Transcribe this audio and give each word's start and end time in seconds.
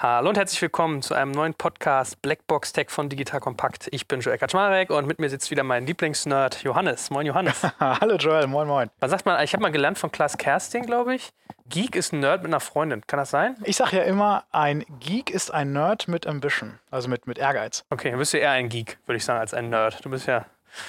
Hallo 0.00 0.28
und 0.28 0.38
herzlich 0.38 0.62
willkommen 0.62 1.02
zu 1.02 1.14
einem 1.14 1.32
neuen 1.32 1.54
Podcast 1.54 2.22
Blackbox 2.22 2.72
Tech 2.72 2.88
von 2.88 3.08
Digital 3.08 3.40
Kompakt. 3.40 3.88
Ich 3.90 4.06
bin 4.06 4.20
Joel 4.20 4.38
Kaczmarek 4.38 4.90
und 4.90 5.08
mit 5.08 5.18
mir 5.18 5.28
sitzt 5.28 5.50
wieder 5.50 5.64
mein 5.64 5.86
Lieblingsnerd 5.86 6.62
Johannes. 6.62 7.10
Moin 7.10 7.26
Johannes. 7.26 7.66
Hallo 7.80 8.14
Joel, 8.14 8.46
moin 8.46 8.68
moin. 8.68 8.90
Man 9.00 9.10
sagt 9.10 9.26
mal, 9.26 9.42
ich 9.42 9.54
habe 9.54 9.62
mal 9.62 9.72
gelernt 9.72 9.98
von 9.98 10.12
Klaas 10.12 10.38
Kersting, 10.38 10.86
glaube 10.86 11.16
ich. 11.16 11.30
Geek 11.68 11.96
ist 11.96 12.12
ein 12.12 12.20
Nerd 12.20 12.44
mit 12.44 12.50
einer 12.50 12.60
Freundin. 12.60 13.04
Kann 13.08 13.18
das 13.18 13.30
sein? 13.30 13.56
Ich 13.64 13.74
sage 13.74 13.96
ja 13.96 14.04
immer, 14.04 14.44
ein 14.52 14.84
Geek 15.00 15.30
ist 15.30 15.52
ein 15.52 15.72
Nerd 15.72 16.06
mit 16.06 16.28
Ambition, 16.28 16.78
also 16.92 17.08
mit, 17.08 17.26
mit 17.26 17.38
Ehrgeiz. 17.38 17.84
Okay, 17.90 18.10
dann 18.10 18.20
bist 18.20 18.32
du 18.32 18.38
eher 18.38 18.52
ein 18.52 18.68
Geek, 18.68 18.98
würde 19.06 19.16
ich 19.16 19.24
sagen, 19.24 19.40
als 19.40 19.52
ein 19.52 19.68
Nerd. 19.68 20.04
Du 20.04 20.10
bist 20.10 20.28
ja 20.28 20.46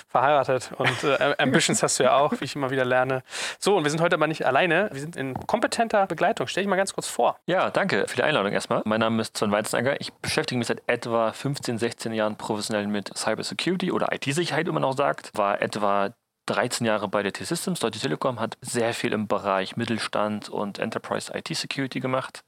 verheiratet 0.07 0.71
und 0.77 1.03
äh, 1.03 1.35
Ambitions 1.37 1.83
hast 1.83 1.99
du 1.99 2.03
ja 2.03 2.17
auch, 2.17 2.33
wie 2.39 2.45
ich 2.45 2.55
immer 2.55 2.71
wieder 2.71 2.85
lerne. 2.85 3.23
So, 3.59 3.77
und 3.77 3.83
wir 3.83 3.91
sind 3.91 4.01
heute 4.01 4.15
aber 4.15 4.27
nicht 4.27 4.45
alleine. 4.45 4.89
Wir 4.91 5.01
sind 5.01 5.15
in 5.15 5.33
kompetenter 5.33 6.07
Begleitung. 6.07 6.47
Stell 6.47 6.63
dich 6.63 6.69
mal 6.69 6.75
ganz 6.75 6.93
kurz 6.93 7.07
vor. 7.07 7.37
Ja, 7.45 7.69
danke 7.69 8.05
für 8.07 8.15
die 8.15 8.23
Einladung 8.23 8.51
erstmal. 8.51 8.81
Mein 8.85 8.99
Name 8.99 9.21
ist 9.21 9.37
Sven 9.37 9.51
Weizenegger. 9.51 9.99
Ich 10.01 10.13
beschäftige 10.13 10.57
mich 10.57 10.67
seit 10.67 10.81
etwa 10.87 11.31
15, 11.31 11.77
16 11.77 12.13
Jahren 12.13 12.37
professionell 12.37 12.87
mit 12.87 13.17
Cybersecurity 13.17 13.91
oder 13.91 14.11
IT-Sicherheit, 14.11 14.67
wie 14.67 14.71
man 14.71 14.83
auch 14.83 14.95
sagt. 14.95 15.31
War 15.35 15.61
etwa 15.61 16.13
13 16.49 16.85
Jahre 16.85 17.07
bei 17.07 17.21
der 17.21 17.31
T-Systems. 17.31 17.79
Deutsche 17.79 17.99
Telekom 17.99 18.39
hat 18.39 18.57
sehr 18.61 18.93
viel 18.93 19.13
im 19.13 19.27
Bereich 19.27 19.77
Mittelstand 19.77 20.49
und 20.49 20.79
Enterprise 20.79 21.31
IT-Security 21.33 21.99
gemacht. 21.99 22.43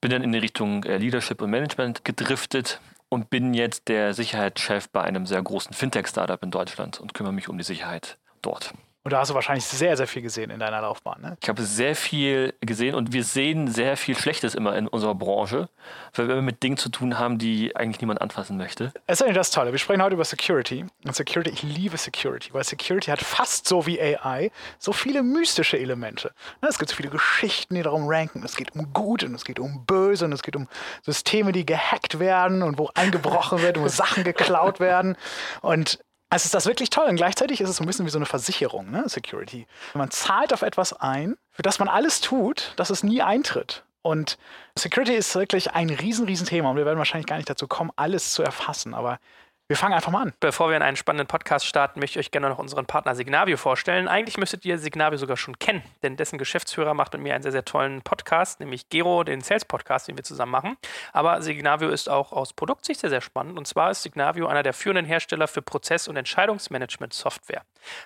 Bin 0.00 0.10
dann 0.10 0.22
in 0.22 0.32
die 0.32 0.38
Richtung 0.38 0.84
äh, 0.84 0.98
Leadership 0.98 1.40
und 1.40 1.50
Management 1.50 2.04
gedriftet 2.04 2.80
und 3.14 3.30
bin 3.30 3.54
jetzt 3.54 3.86
der 3.86 4.12
Sicherheitschef 4.12 4.88
bei 4.88 5.00
einem 5.00 5.24
sehr 5.24 5.40
großen 5.40 5.72
Fintech-Startup 5.72 6.42
in 6.42 6.50
Deutschland 6.50 7.00
und 7.00 7.14
kümmere 7.14 7.32
mich 7.32 7.48
um 7.48 7.56
die 7.56 7.62
Sicherheit 7.62 8.18
dort. 8.42 8.74
Und 9.06 9.12
da 9.12 9.18
hast 9.18 9.30
du 9.30 9.34
wahrscheinlich 9.34 9.66
sehr, 9.66 9.98
sehr 9.98 10.06
viel 10.06 10.22
gesehen 10.22 10.48
in 10.48 10.58
deiner 10.58 10.80
Laufbahn. 10.80 11.20
Ne? 11.20 11.36
Ich 11.42 11.50
habe 11.50 11.62
sehr 11.62 11.94
viel 11.94 12.54
gesehen 12.62 12.94
und 12.94 13.12
wir 13.12 13.22
sehen 13.22 13.68
sehr 13.68 13.98
viel 13.98 14.16
Schlechtes 14.16 14.54
immer 14.54 14.74
in 14.78 14.88
unserer 14.88 15.14
Branche, 15.14 15.68
weil 16.14 16.26
wir 16.26 16.40
mit 16.40 16.62
Dingen 16.62 16.78
zu 16.78 16.88
tun 16.88 17.18
haben, 17.18 17.36
die 17.36 17.76
eigentlich 17.76 18.00
niemand 18.00 18.22
anfassen 18.22 18.56
möchte. 18.56 18.92
Es 19.06 19.20
ist 19.20 19.22
eigentlich 19.22 19.36
das 19.36 19.50
Tolle. 19.50 19.72
Wir 19.72 19.78
sprechen 19.78 20.02
heute 20.02 20.14
über 20.14 20.24
Security. 20.24 20.86
Und 21.04 21.14
Security, 21.14 21.50
ich 21.50 21.62
liebe 21.62 21.98
Security, 21.98 22.54
weil 22.54 22.64
Security 22.64 23.10
hat 23.10 23.20
fast 23.20 23.68
so 23.68 23.84
wie 23.84 24.00
AI 24.00 24.50
so 24.78 24.94
viele 24.94 25.22
mystische 25.22 25.78
Elemente. 25.78 26.32
Ne, 26.62 26.68
es 26.70 26.78
gibt 26.78 26.88
so 26.88 26.96
viele 26.96 27.10
Geschichten, 27.10 27.74
die 27.74 27.82
darum 27.82 28.04
ranken. 28.06 28.42
Es 28.42 28.56
geht 28.56 28.74
um 28.74 28.90
Gut 28.94 29.22
und 29.22 29.34
es 29.34 29.44
geht 29.44 29.58
um 29.58 29.84
Böse 29.84 30.24
und 30.24 30.32
es 30.32 30.42
geht 30.42 30.56
um 30.56 30.66
Systeme, 31.02 31.52
die 31.52 31.66
gehackt 31.66 32.20
werden 32.20 32.62
und 32.62 32.78
wo 32.78 32.88
eingebrochen 32.94 33.60
wird, 33.60 33.78
wo 33.78 33.86
Sachen 33.86 34.24
geklaut 34.24 34.80
werden. 34.80 35.18
Und 35.60 35.98
also 36.34 36.46
ist 36.46 36.54
das 36.54 36.66
wirklich 36.66 36.90
toll 36.90 37.06
und 37.06 37.14
gleichzeitig 37.14 37.60
ist 37.60 37.68
es 37.68 37.76
so 37.76 37.84
ein 37.84 37.86
bisschen 37.86 38.06
wie 38.06 38.10
so 38.10 38.18
eine 38.18 38.26
Versicherung, 38.26 38.90
ne? 38.90 39.08
Security. 39.08 39.68
Man 39.94 40.10
zahlt 40.10 40.52
auf 40.52 40.62
etwas 40.62 40.92
ein, 40.92 41.36
für 41.52 41.62
das 41.62 41.78
man 41.78 41.86
alles 41.86 42.20
tut, 42.20 42.72
dass 42.74 42.90
es 42.90 43.04
nie 43.04 43.22
eintritt. 43.22 43.84
Und 44.02 44.36
Security 44.76 45.14
ist 45.14 45.32
wirklich 45.36 45.74
ein 45.74 45.90
riesen, 45.90 46.26
riesen 46.26 46.44
Thema 46.44 46.70
und 46.70 46.76
wir 46.76 46.86
werden 46.86 46.98
wahrscheinlich 46.98 47.28
gar 47.28 47.36
nicht 47.36 47.48
dazu 47.48 47.68
kommen, 47.68 47.92
alles 47.94 48.32
zu 48.32 48.42
erfassen. 48.42 48.94
Aber 48.94 49.20
wir 49.66 49.76
fangen 49.76 49.94
einfach 49.94 50.12
mal 50.12 50.20
an. 50.20 50.32
Bevor 50.40 50.68
wir 50.68 50.76
in 50.76 50.82
einen 50.82 50.98
spannenden 50.98 51.26
Podcast 51.26 51.64
starten, 51.64 51.98
möchte 51.98 52.18
ich 52.18 52.26
euch 52.26 52.30
gerne 52.30 52.50
noch 52.50 52.58
unseren 52.58 52.84
Partner 52.84 53.14
Signavio 53.14 53.56
vorstellen. 53.56 54.08
Eigentlich 54.08 54.36
müsstet 54.36 54.66
ihr 54.66 54.76
Signavio 54.76 55.16
sogar 55.16 55.38
schon 55.38 55.58
kennen, 55.58 55.82
denn 56.02 56.16
dessen 56.16 56.36
Geschäftsführer 56.36 56.92
macht 56.92 57.14
mit 57.14 57.22
mir 57.22 57.34
einen 57.34 57.42
sehr, 57.42 57.52
sehr 57.52 57.64
tollen 57.64 58.02
Podcast, 58.02 58.60
nämlich 58.60 58.90
Gero, 58.90 59.24
den 59.24 59.40
Sales 59.40 59.64
Podcast, 59.64 60.06
den 60.06 60.18
wir 60.18 60.24
zusammen 60.24 60.52
machen. 60.52 60.76
Aber 61.14 61.40
Signavio 61.40 61.88
ist 61.88 62.10
auch 62.10 62.32
aus 62.32 62.52
Produktsicht 62.52 63.00
sehr, 63.00 63.08
sehr 63.08 63.22
spannend. 63.22 63.56
Und 63.56 63.66
zwar 63.66 63.90
ist 63.90 64.02
Signavio 64.02 64.48
einer 64.48 64.62
der 64.62 64.74
führenden 64.74 65.06
Hersteller 65.06 65.48
für 65.48 65.62
Prozess- 65.62 66.08
und 66.08 66.16
Entscheidungsmanagement-Software. 66.16 67.62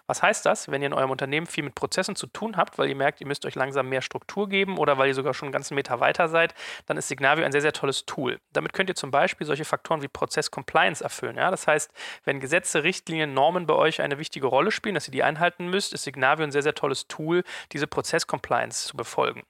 Was 0.07 0.23
heißt 0.23 0.47
das? 0.47 0.71
Wenn 0.71 0.83
ihr 0.83 0.87
in 0.87 0.93
eurem 0.93 1.11
Unternehmen 1.11 1.47
viel 1.47 1.65
mit 1.65 1.75
Prozessen 1.75 2.17
zu 2.17 2.27
tun 2.27 2.57
habt, 2.57 2.79
weil 2.79 2.89
ihr 2.89 2.97
merkt, 2.97 3.21
ihr 3.21 3.27
müsst 3.27 3.45
euch 3.47 3.55
langsam 3.55 3.89
mehr 3.89 4.03
Struktur 4.03 4.49
geben 4.49 4.79
oder 4.79 4.99
weil 4.99 5.09
ihr 5.09 5.15
sogar 5.15 5.35
schon 5.35 5.47
einen 5.47 5.53
ganzen 5.53 5.75
Meter 5.75 6.01
weiter 6.01 6.29
seid, 6.29 6.55
dann 6.87 6.97
ist 6.97 7.09
Signavio 7.09 7.45
ein 7.45 7.53
sehr, 7.53 7.61
sehr 7.61 7.73
tolles 7.73 8.07
Tool. 8.07 8.41
Damit 8.53 8.73
könnt 8.73 8.89
ihr 8.89 8.95
zum 8.95 9.11
Beispiel 9.11 9.47
solche 9.47 9.65
Faktoren 9.65 10.03
wie 10.03 10.09
Prozess-Compliance 10.09 11.03
erfüllen. 11.03 11.37
Ja? 11.37 11.51
das 11.51 11.67
heißt, 11.67 11.93
wenn 12.25 12.41
Gesetze, 12.41 12.83
Richtlinien, 12.83 13.35
Normen 13.35 13.67
bei 13.67 13.75
euch 13.75 14.01
eine 14.01 14.19
wichtige 14.19 14.47
Rolle 14.47 14.71
spielen, 14.71 14.95
dass 14.95 15.09
ihr 15.09 15.13
die 15.13 15.23
einhalten 15.23 15.69
müsst, 15.69 15.93
ist 15.93 16.05
Signavio 16.05 16.45
ein 16.45 16.53
sehr, 16.53 16.63
sehr 16.63 16.75
tolles 16.75 17.09
Tool, 17.09 17.43
diese 17.73 17.87
Prozess-Compliance 17.87 18.89
zu 18.89 18.97
befolgen. 18.97 19.43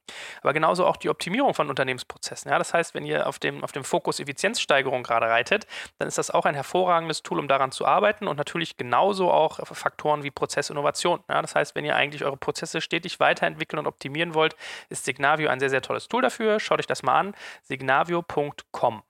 Aber 0.42 0.52
genauso 0.52 0.86
auch 0.86 0.96
die 0.96 1.08
Optimierung 1.08 1.54
von 1.54 1.68
Unternehmensprozessen. 1.68 2.50
Ja, 2.50 2.58
das 2.58 2.74
heißt, 2.74 2.94
wenn 2.94 3.04
ihr 3.04 3.26
auf 3.26 3.38
dem, 3.38 3.62
auf 3.64 3.72
dem 3.72 3.84
Fokus 3.84 4.20
Effizienzsteigerung 4.20 5.02
gerade 5.02 5.26
reitet, 5.26 5.66
dann 5.98 6.08
ist 6.08 6.18
das 6.18 6.30
auch 6.30 6.44
ein 6.44 6.54
hervorragendes 6.54 7.22
Tool, 7.22 7.38
um 7.38 7.48
daran 7.48 7.72
zu 7.72 7.86
arbeiten 7.86 8.26
und 8.26 8.36
natürlich 8.36 8.76
genauso 8.76 9.30
auch 9.30 9.58
Faktoren 9.66 10.17
wie 10.22 10.30
Prozessinnovation. 10.30 11.20
Ja, 11.28 11.42
das 11.42 11.54
heißt, 11.54 11.74
wenn 11.74 11.84
ihr 11.84 11.96
eigentlich 11.96 12.24
eure 12.24 12.36
Prozesse 12.36 12.80
stetig 12.80 13.20
weiterentwickeln 13.20 13.80
und 13.80 13.86
optimieren 13.86 14.34
wollt, 14.34 14.56
ist 14.88 15.04
Signavio 15.04 15.48
ein 15.48 15.60
sehr, 15.60 15.70
sehr 15.70 15.82
tolles 15.82 16.08
Tool 16.08 16.22
dafür. 16.22 16.60
Schaut 16.60 16.78
euch 16.78 16.86
das 16.86 17.02
mal 17.02 17.18
an, 17.18 17.34
signavio.com. 17.62 19.02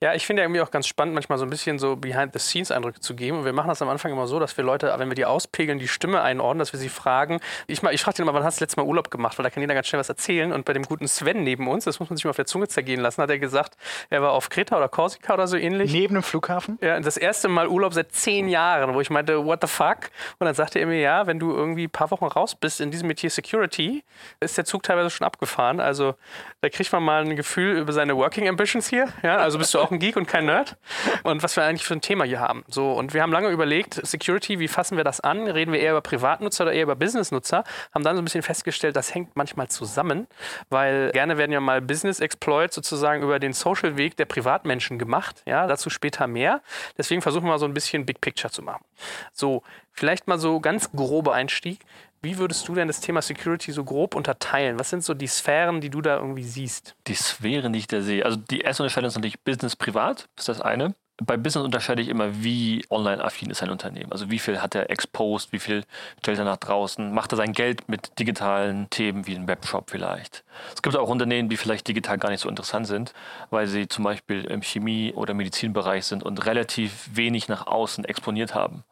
Ja, 0.00 0.14
ich 0.14 0.24
finde 0.26 0.42
ja 0.42 0.44
irgendwie 0.44 0.60
auch 0.60 0.70
ganz 0.70 0.86
spannend, 0.86 1.14
manchmal 1.14 1.38
so 1.38 1.44
ein 1.44 1.50
bisschen 1.50 1.80
so 1.80 1.96
Behind-the-Scenes-Eindrücke 1.96 3.00
zu 3.00 3.16
geben. 3.16 3.38
Und 3.38 3.44
wir 3.44 3.52
machen 3.52 3.66
das 3.66 3.82
am 3.82 3.88
Anfang 3.88 4.12
immer 4.12 4.28
so, 4.28 4.38
dass 4.38 4.56
wir 4.56 4.62
Leute, 4.62 4.94
wenn 4.96 5.08
wir 5.08 5.16
die 5.16 5.24
auspegeln, 5.24 5.80
die 5.80 5.88
Stimme 5.88 6.22
einordnen, 6.22 6.60
dass 6.60 6.72
wir 6.72 6.78
sie 6.78 6.88
fragen. 6.88 7.40
Ich, 7.66 7.82
ich 7.82 8.00
frage 8.00 8.18
den 8.18 8.22
immer, 8.22 8.32
wann 8.32 8.44
hast 8.44 8.58
du 8.58 8.64
das 8.64 8.68
letzte 8.68 8.80
Mal 8.80 8.86
Urlaub 8.86 9.10
gemacht? 9.10 9.36
Weil 9.38 9.42
da 9.42 9.50
kann 9.50 9.60
jeder 9.60 9.74
ganz 9.74 9.88
schnell 9.88 9.98
was 9.98 10.08
erzählen. 10.08 10.52
Und 10.52 10.66
bei 10.66 10.72
dem 10.72 10.84
guten 10.84 11.08
Sven 11.08 11.42
neben 11.42 11.66
uns, 11.66 11.82
das 11.82 11.98
muss 11.98 12.10
man 12.10 12.16
sich 12.16 12.24
mal 12.24 12.30
auf 12.30 12.36
der 12.36 12.46
Zunge 12.46 12.68
zergehen 12.68 13.00
lassen, 13.00 13.20
hat 13.20 13.30
er 13.30 13.40
gesagt, 13.40 13.76
er 14.08 14.22
war 14.22 14.34
auf 14.34 14.50
Kreta 14.50 14.76
oder 14.76 14.88
Korsika 14.88 15.34
oder 15.34 15.48
so 15.48 15.56
ähnlich. 15.56 15.92
Neben 15.92 16.14
dem 16.14 16.22
Flughafen? 16.22 16.78
Ja, 16.80 17.00
das 17.00 17.16
erste 17.16 17.48
Mal 17.48 17.66
Urlaub 17.66 17.92
seit 17.92 18.12
zehn 18.12 18.46
Jahren, 18.46 18.94
wo 18.94 19.00
ich 19.00 19.10
meinte, 19.10 19.44
what 19.44 19.60
the 19.62 19.66
fuck? 19.66 20.10
Und 20.38 20.44
dann 20.44 20.54
sagte 20.54 20.78
er 20.78 20.86
mir, 20.86 21.00
ja, 21.00 21.26
wenn 21.26 21.40
du 21.40 21.50
irgendwie 21.50 21.88
ein 21.88 21.90
paar 21.90 22.12
Wochen 22.12 22.26
raus 22.26 22.54
bist 22.54 22.80
in 22.80 22.92
diesem 22.92 23.08
Metier 23.08 23.30
Security, 23.30 24.04
ist 24.38 24.56
der 24.56 24.64
Zug 24.64 24.84
teilweise 24.84 25.10
schon 25.10 25.26
abgefahren. 25.26 25.80
Also 25.80 26.14
da 26.60 26.68
kriegt 26.68 26.92
man 26.92 27.02
mal 27.02 27.24
ein 27.24 27.34
Gefühl 27.34 27.78
über 27.78 27.92
seine 27.92 28.16
Working 28.16 28.48
Ambitions 28.48 28.88
hier. 28.88 29.08
Ja, 29.24 29.38
also 29.38 29.58
bist 29.58 29.74
du 29.74 29.80
auch 29.80 29.87
ein 29.90 29.98
Geek 29.98 30.16
und 30.16 30.26
kein 30.26 30.46
Nerd 30.46 30.76
und 31.22 31.42
was 31.42 31.56
wir 31.56 31.64
eigentlich 31.64 31.84
für 31.84 31.94
ein 31.94 32.00
Thema 32.00 32.24
hier 32.24 32.40
haben. 32.40 32.64
So, 32.68 32.92
und 32.92 33.14
wir 33.14 33.22
haben 33.22 33.32
lange 33.32 33.48
überlegt, 33.48 33.94
Security, 34.06 34.58
wie 34.58 34.68
fassen 34.68 34.96
wir 34.96 35.04
das 35.04 35.20
an? 35.20 35.46
Reden 35.46 35.72
wir 35.72 35.80
eher 35.80 35.92
über 35.92 36.00
Privatnutzer 36.00 36.64
oder 36.64 36.72
eher 36.72 36.84
über 36.84 36.96
Businessnutzer? 36.96 37.64
Haben 37.94 38.04
dann 38.04 38.16
so 38.16 38.22
ein 38.22 38.24
bisschen 38.24 38.42
festgestellt, 38.42 38.96
das 38.96 39.14
hängt 39.14 39.36
manchmal 39.36 39.68
zusammen, 39.68 40.26
weil 40.70 41.10
gerne 41.12 41.38
werden 41.38 41.52
ja 41.52 41.60
mal 41.60 41.80
Business 41.80 42.20
Exploits 42.20 42.74
sozusagen 42.74 43.22
über 43.22 43.38
den 43.38 43.52
Social 43.52 43.96
Weg 43.96 44.16
der 44.16 44.24
Privatmenschen 44.24 44.98
gemacht. 44.98 45.42
Ja, 45.46 45.66
dazu 45.66 45.90
später 45.90 46.26
mehr. 46.26 46.60
Deswegen 46.96 47.22
versuchen 47.22 47.44
wir 47.44 47.52
mal 47.52 47.58
so 47.58 47.66
ein 47.66 47.74
bisschen 47.74 48.06
Big 48.06 48.20
Picture 48.20 48.52
zu 48.52 48.62
machen. 48.62 48.84
So, 49.32 49.62
vielleicht 49.92 50.28
mal 50.28 50.38
so 50.38 50.60
ganz 50.60 50.92
grober 50.92 51.34
Einstieg. 51.34 51.80
Wie 52.20 52.36
würdest 52.38 52.66
du 52.66 52.74
denn 52.74 52.88
das 52.88 53.00
Thema 53.00 53.22
Security 53.22 53.70
so 53.70 53.84
grob 53.84 54.16
unterteilen? 54.16 54.78
Was 54.78 54.90
sind 54.90 55.04
so 55.04 55.14
die 55.14 55.28
Sphären, 55.28 55.80
die 55.80 55.90
du 55.90 56.00
da 56.00 56.16
irgendwie 56.16 56.42
siehst? 56.42 56.96
Die 57.06 57.14
Sphären, 57.14 57.72
die 57.72 57.78
ich 57.78 57.86
da 57.86 58.00
sehe. 58.00 58.24
Also 58.24 58.36
die 58.36 58.60
erste 58.60 58.82
Unterscheidung 58.82 59.08
ist 59.08 59.14
natürlich 59.14 59.40
Business-Privat, 59.40 60.28
ist 60.36 60.48
das 60.48 60.60
eine. 60.60 60.94
Bei 61.20 61.36
Business 61.36 61.64
unterscheide 61.64 62.02
ich 62.02 62.08
immer, 62.08 62.42
wie 62.42 62.84
online-affin 62.90 63.50
ist 63.50 63.62
ein 63.62 63.70
Unternehmen. 63.70 64.10
Also 64.12 64.30
wie 64.30 64.38
viel 64.38 64.62
hat 64.62 64.74
er 64.74 64.90
exposed, 64.90 65.52
wie 65.52 65.58
viel 65.58 65.84
stellt 66.20 66.38
er 66.38 66.44
nach 66.44 66.58
draußen, 66.58 67.12
macht 67.12 67.32
er 67.32 67.36
sein 67.36 67.52
Geld 67.52 67.88
mit 67.88 68.18
digitalen 68.18 68.88
Themen 68.90 69.26
wie 69.26 69.34
ein 69.34 69.48
Webshop 69.48 69.90
vielleicht. 69.90 70.44
Es 70.74 70.82
gibt 70.82 70.96
auch 70.96 71.08
Unternehmen, 71.08 71.48
die 71.48 71.56
vielleicht 71.56 71.86
digital 71.86 72.18
gar 72.18 72.30
nicht 72.30 72.40
so 72.40 72.48
interessant 72.48 72.86
sind, 72.86 73.14
weil 73.50 73.66
sie 73.66 73.88
zum 73.88 74.04
Beispiel 74.04 74.44
im 74.44 74.62
Chemie- 74.62 75.12
oder 75.12 75.34
Medizinbereich 75.34 76.04
sind 76.04 76.22
und 76.22 76.46
relativ 76.46 77.08
wenig 77.12 77.48
nach 77.48 77.66
außen 77.66 78.04
exponiert 78.04 78.54
haben. 78.54 78.84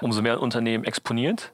Umso 0.00 0.22
mehr 0.22 0.34
ein 0.34 0.38
Unternehmen 0.38 0.84
exponiert, 0.84 1.52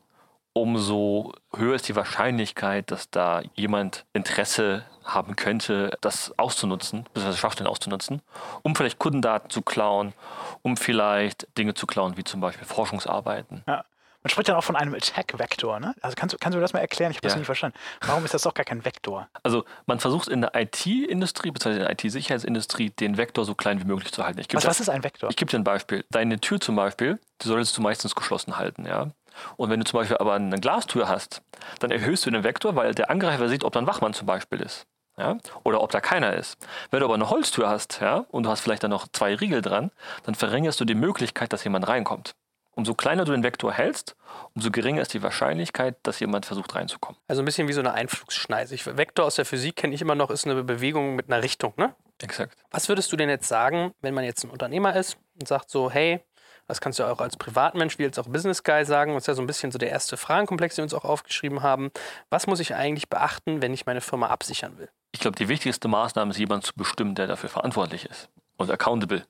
umso 0.55 1.33
höher 1.55 1.75
ist 1.75 1.89
die 1.89 1.97
Wahrscheinlichkeit, 1.97 2.91
dass 2.91 3.11
da 3.11 3.43
jemand 3.55 4.07
Interesse 4.15 4.87
haben 5.05 5.37
könnte, 5.37 5.91
das 6.01 6.33
auszunutzen, 6.39 7.05
beziehungsweise 7.13 7.39
Schwachstellen 7.39 7.69
auszunutzen, 7.69 8.23
um 8.63 8.75
vielleicht 8.75 8.99
Kundendaten 8.99 9.51
zu 9.51 9.61
klauen, 9.61 10.15
um 10.63 10.79
vielleicht 10.79 11.47
Dinge 11.59 11.75
zu 11.75 11.87
klauen, 11.87 12.17
wie 12.17 12.25
zum 12.25 12.41
Beispiel 12.41 12.67
Forschungsarbeiten. 12.67 13.63
Ja. 13.67 13.85
Man 14.23 14.31
spricht 14.31 14.49
dann 14.49 14.57
auch 14.57 14.65
von 14.65 14.75
einem 14.75 14.95
Attack-Vektor. 14.95 15.81
Ne? 15.81 15.95
Also 16.01 16.15
kannst, 16.19 16.41
kannst 16.41 16.57
du 16.57 16.61
das 16.61 16.73
mal 16.73 16.81
erklären? 16.81 17.11
Ich 17.11 17.19
habe 17.19 17.29
das 17.29 17.37
nie 17.37 17.45
verstanden. 17.45 17.77
Warum 18.07 18.25
ist 18.25 18.33
das 18.33 18.41
doch 18.41 18.55
gar 18.55 18.65
kein 18.65 18.83
Vektor? 18.83 19.29
Also 19.43 19.67
man 19.85 20.01
versucht 20.01 20.29
in 20.29 20.41
der 20.41 20.55
IT-Industrie, 20.55 21.51
beziehungsweise 21.51 21.81
in 21.81 21.85
der 21.85 21.93
IT-Sicherheitsindustrie, 21.93 22.89
den 22.89 23.19
Vektor 23.19 23.45
so 23.45 23.55
klein 23.55 23.83
wie 23.83 23.85
möglich 23.85 24.13
zu 24.13 24.25
halten. 24.25 24.43
Was, 24.55 24.65
was 24.65 24.81
ist 24.81 24.89
ein 24.89 25.05
Vektor? 25.05 25.29
Ich 25.29 25.37
gebe 25.37 25.51
dir 25.51 25.59
ein 25.59 25.65
Beispiel. 25.65 26.07
Deine 26.11 26.41
Tür 26.41 26.59
zum 26.59 26.75
Beispiel, 26.75 27.21
die 27.43 27.49
solltest 27.49 27.77
du 27.77 27.83
meistens 27.83 28.15
geschlossen 28.15 28.57
halten. 28.57 28.87
Ja? 28.87 29.11
Und 29.57 29.71
wenn 29.71 29.81
du 29.81 29.87
zum 29.87 30.01
Beispiel 30.01 30.17
aber 30.19 30.35
eine 30.35 30.59
Glastür 30.61 31.09
hast, 31.09 31.43
dann 31.81 31.91
erhöhst 31.91 32.27
du 32.27 32.31
den 32.31 32.45
Vektor, 32.45 32.77
weil 32.77 32.95
der 32.95 33.11
Angreifer 33.11 33.49
sieht, 33.49 33.65
ob 33.65 33.73
da 33.73 33.81
ein 33.81 33.87
Wachmann 33.87 34.15
zum 34.15 34.27
Beispiel 34.27 34.61
ist. 34.61 34.87
Ja? 35.17 35.39
Oder 35.63 35.81
ob 35.81 35.91
da 35.91 36.01
keiner 36.01 36.35
ist. 36.35 36.57
Wenn 36.91 37.01
du 37.01 37.07
aber 37.07 37.15
eine 37.15 37.31
Holztür 37.31 37.69
hast 37.69 38.01
ja, 38.01 38.25
und 38.31 38.45
du 38.45 38.51
hast 38.51 38.61
vielleicht 38.61 38.83
dann 38.83 38.91
noch 38.91 39.07
zwei 39.09 39.35
Riegel 39.35 39.63
dran, 39.63 39.91
dann 40.25 40.35
verringerst 40.35 40.81
du 40.81 40.85
die 40.85 40.95
Möglichkeit, 40.95 41.53
dass 41.53 41.65
jemand 41.65 41.87
reinkommt. 41.89 42.35
Umso 42.77 42.95
kleiner 42.95 43.25
du 43.25 43.31
den 43.31 43.45
Vektor 43.45 43.73
hältst, 43.73 44.17
umso 44.55 44.73
geringer 44.73 45.01
ist 45.01 45.15
die 45.15 45.23
Wahrscheinlichkeit, 45.23 45.97
dass 46.03 46.19
jemand 46.19 46.45
versucht 46.45 46.75
reinzukommen. 46.75 47.21
Also 47.29 47.41
ein 47.41 47.45
bisschen 47.45 47.69
wie 47.69 47.73
so 47.73 47.81
eine 47.81 47.93
Einflugsschneise. 47.93 48.77
Vektor 48.97 49.27
aus 49.27 49.37
der 49.37 49.45
Physik 49.45 49.77
kenne 49.77 49.95
ich 49.95 50.03
immer 50.03 50.17
noch, 50.17 50.31
ist 50.31 50.45
eine 50.45 50.65
Bewegung 50.65 51.15
mit 51.15 51.31
einer 51.31 51.43
Richtung, 51.43 51.73
ne? 51.77 51.95
Exakt. 52.21 52.57
Was 52.71 52.89
würdest 52.89 53.13
du 53.13 53.17
denn 53.17 53.29
jetzt 53.29 53.47
sagen, 53.47 53.95
wenn 54.01 54.15
man 54.15 54.25
jetzt 54.25 54.43
ein 54.45 54.51
Unternehmer 54.51 54.97
ist 54.97 55.17
und 55.39 55.47
sagt 55.47 55.71
so, 55.71 55.91
hey, 55.91 56.21
das 56.67 56.81
kannst 56.81 56.99
du 56.99 57.05
auch 57.05 57.21
als 57.21 57.37
Privatmensch 57.37 57.99
wie 57.99 58.05
als 58.05 58.19
auch 58.19 58.27
Business 58.27 58.63
Guy 58.63 58.85
sagen. 58.85 59.15
Das 59.15 59.25
ist 59.25 59.27
ja 59.29 59.35
so 59.35 59.43
ein 59.43 59.47
bisschen 59.47 59.71
so 59.71 59.79
der 59.79 59.91
erste 59.91 60.17
Fragenkomplex, 60.17 60.77
den 60.77 60.83
wir 60.83 60.85
uns 60.85 60.95
auch 60.95 61.05
aufgeschrieben 61.05 61.63
haben. 61.63 61.91
Was 62.31 62.47
muss 62.47 62.61
ich 62.61 62.75
eigentlich 62.75 63.09
beachten, 63.09 63.63
wenn 63.63 63.75
ich 63.75 63.87
meine 63.87 64.01
Firma 64.01 64.29
absichern 64.29 64.79
will? 64.79 64.89
Ich 65.13 65.21
glaube, 65.21 65.37
die 65.37 65.49
wichtigste 65.49 65.89
Maßnahme 65.89 66.31
ist, 66.31 66.39
jemanden 66.39 66.65
zu 66.65 66.75
bestimmen, 66.75 67.15
der 67.15 67.27
dafür 67.27 67.49
verantwortlich 67.49 68.07
ist 68.07 68.29
und 68.57 68.71
accountable. 68.71 69.25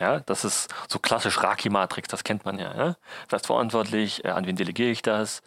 Ja, 0.00 0.20
das 0.20 0.44
ist 0.44 0.72
so 0.88 0.98
klassisch 0.98 1.42
Raki-Matrix, 1.42 2.08
das 2.08 2.22
kennt 2.22 2.44
man 2.44 2.58
ja. 2.58 2.74
ja? 2.74 2.96
Wer 3.28 3.36
ist 3.36 3.46
verantwortlich? 3.46 4.24
Äh, 4.24 4.30
an 4.30 4.46
wen 4.46 4.56
delegiere 4.56 4.90
ich 4.90 5.02
das? 5.02 5.42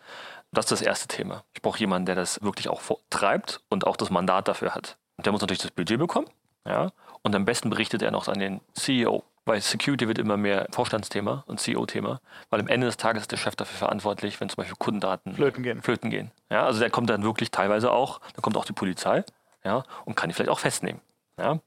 Das 0.52 0.66
ist 0.66 0.72
das 0.72 0.82
erste 0.82 1.08
Thema. 1.08 1.46
Ich 1.54 1.62
brauche 1.62 1.80
jemanden, 1.80 2.06
der 2.06 2.16
das 2.16 2.42
wirklich 2.42 2.68
auch 2.68 2.82
treibt 3.10 3.62
und 3.70 3.88
auch 3.88 3.96
das 3.96 4.10
Mandat 4.10 4.50
dafür 4.50 4.76
hat. 4.76 4.98
Und 5.16 5.26
der 5.26 5.32
muss 5.32 5.42
natürlich 5.42 5.62
das 5.62 5.72
Budget 5.72 5.98
bekommen. 5.98 6.28
Ja? 6.66 6.92
Und 7.22 7.34
am 7.36 7.46
besten 7.46 7.70
berichtet 7.70 8.02
er 8.02 8.12
noch 8.12 8.28
an 8.28 8.40
den 8.40 8.60
CEO. 8.74 9.24
Weil 9.52 9.60
Security 9.60 10.08
wird 10.08 10.18
immer 10.18 10.38
mehr 10.38 10.66
Vorstandsthema 10.72 11.44
und 11.46 11.60
CEO-Thema. 11.60 12.22
Weil 12.50 12.62
am 12.62 12.70
Ende 12.70 12.88
des 12.88 12.96
Tages 12.96 13.24
ist 13.24 13.34
der 13.34 13.38
Chef 13.38 13.54
dafür 13.54 13.80
verantwortlich, 13.80 14.40
wenn 14.40 14.48
zum 14.48 14.56
Beispiel 14.56 14.78
Kundendaten 14.80 15.36
Flöten 15.36 15.62
gehen. 15.62 15.82
Flöten 15.82 16.10
gehen. 16.10 16.32
Ja? 16.50 16.64
Also 16.66 16.80
der 16.80 16.90
kommt 16.90 17.10
dann 17.10 17.22
wirklich 17.24 17.52
teilweise 17.52 17.92
auch, 17.92 18.22
da 18.34 18.42
kommt 18.42 18.56
auch 18.56 18.64
die 18.64 18.72
Polizei 18.72 19.26
ja? 19.66 19.84
und 20.06 20.16
kann 20.16 20.30
die 20.30 20.36
vielleicht 20.36 20.52
auch 20.52 20.60
festnehmen. 20.60 21.02
Ja? 21.38 21.60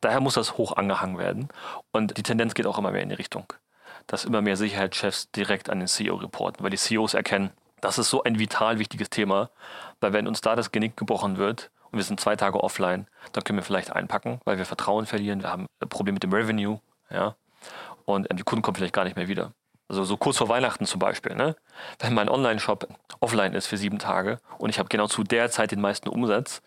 Daher 0.00 0.18
muss 0.18 0.34
das 0.34 0.58
hoch 0.58 0.76
angehangen 0.76 1.16
werden. 1.16 1.46
Und 1.92 2.18
die 2.18 2.24
Tendenz 2.24 2.54
geht 2.54 2.66
auch 2.66 2.76
immer 2.76 2.90
mehr 2.90 3.04
in 3.04 3.10
die 3.10 3.14
Richtung, 3.14 3.46
dass 4.08 4.24
immer 4.24 4.42
mehr 4.42 4.56
Sicherheitschefs 4.56 5.30
direkt 5.30 5.70
an 5.70 5.78
den 5.78 5.86
CEO 5.86 6.16
reporten, 6.16 6.64
weil 6.64 6.70
die 6.70 6.76
CEOs 6.76 7.14
erkennen, 7.14 7.50
das 7.80 7.98
ist 7.98 8.10
so 8.10 8.24
ein 8.24 8.40
vital 8.40 8.80
wichtiges 8.80 9.10
Thema, 9.10 9.50
weil 10.00 10.12
wenn 10.12 10.26
uns 10.26 10.40
da 10.40 10.56
das 10.56 10.72
Genick 10.72 10.96
gebrochen 10.96 11.36
wird 11.36 11.70
und 11.92 11.98
wir 11.98 12.04
sind 12.04 12.18
zwei 12.18 12.34
Tage 12.34 12.64
offline, 12.64 13.06
dann 13.30 13.44
können 13.44 13.60
wir 13.60 13.64
vielleicht 13.64 13.92
einpacken, 13.92 14.40
weil 14.44 14.58
wir 14.58 14.66
Vertrauen 14.66 15.06
verlieren, 15.06 15.42
wir 15.42 15.52
haben 15.52 15.66
ein 15.80 15.88
Problem 15.88 16.14
mit 16.14 16.24
dem 16.24 16.32
Revenue, 16.32 16.80
ja, 17.12 17.36
und 18.04 18.26
die 18.32 18.42
Kunden 18.42 18.62
kommen 18.62 18.76
vielleicht 18.76 18.94
gar 18.94 19.04
nicht 19.04 19.16
mehr 19.16 19.28
wieder. 19.28 19.52
Also 19.88 20.04
so 20.04 20.16
kurz 20.16 20.38
vor 20.38 20.48
Weihnachten 20.48 20.86
zum 20.86 20.98
Beispiel, 20.98 21.34
ne? 21.34 21.54
wenn 21.98 22.14
mein 22.14 22.28
Online-Shop 22.28 22.88
offline 23.20 23.52
ist 23.52 23.66
für 23.66 23.76
sieben 23.76 23.98
Tage 23.98 24.38
und 24.58 24.70
ich 24.70 24.78
habe 24.78 24.88
genau 24.88 25.06
zu 25.06 25.22
der 25.22 25.50
Zeit 25.50 25.70
den 25.70 25.80
meisten 25.80 26.08
Umsatz, 26.08 26.62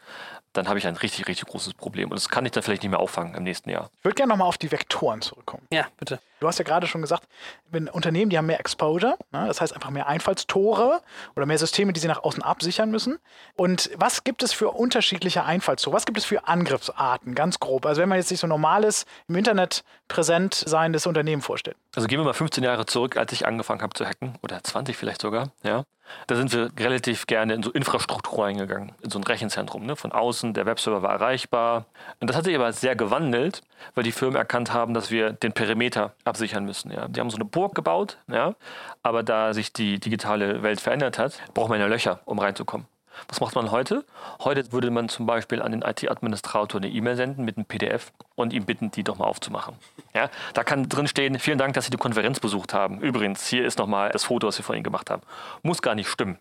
dann 0.57 0.67
habe 0.67 0.79
ich 0.79 0.87
ein 0.87 0.95
richtig, 0.95 1.27
richtig 1.27 1.47
großes 1.47 1.73
Problem. 1.73 2.09
Und 2.09 2.15
das 2.15 2.29
kann 2.29 2.45
ich 2.45 2.51
dann 2.51 2.63
vielleicht 2.63 2.83
nicht 2.83 2.91
mehr 2.91 2.99
auffangen 2.99 3.35
im 3.35 3.43
nächsten 3.43 3.69
Jahr. 3.69 3.89
Ich 3.99 4.05
würde 4.05 4.15
gerne 4.15 4.31
nochmal 4.31 4.47
auf 4.47 4.57
die 4.57 4.71
Vektoren 4.71 5.21
zurückkommen. 5.21 5.63
Ja, 5.71 5.85
bitte. 5.97 6.19
Du 6.39 6.47
hast 6.47 6.59
ja 6.59 6.65
gerade 6.65 6.85
schon 6.87 7.01
gesagt, 7.01 7.23
wenn 7.71 7.87
Unternehmen, 7.87 8.29
die 8.29 8.37
haben 8.37 8.45
mehr 8.45 8.59
Exposure, 8.59 9.17
ne, 9.31 9.45
das 9.47 9.61
heißt 9.61 9.73
einfach 9.73 9.89
mehr 9.89 10.07
Einfallstore 10.07 11.01
oder 11.35 11.45
mehr 11.45 11.57
Systeme, 11.57 11.93
die 11.93 11.99
sie 11.99 12.07
nach 12.07 12.23
außen 12.23 12.43
absichern 12.43 12.91
müssen. 12.91 13.19
Und 13.55 13.89
was 13.95 14.23
gibt 14.23 14.43
es 14.43 14.53
für 14.53 14.71
unterschiedliche 14.71 15.43
Einfallstore? 15.43 15.95
Was 15.95 16.05
gibt 16.05 16.17
es 16.17 16.25
für 16.25 16.47
Angriffsarten, 16.47 17.35
ganz 17.35 17.59
grob? 17.59 17.85
Also 17.85 18.01
wenn 18.01 18.09
man 18.09 18.17
jetzt 18.17 18.29
sich 18.29 18.39
so 18.39 18.47
normales, 18.47 19.05
im 19.27 19.35
Internet 19.35 19.83
präsent 20.07 20.53
seiendes 20.53 21.07
Unternehmen 21.07 21.41
vorstellt. 21.41 21.77
Also 21.95 22.07
gehen 22.07 22.19
wir 22.19 22.25
mal 22.25 22.33
15 22.33 22.63
Jahre 22.63 22.85
zurück, 22.85 23.17
als 23.17 23.31
ich 23.31 23.47
angefangen 23.47 23.81
habe 23.81 23.93
zu 23.93 24.05
hacken, 24.05 24.37
oder 24.43 24.63
20 24.63 24.95
vielleicht 24.97 25.21
sogar, 25.21 25.51
ja. 25.63 25.83
Da 26.27 26.35
sind 26.35 26.53
wir 26.53 26.69
relativ 26.79 27.25
gerne 27.25 27.53
in 27.53 27.63
so 27.63 27.71
Infrastruktur 27.71 28.45
eingegangen, 28.45 28.93
in 29.01 29.09
so 29.09 29.17
ein 29.17 29.23
Rechenzentrum. 29.23 29.85
Ne? 29.87 29.95
Von 29.95 30.11
außen, 30.11 30.44
der 30.53 30.65
Webserver 30.65 31.01
war 31.01 31.11
erreichbar. 31.11 31.85
Und 32.19 32.29
das 32.29 32.37
hat 32.37 32.45
sich 32.45 32.55
aber 32.55 32.71
sehr 32.73 32.95
gewandelt, 32.95 33.61
weil 33.93 34.03
die 34.03 34.11
Firmen 34.11 34.35
erkannt 34.35 34.73
haben, 34.73 34.93
dass 34.93 35.11
wir 35.11 35.31
den 35.31 35.53
Perimeter 35.53 36.13
absichern 36.23 36.65
müssen. 36.65 36.91
Ja. 36.91 37.07
Die 37.07 37.19
haben 37.19 37.29
so 37.29 37.37
eine 37.37 37.45
Burg 37.45 37.75
gebaut, 37.75 38.17
ja. 38.27 38.55
aber 39.03 39.23
da 39.23 39.53
sich 39.53 39.73
die 39.73 39.99
digitale 39.99 40.63
Welt 40.63 40.81
verändert 40.81 41.19
hat, 41.19 41.41
braucht 41.53 41.69
man 41.69 41.79
ja 41.79 41.87
Löcher, 41.87 42.19
um 42.25 42.39
reinzukommen. 42.39 42.87
Was 43.27 43.39
macht 43.39 43.55
man 43.55 43.71
heute? 43.71 44.05
Heute 44.43 44.71
würde 44.71 44.91
man 44.91 45.09
zum 45.09 45.25
Beispiel 45.25 45.61
an 45.61 45.71
den 45.71 45.81
IT-Administrator 45.81 46.79
eine 46.79 46.89
E-Mail 46.89 47.15
senden 47.15 47.45
mit 47.45 47.57
einem 47.57 47.65
PDF 47.65 48.11
und 48.35 48.53
ihn 48.53 48.65
bitten, 48.65 48.91
die 48.91 49.03
doch 49.03 49.17
mal 49.17 49.25
aufzumachen. 49.25 49.75
Ja, 50.13 50.29
da 50.53 50.63
kann 50.63 50.89
drin 50.89 51.07
stehen, 51.07 51.39
vielen 51.39 51.57
Dank, 51.57 51.73
dass 51.73 51.85
Sie 51.85 51.91
die 51.91 51.97
Konferenz 51.97 52.39
besucht 52.39 52.73
haben. 52.73 52.99
Übrigens, 52.99 53.47
hier 53.47 53.65
ist 53.65 53.79
nochmal 53.79 54.09
das 54.09 54.25
Foto, 54.25 54.47
was 54.47 54.57
wir 54.57 54.65
von 54.65 54.75
Ihnen 54.75 54.83
gemacht 54.83 55.09
haben. 55.09 55.21
Muss 55.63 55.81
gar 55.81 55.95
nicht 55.95 56.09
stimmen. 56.09 56.39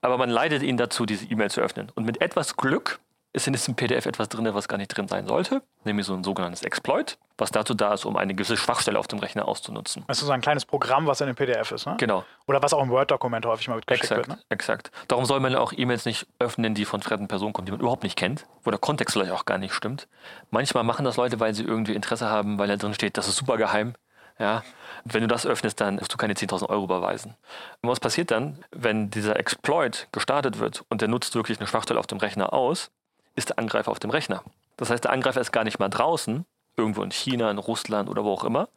Aber 0.00 0.18
man 0.18 0.30
leitet 0.30 0.62
ihn 0.62 0.76
dazu, 0.76 1.06
diese 1.06 1.26
E-Mail 1.26 1.50
zu 1.50 1.60
öffnen. 1.60 1.90
Und 1.94 2.04
mit 2.04 2.20
etwas 2.20 2.56
Glück 2.56 3.00
ist 3.36 3.46
in 3.46 3.52
diesem 3.52 3.74
PDF 3.74 4.06
etwas 4.06 4.30
drin, 4.30 4.48
was 4.52 4.66
gar 4.66 4.78
nicht 4.78 4.88
drin 4.88 5.08
sein 5.08 5.26
sollte, 5.26 5.62
nämlich 5.84 6.06
so 6.06 6.14
ein 6.14 6.24
sogenanntes 6.24 6.62
Exploit, 6.62 7.18
was 7.36 7.50
dazu 7.50 7.74
da 7.74 7.92
ist, 7.92 8.06
um 8.06 8.16
eine 8.16 8.34
gewisse 8.34 8.56
Schwachstelle 8.56 8.98
auf 8.98 9.08
dem 9.08 9.18
Rechner 9.18 9.46
auszunutzen. 9.46 10.04
Also 10.06 10.24
so 10.24 10.32
ein 10.32 10.40
kleines 10.40 10.64
Programm, 10.64 11.06
was 11.06 11.20
in 11.20 11.26
dem 11.26 11.36
PDF 11.36 11.70
ist, 11.70 11.86
ne? 11.86 11.96
Genau. 11.98 12.24
Oder 12.46 12.62
was 12.62 12.72
auch 12.72 12.82
im 12.82 12.88
Word-Dokument 12.88 13.44
häufig 13.44 13.68
mal 13.68 13.76
mitgeschickt 13.76 14.04
exakt, 14.04 14.28
wird, 14.28 14.38
ne? 14.38 14.44
Exakt. 14.48 14.90
Darum 15.08 15.26
soll 15.26 15.40
man 15.40 15.54
auch 15.54 15.74
E-Mails 15.76 16.06
nicht 16.06 16.26
öffnen, 16.38 16.74
die 16.74 16.86
von 16.86 17.02
fremden 17.02 17.28
Personen 17.28 17.52
kommen, 17.52 17.66
die 17.66 17.72
man 17.72 17.80
überhaupt 17.80 18.04
nicht 18.04 18.16
kennt, 18.16 18.46
wo 18.64 18.70
der 18.70 18.80
Kontext 18.80 19.12
vielleicht 19.12 19.32
auch 19.32 19.44
gar 19.44 19.58
nicht 19.58 19.74
stimmt. 19.74 20.08
Manchmal 20.50 20.82
machen 20.82 21.04
das 21.04 21.18
Leute, 21.18 21.38
weil 21.38 21.54
sie 21.54 21.62
irgendwie 21.62 21.92
Interesse 21.92 22.30
haben, 22.30 22.58
weil 22.58 22.68
da 22.68 22.76
drin 22.76 22.94
steht, 22.94 23.18
das 23.18 23.28
ist 23.28 23.36
super 23.36 23.58
geheim. 23.58 23.94
Ja, 24.38 24.62
wenn 25.04 25.22
du 25.22 25.28
das 25.28 25.46
öffnest, 25.46 25.80
dann 25.80 25.96
musst 25.96 26.12
du 26.12 26.18
keine 26.18 26.34
10.000 26.34 26.68
Euro 26.68 26.84
überweisen. 26.84 27.36
Und 27.80 27.88
was 27.90 28.00
passiert 28.00 28.30
dann, 28.30 28.64
wenn 28.70 29.10
dieser 29.10 29.38
Exploit 29.38 30.08
gestartet 30.12 30.58
wird 30.58 30.84
und 30.90 31.00
der 31.00 31.08
nutzt 31.08 31.34
wirklich 31.34 31.58
eine 31.58 31.66
Schwachstelle 31.66 31.98
auf 31.98 32.06
dem 32.06 32.18
Rechner 32.18 32.52
aus, 32.52 32.90
ist 33.36 33.50
der 33.50 33.58
Angreifer 33.58 33.90
auf 33.90 33.98
dem 34.00 34.10
Rechner. 34.10 34.42
Das 34.76 34.90
heißt, 34.90 35.04
der 35.04 35.12
Angreifer 35.12 35.40
ist 35.40 35.52
gar 35.52 35.64
nicht 35.64 35.78
mal 35.78 35.88
draußen, 35.88 36.44
irgendwo 36.76 37.02
in 37.02 37.10
China, 37.10 37.50
in 37.50 37.58
Russland 37.58 38.08
oder 38.08 38.24
wo 38.24 38.32
auch 38.32 38.44
immer, 38.44 38.68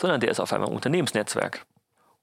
sondern 0.00 0.20
der 0.20 0.30
ist 0.30 0.40
auf 0.40 0.52
einmal 0.52 0.68
im 0.68 0.74
Unternehmensnetzwerk. 0.74 1.64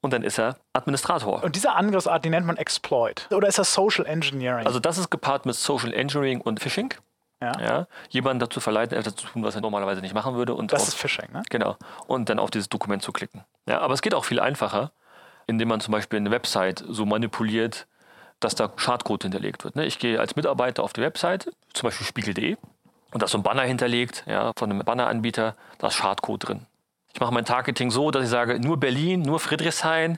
Und 0.01 0.11
dann 0.13 0.21
ist 0.21 0.37
er 0.37 0.57
Administrator. 0.73 1.43
Und 1.43 1.55
diese 1.55 1.71
Angriffsart, 1.71 2.23
die 2.23 2.29
nennt 2.29 2.45
man 2.45 2.57
Exploit. 2.57 3.27
Oder 3.31 3.47
ist 3.47 3.57
das 3.57 3.73
Social 3.73 4.05
Engineering? 4.05 4.67
Also 4.67 4.79
das 4.79 4.97
ist 4.97 5.09
gepaart 5.09 5.45
mit 5.45 5.55
Social 5.55 5.93
Engineering 5.93 6.41
und 6.41 6.59
Phishing. 6.59 6.93
ja. 7.41 7.59
Ja, 7.59 7.87
jemanden 8.09 8.39
dazu 8.39 8.59
verleiten, 8.59 8.97
etwas 8.97 9.15
zu 9.15 9.25
tun, 9.27 9.43
was 9.43 9.55
er 9.55 9.61
normalerweise 9.61 10.01
nicht 10.01 10.13
machen 10.13 10.35
würde. 10.35 10.53
Und 10.53 10.71
Das 10.71 10.83
auf, 10.83 10.87
ist 10.89 10.93
Phishing, 10.95 11.31
ne? 11.33 11.41
Genau. 11.49 11.75
Und 12.07 12.29
dann 12.29 12.37
auf 12.39 12.51
dieses 12.51 12.69
Dokument 12.69 13.01
zu 13.01 13.11
klicken. 13.11 13.43
Ja, 13.67 13.79
aber 13.81 13.93
es 13.95 14.01
geht 14.01 14.13
auch 14.13 14.25
viel 14.25 14.39
einfacher, 14.39 14.91
indem 15.47 15.69
man 15.69 15.79
zum 15.81 15.91
Beispiel 15.91 16.17
eine 16.17 16.31
Website 16.31 16.83
so 16.87 17.05
manipuliert, 17.05 17.87
dass 18.39 18.53
da 18.55 18.71
Schadcode 18.75 19.23
hinterlegt 19.23 19.63
wird. 19.63 19.75
Ne? 19.75 19.85
Ich 19.85 19.97
gehe 19.99 20.19
als 20.19 20.35
Mitarbeiter 20.35 20.83
auf 20.83 20.93
die 20.93 21.01
Website, 21.01 21.51
zum 21.75 21.87
Beispiel 21.87 22.07
spiegel.de, 22.07 22.57
und 23.11 23.21
da 23.21 23.25
ist 23.25 23.31
so 23.31 23.37
ein 23.37 23.43
Banner 23.43 23.63
hinterlegt, 23.63 24.23
ja, 24.27 24.51
von 24.57 24.71
einem 24.71 24.83
Banneranbieter, 24.83 25.55
da 25.77 25.87
ist 25.87 25.93
Schadcode 25.95 26.47
drin. 26.47 26.65
Ich 27.13 27.19
mache 27.19 27.33
mein 27.33 27.45
Targeting 27.45 27.91
so, 27.91 28.11
dass 28.11 28.23
ich 28.23 28.29
sage, 28.29 28.59
nur 28.59 28.77
Berlin, 28.77 29.21
nur 29.21 29.39
Friedrichshain 29.39 30.17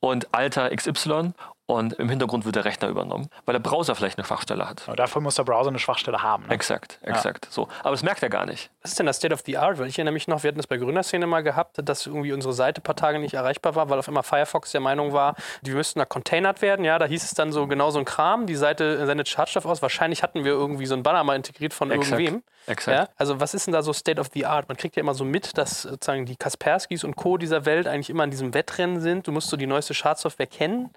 und 0.00 0.32
Alter 0.32 0.70
XY 0.74 1.32
und 1.68 1.92
im 1.92 2.08
Hintergrund 2.08 2.46
wird 2.46 2.56
der 2.56 2.64
Rechner 2.64 2.88
übernommen, 2.88 3.28
weil 3.44 3.52
der 3.52 3.60
Browser 3.60 3.94
vielleicht 3.94 4.16
eine 4.16 4.24
Schwachstelle 4.24 4.66
hat. 4.66 4.84
Aber 4.86 4.96
dafür 4.96 5.20
muss 5.20 5.34
der 5.34 5.44
Browser 5.44 5.68
eine 5.68 5.78
Schwachstelle 5.78 6.22
haben. 6.22 6.46
Ne? 6.46 6.54
Exakt, 6.54 6.98
exakt. 7.02 7.46
So. 7.50 7.68
Aber 7.80 7.90
das 7.90 8.02
merkt 8.02 8.22
er 8.22 8.30
gar 8.30 8.46
nicht. 8.46 8.70
Was 8.80 8.92
ist 8.92 8.98
denn 8.98 9.04
das 9.04 9.18
State 9.18 9.34
of 9.34 9.42
the 9.44 9.58
Art? 9.58 9.78
Weil 9.78 9.86
ich 9.86 9.98
erinnere 9.98 10.14
mich 10.14 10.26
noch, 10.28 10.42
wir 10.42 10.48
hatten 10.48 10.56
das 10.56 10.66
bei 10.66 10.78
Gründerszene 10.78 11.26
mal 11.26 11.42
gehabt, 11.42 11.76
dass 11.86 12.06
irgendwie 12.06 12.32
unsere 12.32 12.54
Seite 12.54 12.80
ein 12.80 12.84
paar 12.84 12.96
Tage 12.96 13.18
nicht 13.18 13.34
erreichbar 13.34 13.74
war, 13.74 13.90
weil 13.90 13.98
auf 13.98 14.08
einmal 14.08 14.22
Firefox 14.22 14.72
der 14.72 14.80
Meinung 14.80 15.12
war, 15.12 15.34
die 15.60 15.72
müssten 15.72 15.98
da 15.98 16.06
containert 16.06 16.62
werden. 16.62 16.86
Ja, 16.86 16.98
da 16.98 17.04
hieß 17.04 17.22
es 17.22 17.34
dann 17.34 17.52
so 17.52 17.66
genau 17.66 17.90
so 17.90 17.98
ein 17.98 18.06
Kram, 18.06 18.46
die 18.46 18.56
Seite 18.56 19.04
sendet 19.04 19.28
Schadstoff 19.28 19.66
aus. 19.66 19.82
Wahrscheinlich 19.82 20.22
hatten 20.22 20.44
wir 20.44 20.52
irgendwie 20.52 20.86
so 20.86 20.94
ein 20.94 21.02
Banner 21.02 21.22
mal 21.22 21.36
integriert 21.36 21.74
von 21.74 21.90
Exakt, 21.90 22.18
irgendwem. 22.18 22.42
exakt. 22.66 22.96
Ja? 22.96 23.08
Also 23.18 23.40
was 23.40 23.52
ist 23.52 23.66
denn 23.66 23.74
da 23.74 23.82
so 23.82 23.92
State 23.92 24.18
of 24.18 24.28
the 24.32 24.46
Art? 24.46 24.68
Man 24.68 24.78
kriegt 24.78 24.96
ja 24.96 25.02
immer 25.02 25.12
so 25.12 25.26
mit, 25.26 25.58
dass 25.58 25.82
sozusagen 25.82 26.24
die 26.24 26.36
Kasperskis 26.36 27.04
und 27.04 27.14
Co. 27.14 27.36
dieser 27.36 27.66
Welt 27.66 27.86
eigentlich 27.86 28.08
immer 28.08 28.24
in 28.24 28.30
diesem 28.30 28.54
Wettrennen 28.54 29.02
sind. 29.02 29.26
Du 29.26 29.32
musst 29.32 29.50
so 29.50 29.58
die 29.58 29.66
neueste 29.66 29.92
Schadsoftware 29.92 30.46
kennen. 30.46 30.88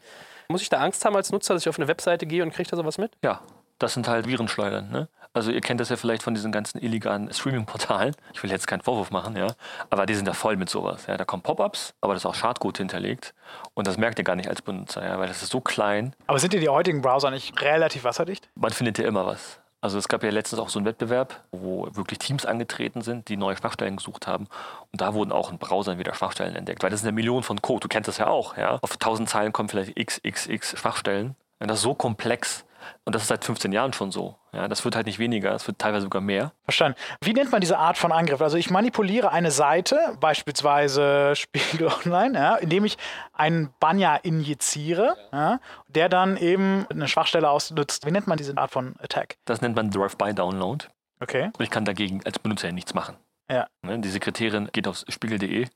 Muss 0.51 0.62
ich 0.62 0.70
da 0.70 0.79
Angst 0.79 1.05
haben 1.05 1.15
als 1.15 1.31
Nutzer, 1.31 1.53
dass 1.53 1.63
ich 1.63 1.70
auf 1.70 1.79
eine 1.79 1.88
Webseite 1.88 2.25
gehe 2.25 2.43
und 2.43 2.51
kriege 2.51 2.70
da 2.70 2.75
sowas 2.75 2.98
mit? 2.98 3.13
Ja, 3.24 3.41
das 3.79 3.93
sind 3.93 4.08
halt 4.08 4.27
Virenschleudern. 4.27 4.91
Ne? 4.91 5.08
Also 5.34 5.50
ihr 5.50 5.62
kennt 5.62 5.79
das 5.79 5.88
ja 5.88 5.96
vielleicht 5.96 6.24
von 6.24 6.34
diesen 6.34 6.51
ganzen 6.51 6.79
illegalen 6.79 7.31
Streaming-Portalen. 7.31 8.15
Ich 8.34 8.43
will 8.43 8.51
jetzt 8.51 8.67
keinen 8.67 8.81
Vorwurf 8.81 9.12
machen, 9.12 9.38
ja, 9.38 9.48
aber 9.89 10.05
die 10.05 10.13
sind 10.13 10.27
da 10.27 10.34
voll 10.34 10.58
mit 10.58 10.70
sowas. 10.70 11.05
Ja? 11.08 11.15
Da 11.15 11.24
kommen 11.24 11.41
Pop-ups, 11.41 11.93
aber 12.01 12.13
das 12.13 12.24
ist 12.24 12.25
auch 12.25 12.36
Schadcode 12.36 12.79
hinterlegt 12.79 13.34
und 13.74 13.88
das 13.88 13.98
merkt 13.98 14.20
ihr 14.20 14.25
gar 14.25 14.36
nicht 14.36 14.50
als 14.50 14.62
Benutzer, 14.62 15.05
ja? 15.05 15.17
weil 15.20 15.29
das 15.29 15.41
ist 15.41 15.51
so 15.51 15.62
klein. 15.62 16.13
Aber 16.27 16.38
sind 16.38 16.51
dir 16.51 16.60
die 16.60 16.67
heutigen 16.67 17.01
Browser 17.01 17.31
nicht 17.31 17.62
relativ 17.62 18.03
wasserdicht? 18.03 18.50
Man 18.55 18.72
findet 18.72 18.98
ja 18.98 19.08
immer 19.08 19.25
was. 19.25 19.60
Also 19.81 19.97
es 19.97 20.07
gab 20.07 20.23
ja 20.23 20.29
letztens 20.29 20.61
auch 20.61 20.69
so 20.69 20.77
einen 20.77 20.85
Wettbewerb, 20.85 21.41
wo 21.51 21.88
wirklich 21.93 22.19
Teams 22.19 22.45
angetreten 22.45 23.01
sind, 23.01 23.29
die 23.29 23.35
neue 23.35 23.57
Schwachstellen 23.57 23.97
gesucht 23.97 24.27
haben. 24.27 24.47
Und 24.91 25.01
da 25.01 25.15
wurden 25.15 25.31
auch 25.31 25.51
in 25.51 25.57
Browsern 25.57 25.97
wieder 25.97 26.13
Schwachstellen 26.13 26.55
entdeckt. 26.55 26.83
Weil 26.83 26.91
das 26.91 27.01
sind 27.01 27.07
ja 27.07 27.11
Millionen 27.11 27.41
von 27.41 27.61
Code. 27.63 27.79
Du 27.81 27.88
kennst 27.88 28.07
das 28.07 28.19
ja 28.19 28.27
auch. 28.27 28.55
Ja? 28.57 28.77
Auf 28.83 28.93
1000 28.93 29.27
Zeilen 29.27 29.51
kommen 29.51 29.69
vielleicht 29.69 29.95
xxx 29.95 30.77
Schwachstellen. 30.77 31.35
Und 31.59 31.67
das 31.67 31.79
ist 31.79 31.83
so 31.83 31.95
komplex. 31.95 32.63
Und 33.05 33.15
das 33.15 33.23
ist 33.23 33.27
seit 33.29 33.43
15 33.43 33.71
Jahren 33.71 33.93
schon 33.93 34.11
so. 34.11 34.35
Ja? 34.53 34.67
Das 34.67 34.83
wird 34.85 34.95
halt 34.95 35.05
nicht 35.05 35.19
weniger, 35.19 35.53
es 35.53 35.67
wird 35.67 35.79
teilweise 35.79 36.03
sogar 36.03 36.21
mehr. 36.21 36.53
Verstanden. 36.63 36.97
Wie 37.21 37.33
nennt 37.33 37.51
man 37.51 37.61
diese 37.61 37.77
Art 37.77 37.97
von 37.97 38.11
Angriff? 38.11 38.41
Also 38.41 38.57
ich 38.57 38.69
manipuliere 38.69 39.31
eine 39.31 39.51
Seite, 39.51 40.17
beispielsweise 40.19 41.35
Spiegel 41.35 41.88
Online, 42.05 42.38
ja, 42.38 42.55
indem 42.55 42.85
ich 42.85 42.97
einen 43.33 43.73
Banner 43.79 44.19
injiziere, 44.23 45.15
ja, 45.31 45.59
der 45.88 46.09
dann 46.09 46.38
eben 46.38 46.85
eine 46.89 47.07
Schwachstelle 47.07 47.50
ausnutzt. 47.50 48.05
Wie 48.05 48.11
nennt 48.11 48.27
man 48.27 48.38
diese 48.38 48.57
Art 48.57 48.71
von 48.71 48.95
Attack? 49.01 49.38
Das 49.45 49.61
nennt 49.61 49.75
man 49.75 49.91
Drive-by-Download. 49.91 50.85
Okay. 51.19 51.45
Und 51.57 51.61
ich 51.61 51.69
kann 51.69 51.85
dagegen 51.85 52.21
als 52.25 52.39
Benutzer 52.39 52.67
ja 52.67 52.73
nichts 52.73 52.93
machen. 52.93 53.15
Ja. 53.50 53.67
Ne, 53.81 54.00
Die 54.00 54.09
Sekretärin 54.09 54.69
geht 54.71 54.88
auf 54.88 55.03
spiegel.de 55.07 55.67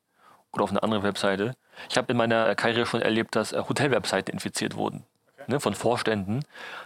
oder 0.53 0.63
auf 0.63 0.69
eine 0.71 0.81
andere 0.81 1.03
Webseite. 1.03 1.53
Ich 1.89 1.97
habe 1.97 2.11
in 2.11 2.17
meiner 2.17 2.55
Karriere 2.55 2.85
schon 2.85 3.01
erlebt, 3.01 3.35
dass 3.35 3.51
äh, 3.51 3.61
Hotelwebseiten 3.67 4.33
infiziert 4.33 4.75
wurden. 4.75 5.05
Ne, 5.47 5.59
von 5.59 5.73
Vorständen, 5.73 6.43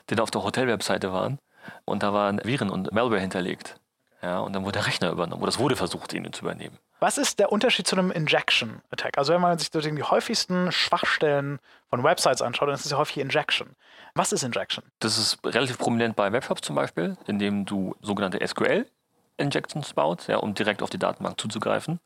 die 0.10 0.16
da 0.16 0.24
auf 0.24 0.32
der 0.32 0.44
Hotelwebseite 0.44 1.12
waren. 1.14 1.40
Und 1.86 2.04
da 2.04 2.14
waren 2.14 2.42
Viren 2.44 2.70
und 2.70 2.92
Malware 2.92 3.20
hinterlegt. 3.20 3.80
Ja, 4.22 4.40
und 4.40 4.54
dann 4.54 4.64
wurde 4.64 4.80
der 4.80 4.88
Rechner 4.88 5.12
übernommen. 5.12 5.42
Oder 5.42 5.50
es 5.50 5.60
wurde 5.60 5.76
versucht, 5.76 6.14
ihn 6.14 6.32
zu 6.34 6.42
übernehmen. 6.42 6.78
Was 7.00 7.18
ist 7.18 7.40
der 7.40 7.52
Unterschied 7.52 7.88
zu 7.88 7.96
einem 7.96 8.12
Injection 8.12 8.82
Attack? 8.92 9.18
Also 9.18 9.34
wenn 9.34 9.40
man 9.40 9.58
sich 9.58 9.70
die 9.72 10.04
häufigsten 10.04 10.72
Schwachstellen 10.72 11.60
von 11.90 12.04
Websites 12.04 12.42
anschaut, 12.42 12.68
dann 12.68 12.76
ist 12.76 12.86
es 12.86 12.92
ja 12.92 12.98
häufig 12.98 13.18
Injection. 13.20 13.76
Was 14.16 14.34
ist 14.34 14.44
Injection? 14.44 14.84
Das 15.00 15.18
ist 15.18 15.38
relativ 15.46 15.78
prominent 15.78 16.18
bei 16.18 16.32
Webshops 16.34 16.62
zum 16.62 16.76
Beispiel, 16.76 17.16
indem 17.28 17.66
du 17.66 17.96
sogenannte 18.02 18.46
SQL-Injections 18.46 19.94
baust, 19.94 20.28
ja, 20.28 20.38
um 20.38 20.54
direkt 20.54 20.82
auf 20.82 20.90
die 20.90 21.00
Datenbank 21.00 21.40
zuzugreifen 21.40 22.02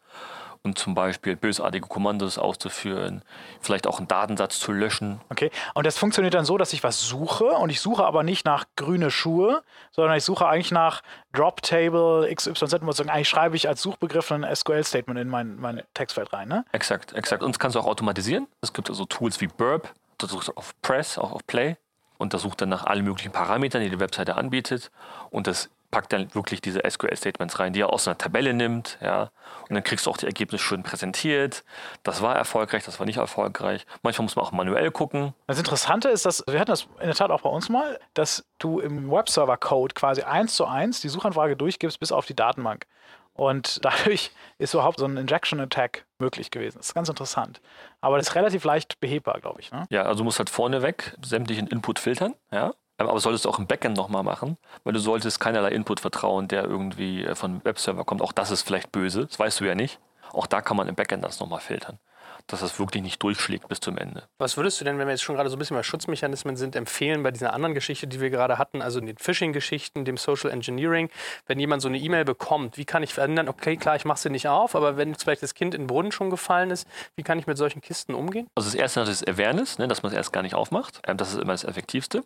und 0.64 0.80
zum 0.80 0.96
Beispiel 0.96 1.36
bösartige 1.36 1.88
Kommandos 1.88 2.38
auszuführen, 2.38 3.22
vielleicht 3.60 3.86
auch 3.86 3.98
einen 3.98 4.08
Datensatz 4.08 4.60
zu 4.60 4.72
löschen. 4.72 5.20
Okay, 5.30 5.52
und 5.74 5.86
das 5.86 5.98
funktioniert 5.98 6.34
dann 6.34 6.46
so, 6.46 6.58
dass 6.58 6.72
ich 6.72 6.84
was 6.84 7.02
suche 7.02 7.46
und 7.46 7.70
ich 7.70 7.82
suche 7.82 8.06
aber 8.06 8.24
nicht 8.24 8.46
nach 8.46 8.66
grüne 8.78 9.12
Schuhe, 9.12 9.62
sondern 9.92 10.18
ich 10.18 10.24
suche 10.24 10.48
eigentlich 10.48 10.72
nach 10.72 11.04
Drop 11.34 11.62
Table 11.62 12.34
XYZ. 12.34 12.76
Eigentlich 12.76 13.28
schreibe 13.28 13.58
ich 13.58 13.68
als 13.68 13.82
Suchbegriff 13.82 14.32
ein 14.32 14.44
SQL-Statement 14.56 15.20
in 15.20 15.28
mein, 15.28 15.60
mein 15.60 15.84
Textfeld 15.94 16.32
rein, 16.32 16.48
ne? 16.48 16.64
Exakt, 16.72 17.12
exakt. 17.12 17.44
Und 17.44 17.56
das 17.56 17.60
kannst 17.60 17.76
du 17.76 17.82
auch 17.82 17.86
automatisieren. 17.86 18.48
Es 18.62 18.72
gibt 18.72 18.90
also 18.90 19.04
Tools 19.06 19.42
wie 19.42 19.48
Burp, 19.48 19.94
das 20.18 20.32
sucht 20.32 20.56
auf 20.56 20.74
Press, 20.82 21.18
auch 21.18 21.34
auf 21.34 21.46
Play 21.46 21.76
und 22.18 22.34
das 22.34 22.44
sucht 22.44 22.62
dann 22.62 22.70
nach 22.70 22.86
allen 22.86 23.04
möglichen 23.04 23.34
Parametern, 23.34 23.82
die 23.82 23.90
die 23.90 24.00
Webseite 24.00 24.36
anbietet 24.36 24.92
und 25.30 25.46
das 25.46 25.70
packt 25.94 26.12
dann 26.12 26.34
wirklich 26.34 26.60
diese 26.60 26.82
SQL-Statements 26.90 27.60
rein, 27.60 27.72
die 27.72 27.82
er 27.82 27.94
aus 27.94 28.08
einer 28.08 28.18
Tabelle 28.18 28.56
nimmt, 28.56 28.98
ja, 29.00 29.30
und 29.70 29.76
dann 29.76 29.84
kriegst 29.84 30.08
du 30.08 30.10
auch 30.10 30.18
die 30.18 30.26
Ergebnisse 30.26 30.64
schön 30.64 30.82
präsentiert. 30.82 31.64
Das 32.02 32.24
war 32.24 32.36
erfolgreich, 32.36 32.84
das 32.84 32.98
war 33.00 33.06
nicht 33.06 33.18
erfolgreich. 33.18 33.86
Manchmal 34.02 34.24
muss 34.24 34.36
man 34.36 34.44
auch 34.44 34.52
manuell 34.52 34.90
gucken. 34.90 35.36
Das 35.46 35.60
Interessante 35.60 36.10
ist, 36.10 36.26
dass 36.26 36.44
wir 36.48 36.60
hatten 36.60 36.72
das 36.72 36.88
in 37.00 37.06
der 37.06 37.14
Tat 37.14 37.30
auch 37.30 37.42
bei 37.42 37.50
uns 37.50 37.70
mal, 37.70 38.00
dass 38.16 38.44
du 38.58 38.80
im 38.80 39.12
Webserver-Code 39.12 39.94
quasi 39.94 40.24
eins 40.24 40.56
zu 40.56 40.66
eins 40.66 41.00
die 41.00 41.10
Suchanfrage 41.10 41.56
durchgibst 41.56 42.00
bis 42.00 42.12
auf 42.12 42.26
die 42.26 42.36
Datenbank. 42.36 42.88
Und 43.34 43.86
dadurch 43.86 44.32
ist 44.58 44.74
überhaupt 44.74 44.98
so 44.98 45.06
ein 45.06 45.16
Injection-Attack 45.16 46.06
möglich 46.18 46.50
gewesen. 46.50 46.80
Das 46.80 46.88
ist 46.88 46.94
ganz 46.96 47.08
interessant. 47.08 47.62
Aber 48.02 48.18
das 48.18 48.30
ist 48.30 48.36
relativ 48.36 48.64
leicht 48.64 49.00
behebbar, 49.00 49.40
glaube 49.40 49.62
ich. 49.62 49.72
Ne? 49.72 49.86
Ja, 49.92 50.04
also 50.04 50.20
du 50.20 50.24
musst 50.24 50.40
halt 50.40 50.50
vorneweg 50.50 51.16
sämtlichen 51.24 51.68
Input 51.68 52.00
filtern, 52.00 52.34
ja. 52.52 52.74
Aber 52.98 53.20
solltest 53.20 53.46
du 53.46 53.50
auch 53.50 53.60
im 53.60 53.68
Backend 53.68 53.98
nochmal 53.98 54.24
machen, 54.24 54.58
weil 54.84 54.94
du 54.94 55.00
solltest 55.00 55.40
keinerlei 55.40 55.70
Input 55.70 56.00
vertrauen, 56.00 56.48
der 56.48 56.64
irgendwie 56.64 57.24
äh, 57.24 57.36
von 57.36 57.64
Webserver 57.66 58.04
kommt. 58.06 58.22
Auch 58.22 58.32
das 58.32 58.52
ist 58.52 58.62
vielleicht 58.62 58.92
böse, 58.92 59.26
das 59.26 59.40
weißt 59.40 59.60
du 59.60 59.66
ja 59.66 59.76
nicht. 59.76 60.00
Auch 60.32 60.48
da 60.48 60.62
kann 60.62 60.78
man 60.78 60.88
im 60.88 60.96
Backend 60.96 61.24
das 61.24 61.40
nochmal 61.40 61.60
filtern, 61.60 62.00
dass 62.48 62.62
das 62.62 62.80
wirklich 62.80 63.04
nicht 63.04 63.22
durchschlägt 63.22 63.68
bis 63.68 63.80
zum 63.80 63.98
Ende. 63.98 64.24
Was 64.40 64.58
würdest 64.58 64.82
du 64.82 64.86
denn, 64.86 64.98
wenn 64.98 65.08
wir 65.08 65.12
jetzt 65.12 65.22
schon 65.22 65.36
gerade 65.36 65.50
so 65.50 65.56
ein 65.56 65.60
bisschen 65.60 65.78
bei 65.78 65.84
Schutzmechanismen 65.84 66.56
sind, 66.56 66.76
empfehlen 66.76 67.22
bei 67.22 67.30
dieser 67.30 67.54
anderen 67.54 67.76
Geschichte, 67.76 68.08
die 68.08 68.20
wir 68.20 68.32
gerade 68.32 68.58
hatten, 68.58 68.82
also 68.82 69.00
den 69.00 69.18
Phishing-Geschichten, 69.18 70.06
dem 70.06 70.18
Social 70.18 70.50
Engineering, 70.50 71.10
wenn 71.46 71.60
jemand 71.60 71.84
so 71.84 71.88
eine 71.88 72.00
E-Mail 72.00 72.26
bekommt, 72.26 72.78
wie 72.78 72.86
kann 72.86 73.04
ich 73.04 73.14
verändern, 73.14 73.48
okay, 73.48 73.78
klar, 73.78 73.96
ich 73.96 74.06
mache 74.06 74.20
sie 74.20 74.32
nicht 74.32 74.48
auf, 74.48 74.76
aber 74.76 74.98
wenn 74.98 75.14
vielleicht 75.14 75.44
das 75.44 75.54
Kind 75.54 75.76
in 75.76 75.84
den 75.84 75.88
Brunnen 75.88 76.12
schon 76.12 76.32
gefallen 76.32 76.72
ist, 76.72 76.88
wie 77.16 77.24
kann 77.24 77.38
ich 77.38 77.46
mit 77.46 77.58
solchen 77.58 77.82
Kisten 77.82 78.16
umgehen? 78.16 78.48
Also 78.56 78.70
das 78.70 78.76
erste 78.76 79.02
ist 79.02 79.28
Awareness, 79.28 79.78
ne, 79.78 79.88
dass 79.88 80.02
man 80.02 80.12
es 80.12 80.18
erst 80.18 80.34
gar 80.34 80.42
nicht 80.42 80.56
aufmacht. 80.56 81.00
Ähm, 81.08 81.18
das 81.18 81.32
ist 81.32 81.40
immer 81.40 81.54
das 81.54 81.64
Effektivste. 81.64 82.24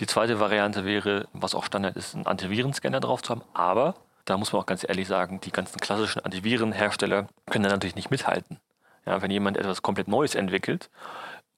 Die 0.00 0.06
zweite 0.06 0.40
Variante 0.40 0.84
wäre, 0.84 1.28
was 1.32 1.54
auch 1.54 1.64
Standard 1.64 1.96
ist, 1.96 2.14
einen 2.14 2.26
Antivirenscanner 2.26 3.00
drauf 3.00 3.22
zu 3.22 3.30
haben. 3.30 3.42
Aber 3.54 3.94
da 4.24 4.36
muss 4.36 4.52
man 4.52 4.62
auch 4.62 4.66
ganz 4.66 4.84
ehrlich 4.88 5.08
sagen, 5.08 5.40
die 5.40 5.52
ganzen 5.52 5.78
klassischen 5.78 6.24
Antivirenhersteller 6.24 7.28
können 7.50 7.64
da 7.64 7.70
natürlich 7.70 7.96
nicht 7.96 8.10
mithalten. 8.10 8.58
Ja, 9.06 9.20
wenn 9.20 9.30
jemand 9.30 9.56
etwas 9.56 9.82
komplett 9.82 10.08
Neues 10.08 10.34
entwickelt 10.34 10.90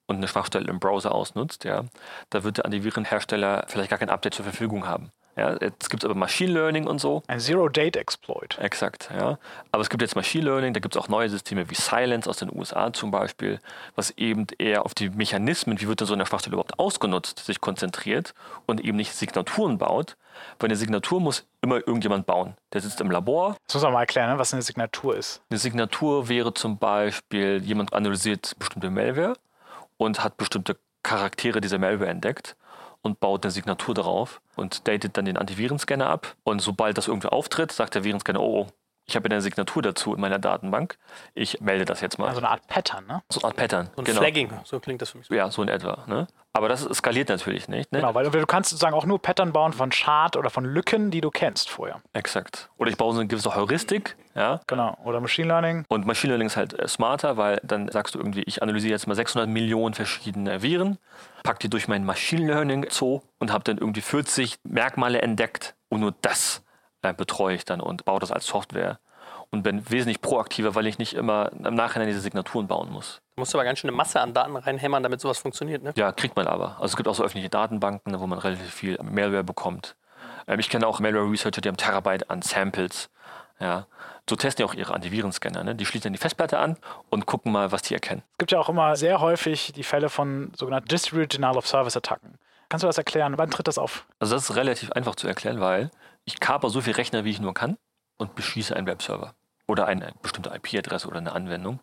und 0.06 0.16
eine 0.16 0.28
Schwachstelle 0.28 0.70
im 0.70 0.80
Browser 0.80 1.14
ausnutzt, 1.14 1.64
ja, 1.64 1.84
da 2.30 2.42
wird 2.42 2.58
der 2.58 2.64
Antivirenhersteller 2.64 3.66
vielleicht 3.68 3.90
gar 3.90 3.98
kein 3.98 4.10
Update 4.10 4.34
zur 4.34 4.44
Verfügung 4.44 4.86
haben. 4.86 5.10
Ja, 5.36 5.56
jetzt 5.60 5.90
gibt 5.90 6.04
es 6.04 6.08
aber 6.08 6.18
Machine 6.18 6.52
Learning 6.52 6.86
und 6.86 7.00
so. 7.00 7.22
Ein 7.26 7.40
Zero-Date-Exploit. 7.40 8.58
Exakt, 8.58 9.10
ja. 9.12 9.38
Aber 9.72 9.82
es 9.82 9.90
gibt 9.90 10.02
jetzt 10.02 10.14
Machine 10.14 10.44
Learning, 10.44 10.74
da 10.74 10.80
gibt 10.80 10.94
es 10.94 11.02
auch 11.02 11.08
neue 11.08 11.28
Systeme 11.28 11.68
wie 11.70 11.74
Silence 11.74 12.30
aus 12.30 12.36
den 12.36 12.54
USA 12.54 12.92
zum 12.92 13.10
Beispiel, 13.10 13.58
was 13.96 14.10
eben 14.12 14.46
eher 14.58 14.84
auf 14.84 14.94
die 14.94 15.10
Mechanismen, 15.10 15.80
wie 15.80 15.88
wird 15.88 16.00
denn 16.00 16.06
so 16.06 16.14
eine 16.14 16.24
Schwachstelle 16.24 16.54
überhaupt 16.54 16.78
ausgenutzt, 16.78 17.40
sich 17.44 17.60
konzentriert 17.60 18.34
und 18.66 18.80
eben 18.84 18.96
nicht 18.96 19.12
Signaturen 19.12 19.78
baut. 19.78 20.16
Weil 20.58 20.68
eine 20.68 20.76
Signatur 20.76 21.20
muss 21.20 21.46
immer 21.62 21.76
irgendjemand 21.76 22.26
bauen. 22.26 22.54
Der 22.72 22.80
sitzt 22.80 23.00
im 23.00 23.10
Labor. 23.10 23.56
Das 23.66 23.74
muss 23.74 23.82
man 23.84 23.92
mal 23.92 24.00
erklären, 24.00 24.30
ne, 24.30 24.38
was 24.38 24.52
eine 24.52 24.62
Signatur 24.62 25.16
ist. 25.16 25.40
Eine 25.48 25.58
Signatur 25.58 26.28
wäre 26.28 26.54
zum 26.54 26.78
Beispiel, 26.78 27.62
jemand 27.62 27.92
analysiert 27.92 28.54
bestimmte 28.58 28.90
Malware 28.90 29.34
und 29.96 30.24
hat 30.24 30.36
bestimmte 30.36 30.76
Charaktere 31.04 31.60
dieser 31.60 31.78
Malware 31.78 32.10
entdeckt 32.10 32.56
und 33.04 33.20
baut 33.20 33.44
eine 33.44 33.52
Signatur 33.52 33.94
darauf 33.94 34.40
und 34.56 34.88
datet 34.88 35.16
dann 35.16 35.26
den 35.26 35.36
Antivirenscanner 35.36 36.08
ab. 36.08 36.34
Und 36.42 36.60
sobald 36.60 36.98
das 36.98 37.06
irgendwie 37.06 37.28
auftritt, 37.28 37.70
sagt 37.70 37.94
der 37.94 38.02
Virenscanner, 38.02 38.40
oh, 38.40 38.62
oh 38.62 38.66
ich 39.06 39.16
habe 39.16 39.28
eine 39.28 39.40
Signatur 39.40 39.82
dazu 39.82 40.14
in 40.14 40.20
meiner 40.20 40.38
Datenbank. 40.38 40.96
Ich 41.34 41.60
melde 41.60 41.84
das 41.84 42.00
jetzt 42.00 42.18
mal. 42.18 42.28
Also 42.28 42.40
eine 42.40 42.48
Art 42.48 42.66
Pattern, 42.66 43.06
ne? 43.06 43.22
So 43.28 43.40
eine 43.40 43.48
Art 43.48 43.56
Pattern. 43.56 43.90
So 43.94 44.02
ein 44.02 44.04
genau. 44.04 44.20
Flagging, 44.20 44.50
so 44.64 44.80
klingt 44.80 45.02
das 45.02 45.10
für 45.10 45.18
mich. 45.18 45.26
So. 45.26 45.34
Ja, 45.34 45.50
so 45.50 45.62
in 45.62 45.68
etwa. 45.68 46.04
Ne? 46.06 46.26
Aber 46.54 46.68
das 46.68 46.84
skaliert 46.84 47.28
natürlich 47.28 47.68
nicht. 47.68 47.92
Ne? 47.92 47.98
Genau, 47.98 48.14
weil 48.14 48.30
du 48.30 48.46
kannst 48.46 48.70
sozusagen 48.70 48.94
auch 48.94 49.04
nur 49.04 49.20
Pattern 49.20 49.52
bauen 49.52 49.72
von 49.72 49.92
Schad 49.92 50.36
oder 50.36 50.50
von 50.50 50.64
Lücken, 50.64 51.10
die 51.10 51.20
du 51.20 51.30
kennst 51.30 51.68
vorher. 51.68 52.00
Exakt. 52.12 52.70
Oder 52.78 52.90
ich 52.90 52.96
baue 52.96 53.12
so 53.12 53.20
eine 53.20 53.28
gewisse 53.28 53.54
Heuristik. 53.54 54.16
Ja? 54.34 54.60
Genau. 54.68 54.96
Oder 55.04 55.20
Machine 55.20 55.48
Learning. 55.48 55.84
Und 55.88 56.06
Machine 56.06 56.32
Learning 56.32 56.46
ist 56.46 56.56
halt 56.56 56.78
äh, 56.78 56.88
smarter, 56.88 57.36
weil 57.36 57.60
dann 57.62 57.88
sagst 57.88 58.14
du 58.14 58.18
irgendwie, 58.18 58.42
ich 58.46 58.62
analysiere 58.62 58.92
jetzt 58.92 59.06
mal 59.06 59.14
600 59.14 59.48
Millionen 59.48 59.94
verschiedene 59.94 60.62
Viren, 60.62 60.98
pack 61.42 61.58
die 61.58 61.68
durch 61.68 61.88
mein 61.88 62.04
Machine 62.04 62.46
Learning 62.46 62.86
Zoo 62.88 63.20
und 63.38 63.52
habe 63.52 63.64
dann 63.64 63.78
irgendwie 63.78 64.00
40 64.00 64.56
Merkmale 64.62 65.20
entdeckt 65.20 65.74
und 65.88 66.00
nur 66.00 66.14
das 66.22 66.62
betreue 67.12 67.54
ich 67.54 67.64
dann 67.64 67.80
und 67.80 68.04
baue 68.04 68.20
das 68.20 68.32
als 68.32 68.46
Software 68.46 68.98
und 69.50 69.62
bin 69.62 69.88
wesentlich 69.90 70.20
proaktiver, 70.20 70.74
weil 70.74 70.86
ich 70.86 70.98
nicht 70.98 71.14
immer 71.14 71.50
im 71.52 71.74
Nachhinein 71.74 72.08
diese 72.08 72.20
Signaturen 72.20 72.66
bauen 72.66 72.90
muss. 72.90 73.20
Du 73.36 73.40
musst 73.40 73.54
aber 73.54 73.64
ganz 73.64 73.78
schön 73.78 73.90
eine 73.90 73.96
Masse 73.96 74.20
an 74.20 74.34
Daten 74.34 74.56
reinhämmern, 74.56 75.02
damit 75.02 75.20
sowas 75.20 75.38
funktioniert, 75.38 75.82
ne? 75.82 75.92
Ja, 75.96 76.12
kriegt 76.12 76.36
man 76.36 76.46
aber. 76.46 76.72
Also 76.76 76.86
es 76.86 76.96
gibt 76.96 77.08
auch 77.08 77.14
so 77.14 77.24
öffentliche 77.24 77.50
Datenbanken, 77.50 78.18
wo 78.18 78.26
man 78.26 78.38
relativ 78.38 78.72
viel 78.72 78.98
Malware 79.02 79.44
bekommt. 79.44 79.96
Ähm, 80.46 80.58
ich 80.58 80.68
kenne 80.68 80.86
auch 80.86 81.00
Malware-Researcher, 81.00 81.60
die 81.60 81.68
haben 81.68 81.76
Terabyte 81.76 82.30
an 82.30 82.42
Samples. 82.42 83.10
Ja. 83.60 83.86
So 84.28 84.36
testen 84.36 84.64
die 84.64 84.70
auch 84.70 84.74
ihre 84.74 84.94
Antivirenscanner. 84.94 85.64
Ne? 85.64 85.74
Die 85.74 85.86
schließen 85.86 86.04
dann 86.04 86.12
die 86.12 86.18
Festplatte 86.18 86.58
an 86.58 86.76
und 87.10 87.26
gucken 87.26 87.52
mal, 87.52 87.72
was 87.72 87.82
die 87.82 87.94
erkennen. 87.94 88.22
Es 88.32 88.38
gibt 88.38 88.52
ja 88.52 88.58
auch 88.58 88.68
immer 88.68 88.96
sehr 88.96 89.20
häufig 89.20 89.72
die 89.72 89.84
Fälle 89.84 90.08
von 90.08 90.52
sogenannten 90.56 90.88
Distributed 90.88 91.34
Denial 91.34 91.56
of 91.56 91.66
Service 91.66 91.96
Attacken. 91.96 92.38
Kannst 92.68 92.82
du 92.82 92.86
das 92.86 92.98
erklären? 92.98 93.36
Wann 93.36 93.50
tritt 93.50 93.68
das 93.68 93.78
auf? 93.78 94.06
Also 94.18 94.34
das 94.34 94.50
ist 94.50 94.56
relativ 94.56 94.90
einfach 94.92 95.14
zu 95.14 95.28
erklären, 95.28 95.60
weil 95.60 95.90
ich 96.24 96.40
kaper 96.40 96.70
so 96.70 96.80
viel 96.80 96.94
Rechner, 96.94 97.24
wie 97.24 97.30
ich 97.30 97.40
nur 97.40 97.54
kann 97.54 97.76
und 98.16 98.34
beschieße 98.34 98.74
einen 98.74 98.86
Webserver 98.86 99.34
oder 99.66 99.86
eine 99.86 100.12
bestimmte 100.22 100.50
IP-Adresse 100.50 101.08
oder 101.08 101.18
eine 101.18 101.32
Anwendung, 101.32 101.80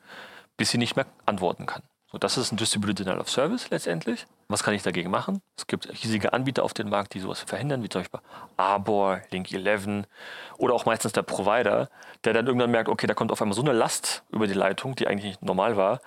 bis 0.58 0.72
sie 0.72 0.78
nicht 0.78 0.96
mehr 0.96 1.06
antworten 1.26 1.66
kann. 1.66 1.84
So, 2.12 2.18
das 2.18 2.38
ist 2.38 2.52
ein 2.52 2.58
Distributed 2.58 3.00
Denial 3.00 3.22
of 3.22 3.30
Service 3.30 3.70
letztendlich. 3.70 4.28
Was 4.50 4.64
kann 4.64 4.74
ich 4.74 4.84
dagegen 4.84 5.10
machen? 5.10 5.42
Es 5.56 5.66
gibt 5.66 5.88
riesige 5.90 6.34
Anbieter 6.34 6.64
auf 6.64 6.74
dem 6.74 6.90
Markt, 6.90 7.14
die 7.14 7.22
sowas 7.22 7.40
verhindern, 7.40 7.84
wie 7.84 7.90
zum 7.90 8.02
Beispiel 8.02 8.20
Arbor, 8.58 9.22
Link11 9.32 10.04
oder 10.58 10.74
auch 10.74 10.86
meistens 10.86 11.14
der 11.14 11.22
Provider, 11.22 11.90
der 12.26 12.34
dann 12.34 12.48
irgendwann 12.48 12.72
merkt, 12.72 12.90
okay, 12.90 13.08
da 13.08 13.14
kommt 13.14 13.32
auf 13.32 13.42
einmal 13.42 13.56
so 13.56 13.62
eine 13.62 13.72
Last 13.72 14.24
über 14.30 14.48
die 14.48 14.54
Leitung, 14.54 14.96
die 14.96 15.08
eigentlich 15.08 15.26
nicht 15.26 15.42
normal 15.42 15.78
war, 15.78 16.02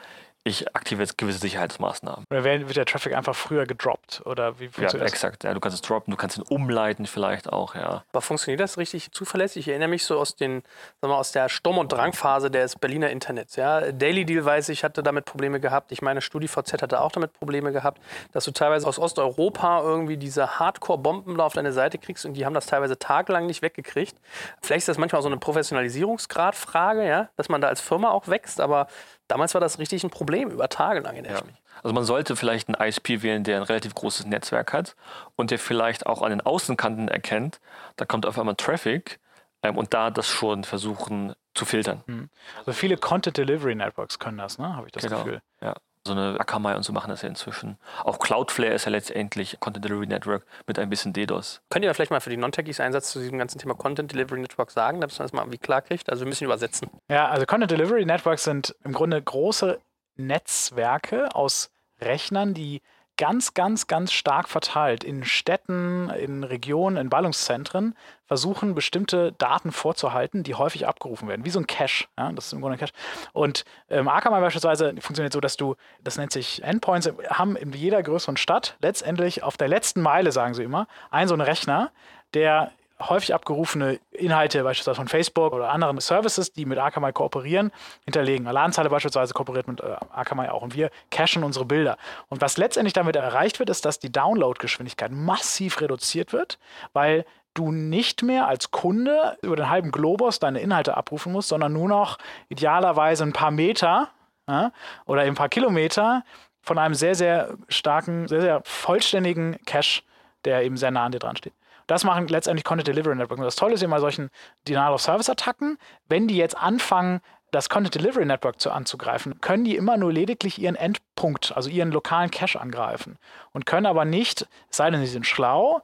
ich 0.47 0.75
aktiviere 0.77 1.05
jetzt 1.05 1.17
gewisse 1.17 1.39
Sicherheitsmaßnahmen. 1.39 2.27
Oder 2.31 2.45
wird 2.45 2.77
der 2.77 2.85
Traffic 2.85 3.15
einfach 3.15 3.35
früher 3.35 3.65
gedroppt? 3.65 4.23
Oder 4.27 4.61
wie 4.61 4.69
ja, 4.79 4.91
exakt. 4.91 5.43
Ja, 5.43 5.55
du 5.55 5.61
kannst 5.61 5.77
es 5.77 5.81
droppen, 5.81 6.11
du 6.11 6.19
kannst 6.19 6.37
ihn 6.37 6.45
umleiten 6.51 7.07
vielleicht 7.07 7.51
auch, 7.51 7.75
ja. 7.75 8.05
Aber 8.13 8.21
funktioniert 8.21 8.61
das 8.61 8.77
richtig 8.77 9.11
zuverlässig? 9.13 9.61
Ich 9.61 9.69
erinnere 9.69 9.89
mich 9.89 10.05
so 10.05 10.19
aus 10.19 10.37
den, 10.37 10.63
sagen 11.01 11.13
wir, 11.13 11.17
aus 11.17 11.33
der 11.33 11.49
Sturm- 11.49 11.79
und 11.79 11.91
Drangphase 11.91 12.51
des 12.51 12.77
Berliner 12.77 13.09
Internets. 13.09 13.57
Ja. 13.57 13.91
Daily 13.91 14.27
Deal 14.27 14.45
weiß 14.45 14.69
ich, 14.69 14.85
hatte 14.85 15.03
damit 15.03 15.25
Probleme 15.25 15.61
gehabt. 15.61 15.93
Ich 15.93 16.03
meine, 16.03 16.21
StudiVZ 16.21 16.83
hatte 16.83 17.01
auch 17.01 17.13
damit 17.13 17.33
Probleme 17.33 17.73
gehabt, 17.73 18.03
dass 18.33 18.45
du 18.45 18.51
teilweise 18.51 18.87
aus 18.87 18.99
Osteuropa 18.99 19.81
irgendwie 19.81 20.19
diese 20.19 20.59
Hardcore-Bomben 20.59 21.41
auf 21.41 21.55
deine 21.55 21.73
Seite 21.73 21.97
kriegst 21.97 22.27
und 22.27 22.35
die 22.35 22.45
haben 22.45 22.55
das 22.55 22.67
teilweise 22.67 22.99
tagelang 22.99 23.47
nicht 23.47 23.63
weggekriegt. 23.63 24.17
Vielleicht 24.63 24.81
ist 24.81 24.89
das 24.89 24.99
manchmal 24.99 25.23
so 25.23 25.29
eine 25.29 25.39
Professionalisierungsgradfrage, 25.39 27.07
ja, 27.07 27.31
dass 27.37 27.49
man 27.49 27.63
da 27.63 27.69
als 27.69 27.81
Firma 27.81 28.11
auch 28.11 28.29
wächst, 28.29 28.61
aber 28.61 28.89
Damals 29.29 29.55
war 29.55 29.61
das 29.61 29.79
richtig 29.79 30.05
ein 30.05 30.11
Problem, 30.11 30.51
über 30.51 30.69
Tage 30.69 31.01
lang 31.01 31.17
in 31.17 31.25
ja. 31.25 31.41
Also 31.83 31.95
man 31.95 32.05
sollte 32.05 32.37
vielleicht 32.37 32.69
einen 32.69 32.89
ISP 32.89 33.23
wählen, 33.23 33.45
der 33.45 33.59
ein 33.59 33.63
relativ 33.63 33.95
großes 33.95 34.27
Netzwerk 34.27 34.73
hat 34.73 34.97
und 35.37 35.51
der 35.51 35.59
vielleicht 35.59 36.07
auch 36.07 36.23
an 36.23 36.31
den 36.31 36.41
Außenkanten 36.41 37.09
erkennt, 37.09 37.61
da 37.97 38.05
kommt 38.05 38.27
auf 38.27 38.39
einmal 38.39 38.55
Traffic 38.55 39.19
ähm, 39.63 39.77
und 39.77 39.95
da 39.95 40.11
das 40.11 40.27
schon 40.27 40.65
versuchen 40.65 41.35
zu 41.55 41.65
filtern. 41.65 42.03
Mhm. 42.07 42.31
Also 42.59 42.73
viele 42.73 42.97
Content 42.97 43.37
Delivery 43.37 43.75
Networks 43.75 44.19
können 44.19 44.39
das, 44.39 44.59
ne? 44.59 44.77
habe 44.77 44.87
ich 44.87 44.93
das 44.93 45.03
genau. 45.03 45.25
Gefühl. 45.25 45.43
Ja. 45.61 45.75
So 46.07 46.13
eine 46.13 46.39
Akamai 46.39 46.77
und 46.77 46.83
so 46.83 46.93
machen 46.93 47.09
das 47.09 47.23
ja 47.23 47.29
inzwischen. 47.29 47.79
Auch 48.05 48.19
Cloudflare 48.19 48.75
ist 48.75 48.85
ja 48.85 48.91
letztendlich 48.91 49.59
Content 49.59 49.87
Delivery 49.87 50.07
Network 50.07 50.45
mit 50.67 50.79
ein 50.79 50.91
bisschen 50.91 51.15
DDoS. 51.15 51.63
Könnt 51.71 51.83
ihr 51.85 51.95
vielleicht 51.95 52.11
mal 52.11 52.21
für 52.21 52.29
die 52.29 52.37
Non-Techies 52.37 52.81
Einsatz 52.81 53.11
zu 53.11 53.21
diesem 53.21 53.39
ganzen 53.39 53.59
Thema 53.59 53.75
Content 53.75 54.13
Delivery 54.13 54.41
Network 54.41 54.71
sagen, 54.71 55.01
damit 55.01 55.19
man 55.19 55.25
das 55.25 55.33
mal 55.33 55.43
irgendwie 55.43 55.59
klar 55.59 55.81
kriegt? 55.81 56.11
Also 56.11 56.25
wir 56.25 56.29
müssen 56.29 56.45
übersetzen. 56.45 56.91
Ja, 57.09 57.29
also 57.29 57.47
Content 57.47 57.71
Delivery 57.71 58.05
Networks 58.05 58.45
sind 58.45 58.77
im 58.85 58.93
Grunde 58.93 59.21
große 59.23 59.81
Netzwerke 60.17 61.35
aus 61.35 61.71
Rechnern, 62.01 62.53
die 62.53 62.83
ganz, 63.17 63.55
ganz, 63.55 63.87
ganz 63.87 64.13
stark 64.13 64.49
verteilt 64.49 65.05
in 65.05 65.25
Städten, 65.25 66.11
in 66.11 66.45
Regionen, 66.45 66.97
in 66.97 67.11
Ballungszentren 67.11 67.95
versuchen, 68.27 68.75
bestimmte 68.75 69.33
Daten 69.33 69.73
vorzuhalten, 69.73 70.43
die 70.43 70.55
häufig 70.55 70.87
abgerufen 70.87 71.29
werden, 71.29 71.45
wie 71.45 71.51
so 71.51 71.61
ein 71.61 71.67
Cache. 71.67 72.07
Ja, 72.19 72.33
das 72.33 72.47
ist 72.47 72.53
im 72.53 72.61
Grunde 72.61 72.77
ein 72.77 72.81
Cache. 72.81 72.93
Und 73.33 73.65
ähm, 73.91 74.09
Akamai 74.09 74.41
beispielsweise 74.41 74.95
funktioniert 75.01 75.33
so, 75.33 75.41
dass 75.41 75.57
du, 75.57 75.77
das 76.03 76.17
nennt 76.17 76.33
sich 76.33 76.63
Endpoints, 76.63 77.11
haben 77.29 77.57
in 77.57 77.73
jeder 77.73 78.03
größeren 78.03 78.37
Stadt 78.37 78.77
letztendlich 78.81 79.43
auf 79.43 79.57
der 79.57 79.69
letzten 79.69 80.01
Meile, 80.01 80.33
sagen 80.33 80.55
sie 80.55 80.63
immer, 80.63 80.89
einen 81.11 81.29
so 81.29 81.35
einen 81.35 81.43
Rechner, 81.43 81.93
der 82.33 82.73
häufig 83.01 83.35
abgerufene 83.35 83.99
Inhalte 84.13 84.63
beispielsweise 84.63 84.97
von 84.97 85.09
Facebook 85.09 85.53
oder 85.53 85.71
anderen 85.71 85.99
Services, 86.01 86.53
die 86.53 86.65
mit 86.65 86.79
Akamai 86.79 87.13
kooperieren, 87.13 87.73
hinterlegen. 88.05 88.47
Alarmzeile 88.47 88.89
beispielsweise 88.89 89.35
kooperiert 89.35 89.67
mit 89.67 89.81
äh, 89.81 89.97
Akamai 90.13 90.51
auch 90.51 90.63
und 90.63 90.75
wir 90.75 90.91
cachen 91.11 91.43
unsere 91.45 91.65
Bilder. 91.65 91.97
Und 92.29 92.41
was 92.41 92.57
letztendlich 92.57 92.93
damit 92.93 93.17
erreicht 93.17 93.59
wird, 93.59 93.71
ist, 93.71 93.85
dass 93.85 93.99
die 93.99 94.13
Downloadgeschwindigkeit 94.13 95.11
massiv 95.11 95.81
reduziert 95.81 96.33
wird, 96.33 96.59
weil 96.93 97.25
du 97.55 97.71
nicht 97.71 98.23
mehr 98.23 98.49
als 98.49 98.71
Kunde 98.71 99.39
über 99.43 99.57
den 99.57 99.71
halben 99.71 99.93
Globus 99.93 100.41
deine 100.41 100.61
Inhalte 100.61 100.97
abrufen 100.97 101.33
musst, 101.33 101.49
sondern 101.49 101.73
nur 101.73 101.89
noch 101.89 102.19
idealerweise 102.49 103.25
ein 103.25 103.33
paar 103.33 103.53
Meter 103.53 104.11
ja, 104.49 104.73
oder 105.07 105.23
ein 105.23 105.35
paar 105.35 105.49
Kilometer 105.49 106.25
von 106.63 106.79
einem 106.79 106.95
sehr, 106.95 107.15
sehr 107.15 107.57
starken, 107.69 108.27
sehr, 108.27 108.41
sehr 108.41 108.63
vollständigen 108.65 109.59
Cache, 109.67 110.03
der 110.45 110.63
eben 110.65 110.77
sehr 110.77 110.91
nah 110.91 111.05
an 111.05 111.13
dir 111.13 111.19
dran 111.19 111.37
steht. 111.37 111.53
Das 111.87 112.05
machen 112.05 112.27
letztendlich 112.29 112.65
Content 112.65 112.89
Delivery 112.89 113.15
Networks. 113.15 113.41
Und 113.41 113.45
das 113.45 113.57
Tolle 113.57 113.75
ist 113.75 113.83
immer 113.83 114.01
solchen 114.01 114.31
Denial-of-Service-Attacken, 114.69 115.79
wenn 116.09 116.29
die 116.29 116.37
jetzt 116.37 116.57
anfangen, 116.57 117.21
das 117.51 117.69
Content 117.69 117.95
Delivery 117.95 118.25
Network 118.25 118.61
zu 118.61 118.73
anzugreifen, 118.73 119.41
können 119.41 119.65
die 119.65 119.77
immer 119.77 119.97
nur 119.97 120.13
lediglich 120.13 120.61
ihren 120.61 120.75
Endpunkt, 120.75 121.57
also 121.57 121.71
ihren 121.71 121.93
lokalen 121.93 122.31
Cache 122.31 122.61
angreifen 122.61 123.17
und 123.53 123.65
können 123.65 123.87
aber 123.87 124.05
nicht, 124.05 124.49
es 124.71 124.77
sei 124.77 124.91
denn, 124.91 125.01
sie 125.01 125.07
sind 125.07 125.27
schlau, 125.27 125.81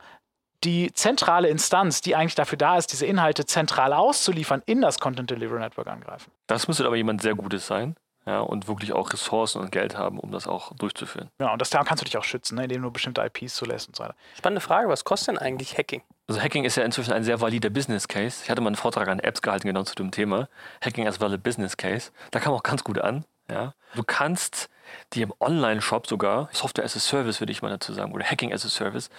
die 0.65 0.93
zentrale 0.93 1.49
Instanz, 1.49 2.01
die 2.01 2.17
eigentlich 2.17 2.35
dafür 2.35 2.59
da 2.59 2.77
ist, 2.77 2.93
diese 2.93 3.07
Inhalte 3.07 3.47
zentral 3.47 3.93
auszuliefern, 3.93 4.63
in 4.67 4.83
das 4.83 4.99
Content 4.99 5.31
Delivery 5.31 5.61
Network 5.61 5.87
angreifen. 5.87 6.33
Das 6.49 6.67
müsste 6.67 6.85
aber 6.85 6.97
jemand 6.97 7.23
sehr 7.23 7.35
Gutes 7.35 7.67
sein 7.67 7.95
ja, 8.27 8.41
und 8.41 8.69
wirklich 8.69 8.93
auch 8.93 9.13
Ressourcen 9.13 9.61
und 9.61 9.73
Geld 9.73 9.97
haben, 9.97 10.19
um 10.19 10.31
das 10.31 10.47
auch 10.47 10.73
durchzuführen. 10.75 11.31
Ja, 11.41 11.53
und 11.53 11.61
das 11.61 11.71
da 11.71 11.83
kannst 11.85 12.03
du 12.03 12.05
dich 12.05 12.17
auch 12.17 12.25
schützen, 12.25 12.57
ne, 12.57 12.65
indem 12.65 12.83
du 12.83 12.91
bestimmte 12.91 13.23
IPs 13.23 13.55
zulässt 13.55 13.89
und 13.89 13.97
so 13.97 14.05
weiter. 14.05 14.15
Spannende 14.37 14.61
Frage, 14.61 14.89
was 14.89 15.05
kostet 15.05 15.29
denn 15.29 15.39
eigentlich 15.39 15.77
Hacking? 15.79 16.03
Also 16.29 16.41
Hacking 16.41 16.65
ist 16.65 16.77
ja 16.77 16.85
inzwischen 16.85 17.13
ein 17.13 17.25
sehr 17.25 17.41
valider 17.41 17.71
Business 17.71 18.07
Case. 18.07 18.43
Ich 18.45 18.51
hatte 18.51 18.61
mal 18.61 18.69
einen 18.69 18.77
Vortrag 18.77 19.09
an 19.09 19.19
Apps 19.21 19.43
gehalten 19.43 19.67
genau 19.67 19.83
zu 19.83 19.95
dem 19.95 20.11
Thema. 20.11 20.49
Hacking 20.81 21.09
as 21.09 21.21
valid 21.21 21.43
Business 21.43 21.77
Case. 21.77 22.13
Da 22.31 22.41
kam 22.41 22.53
auch 22.53 22.63
ganz 22.63 22.85
gut 22.85 22.99
an. 23.01 23.25
Ja. 23.51 23.75
Du 23.95 24.05
kannst 24.05 24.69
dir 25.13 25.25
im 25.25 25.35
Online-Shop 25.41 26.07
sogar, 26.07 26.49
Software 26.53 26.85
as 26.85 26.97
a 26.97 27.01
Service 27.01 27.41
würde 27.41 27.53
ich 27.53 27.63
mal 27.63 27.71
dazu 27.71 27.93
sagen, 27.93 28.13
oder 28.13 28.25
Hacking 28.25 28.53
as 28.53 28.65
a 28.65 28.69
Service, 28.69 29.11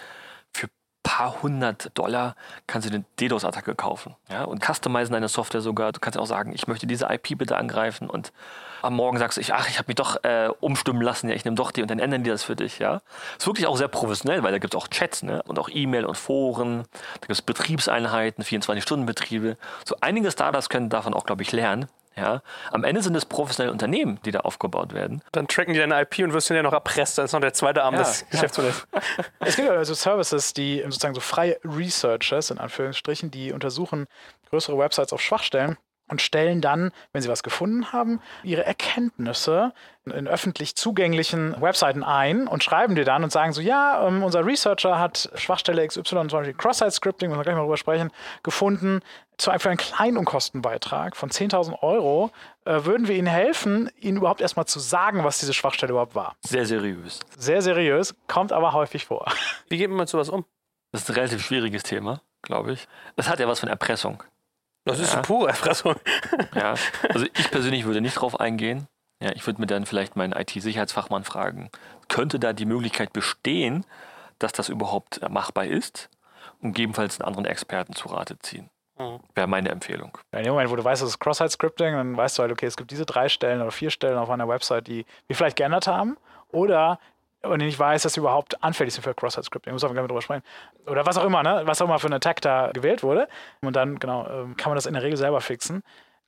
paar 1.02 1.42
hundert 1.42 1.96
Dollar 1.98 2.36
kannst 2.66 2.88
du 2.88 2.94
eine 2.94 3.04
DDoS-Attacke 3.20 3.74
kaufen. 3.74 4.14
Ja, 4.30 4.44
und 4.44 4.62
customizen 4.64 5.12
deine 5.12 5.28
Software 5.28 5.60
sogar. 5.60 5.92
Du 5.92 6.00
kannst 6.00 6.18
auch 6.18 6.26
sagen, 6.26 6.52
ich 6.54 6.66
möchte 6.66 6.86
diese 6.86 7.06
IP 7.06 7.38
bitte 7.38 7.56
angreifen 7.56 8.08
und 8.08 8.32
am 8.82 8.94
Morgen 8.94 9.18
sagst 9.18 9.38
du, 9.38 9.54
ach, 9.54 9.68
ich 9.68 9.78
habe 9.78 9.86
mich 9.88 9.94
doch 9.94 10.22
äh, 10.24 10.50
umstimmen 10.60 11.02
lassen, 11.02 11.28
ja, 11.28 11.36
ich 11.36 11.44
nehme 11.44 11.54
doch 11.54 11.70
die 11.70 11.82
und 11.82 11.90
dann 11.90 11.98
ändern 11.98 12.24
die 12.24 12.30
das 12.30 12.42
für 12.42 12.56
dich. 12.56 12.78
Ja, 12.78 13.00
ist 13.38 13.46
wirklich 13.46 13.66
auch 13.66 13.76
sehr 13.76 13.88
professionell, 13.88 14.42
weil 14.42 14.52
da 14.52 14.58
gibt 14.58 14.74
es 14.74 14.80
auch 14.80 14.88
Chats 14.88 15.22
ne? 15.22 15.42
und 15.44 15.58
auch 15.58 15.68
E-Mail 15.72 16.04
und 16.04 16.16
Foren, 16.16 16.84
da 17.14 17.20
gibt 17.20 17.30
es 17.30 17.42
Betriebseinheiten, 17.42 18.44
24-Stunden-Betriebe. 18.44 19.56
So 19.84 19.96
einige 20.00 20.30
Startups 20.30 20.68
können 20.68 20.88
davon 20.88 21.14
auch, 21.14 21.24
glaube 21.24 21.42
ich, 21.42 21.52
lernen. 21.52 21.88
Ja, 22.16 22.42
am 22.70 22.84
Ende 22.84 23.02
sind 23.02 23.14
es 23.14 23.24
professionelle 23.24 23.72
Unternehmen, 23.72 24.20
die 24.24 24.32
da 24.32 24.40
aufgebaut 24.40 24.92
werden. 24.92 25.22
Dann 25.32 25.48
tracken 25.48 25.72
die 25.72 25.80
deine 25.80 26.00
IP 26.02 26.18
und 26.18 26.32
wirst 26.32 26.50
du 26.50 26.54
ja 26.54 26.62
noch 26.62 26.72
erpresst. 26.72 27.16
Das 27.18 27.26
ist 27.26 27.32
noch 27.32 27.40
der 27.40 27.54
zweite 27.54 27.82
Arm 27.82 27.94
Ja, 27.94 28.00
des 28.00 28.20
ja. 28.20 28.26
Geschäftsmodells. 28.30 28.86
Es 29.40 29.56
gibt 29.56 29.68
also 29.68 29.94
Services, 29.94 30.52
die 30.52 30.82
sozusagen 30.84 31.14
so 31.14 31.20
freie 31.20 31.58
Researchers, 31.64 32.50
in 32.50 32.58
Anführungsstrichen, 32.58 33.30
die 33.30 33.52
untersuchen 33.52 34.06
größere 34.50 34.78
Websites 34.78 35.12
auf 35.12 35.20
Schwachstellen 35.20 35.78
und 36.12 36.22
stellen 36.22 36.60
dann, 36.60 36.92
wenn 37.12 37.22
sie 37.22 37.28
was 37.28 37.42
gefunden 37.42 37.92
haben, 37.92 38.20
ihre 38.44 38.64
Erkenntnisse 38.64 39.72
in 40.04 40.28
öffentlich 40.28 40.76
zugänglichen 40.76 41.60
Webseiten 41.60 42.04
ein 42.04 42.46
und 42.46 42.62
schreiben 42.62 42.94
dir 42.94 43.04
dann 43.04 43.24
und 43.24 43.32
sagen 43.32 43.52
so, 43.52 43.60
ja, 43.60 44.06
ähm, 44.06 44.22
unser 44.22 44.44
Researcher 44.44 44.98
hat 44.98 45.30
Schwachstelle 45.34 45.86
XY, 45.86 46.02
zum 46.02 46.28
Beispiel 46.28 46.54
Cross-Site-Scripting, 46.54 47.30
müssen 47.30 47.40
wir 47.40 47.44
gleich 47.44 47.56
mal 47.56 47.62
drüber 47.62 47.76
sprechen, 47.76 48.10
gefunden. 48.42 49.00
Zu 49.38 49.50
einem, 49.50 49.60
für 49.60 49.70
einen 49.70 49.78
kleinen 49.78 50.18
Unkostenbeitrag 50.18 51.16
von 51.16 51.30
10.000 51.30 51.82
Euro 51.82 52.30
äh, 52.64 52.84
würden 52.84 53.08
wir 53.08 53.16
Ihnen 53.16 53.26
helfen, 53.26 53.90
Ihnen 53.98 54.18
überhaupt 54.18 54.40
erstmal 54.40 54.66
zu 54.66 54.78
sagen, 54.78 55.24
was 55.24 55.38
diese 55.38 55.54
Schwachstelle 55.54 55.92
überhaupt 55.92 56.14
war. 56.14 56.36
Sehr 56.42 56.66
seriös. 56.66 57.20
Sehr 57.38 57.62
seriös, 57.62 58.14
kommt 58.28 58.52
aber 58.52 58.72
häufig 58.74 59.06
vor. 59.06 59.32
Wie 59.68 59.78
geht 59.78 59.88
man 59.88 59.98
mit 59.98 60.08
sowas 60.08 60.28
um? 60.28 60.44
Das 60.92 61.02
ist 61.02 61.08
ein 61.08 61.14
relativ 61.14 61.42
schwieriges 61.42 61.84
Thema, 61.84 62.20
glaube 62.42 62.72
ich. 62.72 62.86
Das 63.16 63.28
hat 63.28 63.40
ja 63.40 63.48
was 63.48 63.60
von 63.60 63.70
Erpressung. 63.70 64.22
Das 64.84 64.98
ist 64.98 65.14
Ja. 65.14 65.22
pure 65.22 65.48
Erpressung. 65.48 65.94
Ja, 66.54 66.74
also 67.08 67.26
ich 67.34 67.50
persönlich 67.50 67.84
würde 67.84 68.00
nicht 68.00 68.14
drauf 68.14 68.40
eingehen. 68.40 68.86
Ja, 69.22 69.30
ich 69.34 69.46
würde 69.46 69.60
mir 69.60 69.66
dann 69.68 69.86
vielleicht 69.86 70.16
meinen 70.16 70.32
IT-Sicherheitsfachmann 70.32 71.22
fragen, 71.24 71.70
könnte 72.08 72.40
da 72.40 72.52
die 72.52 72.64
Möglichkeit 72.66 73.12
bestehen, 73.12 73.84
dass 74.40 74.52
das 74.52 74.68
überhaupt 74.68 75.20
machbar 75.30 75.66
ist 75.66 76.10
und 76.60 76.72
gegebenenfalls 76.72 77.20
einen 77.20 77.28
anderen 77.28 77.44
Experten 77.44 77.94
zu 77.94 78.08
Rate 78.08 78.38
ziehen. 78.40 78.68
Mhm. 78.98 79.20
Wäre 79.36 79.46
meine 79.46 79.68
Empfehlung. 79.68 80.18
In 80.32 80.42
dem 80.42 80.52
Moment, 80.54 80.70
wo 80.70 80.76
du 80.76 80.82
weißt, 80.84 81.02
das 81.02 81.10
ist 81.10 81.20
Cross-Site-Scripting, 81.20 81.94
dann 81.94 82.16
weißt 82.16 82.38
du 82.38 82.42
halt, 82.42 82.50
okay, 82.52 82.66
es 82.66 82.76
gibt 82.76 82.90
diese 82.90 83.06
drei 83.06 83.28
Stellen 83.28 83.60
oder 83.62 83.70
vier 83.70 83.90
Stellen 83.90 84.18
auf 84.18 84.28
einer 84.30 84.48
Website, 84.48 84.88
die 84.88 85.06
wir 85.28 85.36
vielleicht 85.36 85.56
geändert 85.56 85.86
haben. 85.86 86.16
Oder 86.50 86.98
und 87.42 87.60
ich 87.60 87.78
weiß, 87.78 88.02
dass 88.02 88.14
sie 88.14 88.20
überhaupt 88.20 88.62
anfällig 88.62 88.94
sind 88.94 89.02
für 89.02 89.14
Cross-Site-Scripting. 89.14 89.72
Muss 89.72 89.82
wir 89.82 89.88
gleich 89.88 90.02
mal 90.02 90.08
drüber 90.08 90.22
sprechen. 90.22 90.44
Oder 90.86 91.06
was 91.06 91.16
auch 91.16 91.24
immer, 91.24 91.42
ne? 91.42 91.62
Was 91.64 91.82
auch 91.82 91.86
immer 91.86 91.98
für 91.98 92.06
ein 92.06 92.12
Attack 92.12 92.40
da 92.40 92.70
gewählt 92.72 93.02
wurde. 93.02 93.28
Und 93.62 93.74
dann, 93.74 93.98
genau, 93.98 94.26
ähm, 94.28 94.56
kann 94.56 94.70
man 94.70 94.76
das 94.76 94.86
in 94.86 94.94
der 94.94 95.02
Regel 95.02 95.16
selber 95.16 95.40
fixen. 95.40 95.82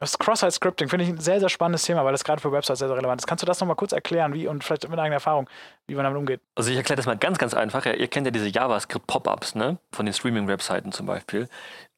Das 0.04 0.18
Cross-Site-Scripting 0.18 0.90
finde 0.90 1.04
ich 1.04 1.10
ein 1.10 1.18
sehr, 1.18 1.40
sehr 1.40 1.48
spannendes 1.48 1.84
Thema, 1.84 2.04
weil 2.04 2.12
das 2.12 2.24
gerade 2.24 2.38
für 2.38 2.52
Websites 2.52 2.78
sehr, 2.78 2.88
sehr 2.88 2.96
relevant 2.98 3.22
ist. 3.22 3.26
Kannst 3.26 3.40
du 3.40 3.46
das 3.46 3.58
nochmal 3.60 3.74
kurz 3.74 3.92
erklären, 3.92 4.34
wie 4.34 4.46
und 4.46 4.62
vielleicht 4.62 4.86
mit 4.86 4.98
eigener 4.98 5.14
Erfahrung, 5.14 5.48
wie 5.86 5.94
man 5.94 6.04
damit 6.04 6.18
umgeht? 6.18 6.42
Also 6.56 6.70
ich 6.70 6.76
erkläre 6.76 6.98
das 6.98 7.06
mal 7.06 7.16
ganz, 7.16 7.38
ganz 7.38 7.54
einfach. 7.54 7.86
Ihr 7.86 8.08
kennt 8.08 8.26
ja 8.26 8.30
diese 8.30 8.48
JavaScript-Pop-Ups, 8.48 9.54
ne? 9.54 9.78
Von 9.92 10.04
den 10.04 10.12
Streaming-Webseiten 10.12 10.92
zum 10.92 11.06
Beispiel. 11.06 11.48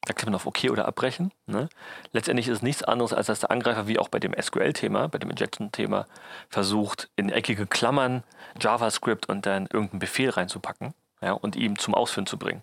Da 0.03 0.13
klickt 0.13 0.27
man 0.27 0.37
auf 0.37 0.47
OK 0.47 0.71
oder 0.71 0.87
Abbrechen. 0.87 1.33
Ne? 1.47 1.69
Letztendlich 2.13 2.47
ist 2.47 2.59
es 2.59 2.63
nichts 2.63 2.85
anderes, 2.85 3.13
als 3.13 3.27
dass 3.27 3.41
der 3.41 3.51
Angreifer, 3.51 3.89
wie 3.89 3.99
auch 3.99 4.09
bei 4.09 4.21
dem 4.21 4.41
SQL-Thema, 4.41 5.09
bei 5.09 5.19
dem 5.19 5.31
Injection-Thema, 5.31 6.07
versucht, 6.49 7.11
in 7.17 7.29
eckige 7.29 7.67
Klammern 7.67 8.23
JavaScript 8.61 9.29
und 9.29 9.47
dann 9.47 9.67
irgendeinen 9.67 9.99
Befehl 9.99 10.31
reinzupacken 10.31 10.95
ja, 11.23 11.33
und 11.33 11.57
ihm 11.57 11.77
zum 11.77 11.97
Ausführen 11.97 12.29
zu 12.29 12.39
bringen. 12.39 12.63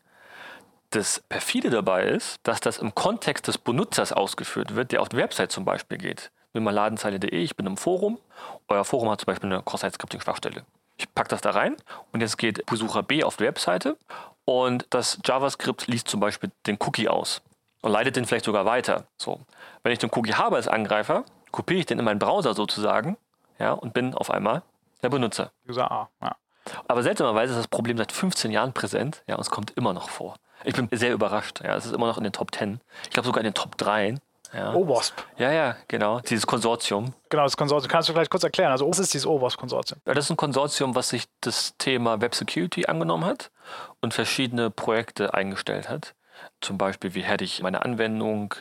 Das 0.93 1.23
perfide 1.27 1.71
dabei 1.71 2.03
ist, 2.03 2.38
dass 2.43 2.60
das 2.60 2.77
im 2.77 2.93
Kontext 2.93 3.47
des 3.47 3.58
Benutzers 3.58 4.13
ausgeführt 4.13 4.75
wird, 4.75 4.91
der 4.91 5.01
auf 5.01 5.10
die 5.10 5.17
Website 5.17 5.51
zum 5.51 5.65
Beispiel 5.65 5.97
geht. 5.97 6.29
Nimm 6.53 6.65
mal 6.65 6.71
ladenzeile.de, 6.71 7.36
ich 7.36 7.56
bin 7.56 7.65
im 7.65 7.77
Forum. 7.77 8.19
Euer 8.67 8.86
Forum 8.86 9.10
hat 9.10 9.19
zum 9.19 9.25
Beispiel 9.25 9.51
eine 9.51 9.63
Cross-Site-Scripting-Schwachstelle. 9.63 10.63
Ich 10.97 11.12
packe 11.15 11.29
das 11.29 11.41
da 11.41 11.49
rein 11.49 11.77
und 12.12 12.21
jetzt 12.21 12.38
geht 12.38 12.63
Besucher 12.67 13.01
B 13.01 13.23
auf 13.23 13.38
die 13.38 13.45
Webseite 13.45 13.97
und 14.45 14.86
das 14.91 15.17
JavaScript 15.25 15.88
liest 15.88 16.10
zum 16.10 16.19
Beispiel 16.19 16.51
den 16.67 16.77
Cookie 16.79 17.10
aus 17.10 17.41
und 17.82 17.91
leitet 17.91 18.15
den 18.15 18.25
vielleicht 18.25 18.45
sogar 18.45 18.65
weiter. 18.65 19.08
So. 19.17 19.39
Wenn 19.82 19.93
ich 19.93 19.99
den 19.99 20.12
Cookie 20.13 20.36
habe 20.36 20.58
als 20.58 20.67
Angreifer, 20.67 21.25
kopiere 21.49 21.79
ich 21.79 21.88
den 21.88 21.97
in 21.97 22.06
meinen 22.06 22.19
Browser 22.19 22.53
sozusagen 22.53 23.17
ja, 23.58 23.71
und 23.71 23.95
bin 23.95 24.13
auf 24.13 24.29
einmal 24.29 24.62
der 25.01 25.10
Benutzer. 25.10 25.51
User 25.67 25.91
A. 25.91 26.10
Ja. 26.21 26.36
Aber 26.88 27.01
seltsamerweise 27.01 27.53
ist 27.53 27.58
das 27.58 27.67
Problem 27.67 27.97
seit 27.97 28.12
15 28.12 28.51
Jahren 28.51 28.73
präsent 28.73 29.23
ja, 29.25 29.34
und 29.34 29.41
es 29.41 29.49
kommt 29.49 29.71
immer 29.71 29.93
noch 29.93 30.10
vor. 30.10 30.36
Ich 30.63 30.73
bin 30.73 30.88
sehr 30.91 31.13
überrascht. 31.13 31.62
Ja, 31.63 31.76
es 31.76 31.86
ist 31.86 31.93
immer 31.93 32.08
noch 32.08 32.17
in 32.17 32.23
den 32.23 32.34
Top 32.34 32.54
10. 32.54 32.80
Ich 33.04 33.10
glaube 33.12 33.26
sogar 33.26 33.41
in 33.41 33.45
den 33.45 33.54
Top 33.54 33.78
3. 33.78 34.17
Ja. 34.54 34.73
OWASP. 34.76 35.15
ja, 35.38 35.52
ja, 35.52 35.76
genau. 35.88 36.19
Dieses 36.19 36.45
Konsortium. 36.45 37.13
Genau, 37.30 37.43
das 37.43 37.58
Konsortium. 37.58 37.89
Kannst 37.89 38.08
du 38.08 38.13
vielleicht 38.13 38.30
kurz 38.30 38.43
erklären? 38.43 38.71
Also, 38.71 38.88
was 38.88 38.99
ist 38.99 39.12
dieses 39.13 39.26
OWASP-Konsortium? 39.26 39.99
Ja, 40.06 40.13
das 40.13 40.26
ist 40.26 40.30
ein 40.30 40.38
Konsortium, 40.38 40.93
was 40.93 41.10
sich 41.10 41.26
das 41.41 41.76
Thema 41.80 42.21
Web 42.21 42.36
Security 42.36 42.86
angenommen 42.86 43.26
hat 43.26 43.49
und 44.02 44.13
verschiedene 44.13 44.69
Projekte 44.69 45.34
eingestellt 45.34 45.89
hat. 45.89 46.13
Zum 46.62 46.78
Beispiel, 46.78 47.15
wie 47.15 47.23
hätte 47.23 47.43
ich 47.43 47.63
meine 47.63 47.84
Anwendung, 47.84 48.54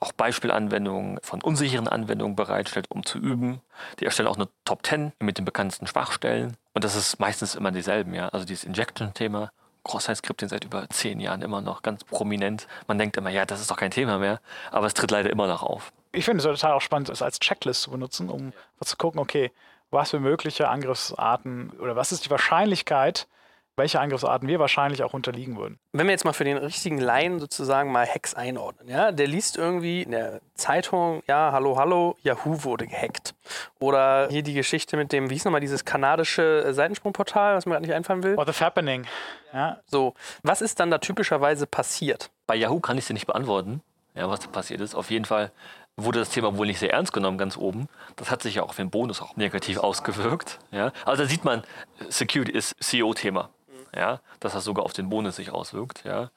auch 0.00 0.12
Beispielanwendungen 0.12 1.18
von 1.22 1.42
unsicheren 1.42 1.88
Anwendungen 1.88 2.36
bereitstellt, 2.36 2.86
um 2.90 3.04
zu 3.04 3.18
üben. 3.18 3.60
Die 4.00 4.04
erstellen 4.04 4.28
auch 4.28 4.36
eine 4.36 4.48
Top 4.64 4.86
10 4.86 5.12
mit 5.20 5.38
den 5.38 5.44
bekanntesten 5.44 5.86
Schwachstellen. 5.86 6.56
Und 6.74 6.84
das 6.84 6.94
ist 6.94 7.18
meistens 7.18 7.54
immer 7.54 7.72
dieselben, 7.72 8.14
ja. 8.14 8.28
Also 8.28 8.46
dieses 8.46 8.64
Injection-Thema, 8.64 9.50
Cross-Site-Scripting 9.86 10.48
seit 10.48 10.64
über 10.64 10.88
zehn 10.90 11.20
Jahren 11.20 11.42
immer 11.42 11.60
noch 11.60 11.82
ganz 11.82 12.04
prominent. 12.04 12.66
Man 12.86 12.98
denkt 12.98 13.16
immer, 13.16 13.30
ja, 13.30 13.46
das 13.46 13.60
ist 13.60 13.70
doch 13.70 13.76
kein 13.76 13.90
Thema 13.90 14.18
mehr, 14.18 14.40
aber 14.70 14.86
es 14.86 14.94
tritt 14.94 15.10
leider 15.10 15.30
immer 15.30 15.46
noch 15.46 15.62
auf. 15.62 15.92
Ich 16.12 16.24
finde 16.24 16.38
es 16.38 16.44
total 16.44 16.72
auch 16.72 16.80
spannend, 16.80 17.08
das 17.08 17.22
als 17.22 17.38
Checklist 17.40 17.82
zu 17.82 17.90
benutzen, 17.90 18.28
um 18.28 18.52
zu 18.80 18.96
gucken, 18.96 19.20
okay, 19.20 19.52
was 19.90 20.10
für 20.10 20.20
mögliche 20.20 20.68
Angriffsarten 20.68 21.70
oder 21.78 21.96
was 21.96 22.12
ist 22.12 22.24
die 22.24 22.30
Wahrscheinlichkeit, 22.30 23.28
welche 23.76 24.00
Angriffsarten 24.00 24.48
wir 24.48 24.58
wahrscheinlich 24.58 25.02
auch 25.02 25.14
unterliegen 25.14 25.56
würden. 25.56 25.78
Wenn 25.92 26.06
wir 26.06 26.12
jetzt 26.12 26.24
mal 26.24 26.32
für 26.32 26.44
den 26.44 26.56
richtigen 26.56 26.98
Laien 26.98 27.38
sozusagen 27.38 27.92
mal 27.92 28.06
Hacks 28.06 28.34
einordnen, 28.34 28.88
ja, 28.88 29.12
der 29.12 29.26
liest 29.26 29.56
irgendwie 29.56 30.02
in 30.02 30.12
der 30.12 30.40
Zeitung, 30.54 31.22
ja, 31.26 31.52
hallo, 31.52 31.76
hallo, 31.76 32.16
Yahoo 32.22 32.64
wurde 32.64 32.86
gehackt. 32.86 33.34
Oder 33.78 34.28
hier 34.30 34.42
die 34.42 34.54
Geschichte 34.54 34.96
mit 34.96 35.12
dem, 35.12 35.30
wie 35.30 35.34
hieß 35.34 35.44
nochmal 35.44 35.60
dieses 35.60 35.84
kanadische 35.84 36.72
Seitensprungportal, 36.72 37.56
was 37.56 37.66
mir 37.66 37.72
gerade 37.72 37.86
nicht 37.86 37.94
einfallen 37.94 38.22
will. 38.22 38.36
Or 38.36 38.46
the 38.46 38.52
Fappening. 38.52 39.06
Ja. 39.52 39.78
So, 39.86 40.14
was 40.42 40.62
ist 40.62 40.80
dann 40.80 40.90
da 40.90 40.98
typischerweise 40.98 41.66
passiert? 41.66 42.30
Bei 42.46 42.56
Yahoo 42.56 42.80
kann 42.80 42.96
ich 42.96 43.04
es 43.04 43.08
dir 43.08 43.14
nicht 43.14 43.26
beantworten, 43.26 43.82
ja, 44.14 44.28
was 44.28 44.40
da 44.40 44.48
passiert 44.48 44.80
ist. 44.80 44.94
Auf 44.94 45.10
jeden 45.10 45.24
Fall 45.26 45.52
wurde 45.96 46.18
das 46.18 46.30
Thema 46.30 46.56
wohl 46.56 46.66
nicht 46.66 46.78
sehr 46.78 46.92
ernst 46.92 47.12
genommen, 47.12 47.38
ganz 47.38 47.56
oben. 47.56 47.88
Das 48.16 48.30
hat 48.30 48.42
sich 48.42 48.56
ja 48.56 48.62
auch 48.62 48.68
auf 48.70 48.76
den 48.76 48.90
Bonus 48.90 49.22
auch 49.22 49.36
negativ 49.36 49.78
ausgewirkt. 49.78 50.58
Ja. 50.70 50.92
Also 51.04 51.22
da 51.22 51.28
sieht 51.28 51.44
man, 51.44 51.62
Security 52.08 52.52
ist 52.52 52.76
CEO-Thema. 52.80 53.50
Ja, 53.96 54.20
dass 54.40 54.52
das 54.52 54.64
sogar 54.64 54.84
auf 54.84 54.92
den 54.92 55.08
Bonus 55.08 55.36
sich 55.36 55.50
auswirkt. 55.50 56.04
Ja. 56.04 56.30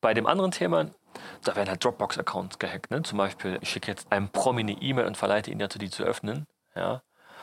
Bei 0.00 0.14
dem 0.14 0.26
anderen 0.26 0.50
Thema, 0.50 0.86
da 1.44 1.56
werden 1.56 1.68
halt 1.68 1.84
Dropbox-Accounts 1.84 2.58
gehackt. 2.58 2.90
Ne? 2.90 3.02
Zum 3.02 3.18
Beispiel, 3.18 3.58
ich 3.60 3.70
schicke 3.70 3.88
jetzt 3.88 4.10
einem 4.12 4.28
Promi 4.28 4.60
eine 4.60 4.72
E-Mail 4.72 5.06
und 5.06 5.16
verleite 5.16 5.50
ihn 5.50 5.58
dazu, 5.58 5.78
die 5.78 5.90
zu 5.90 6.02
öffnen. 6.02 6.46
Ja. 6.74 7.02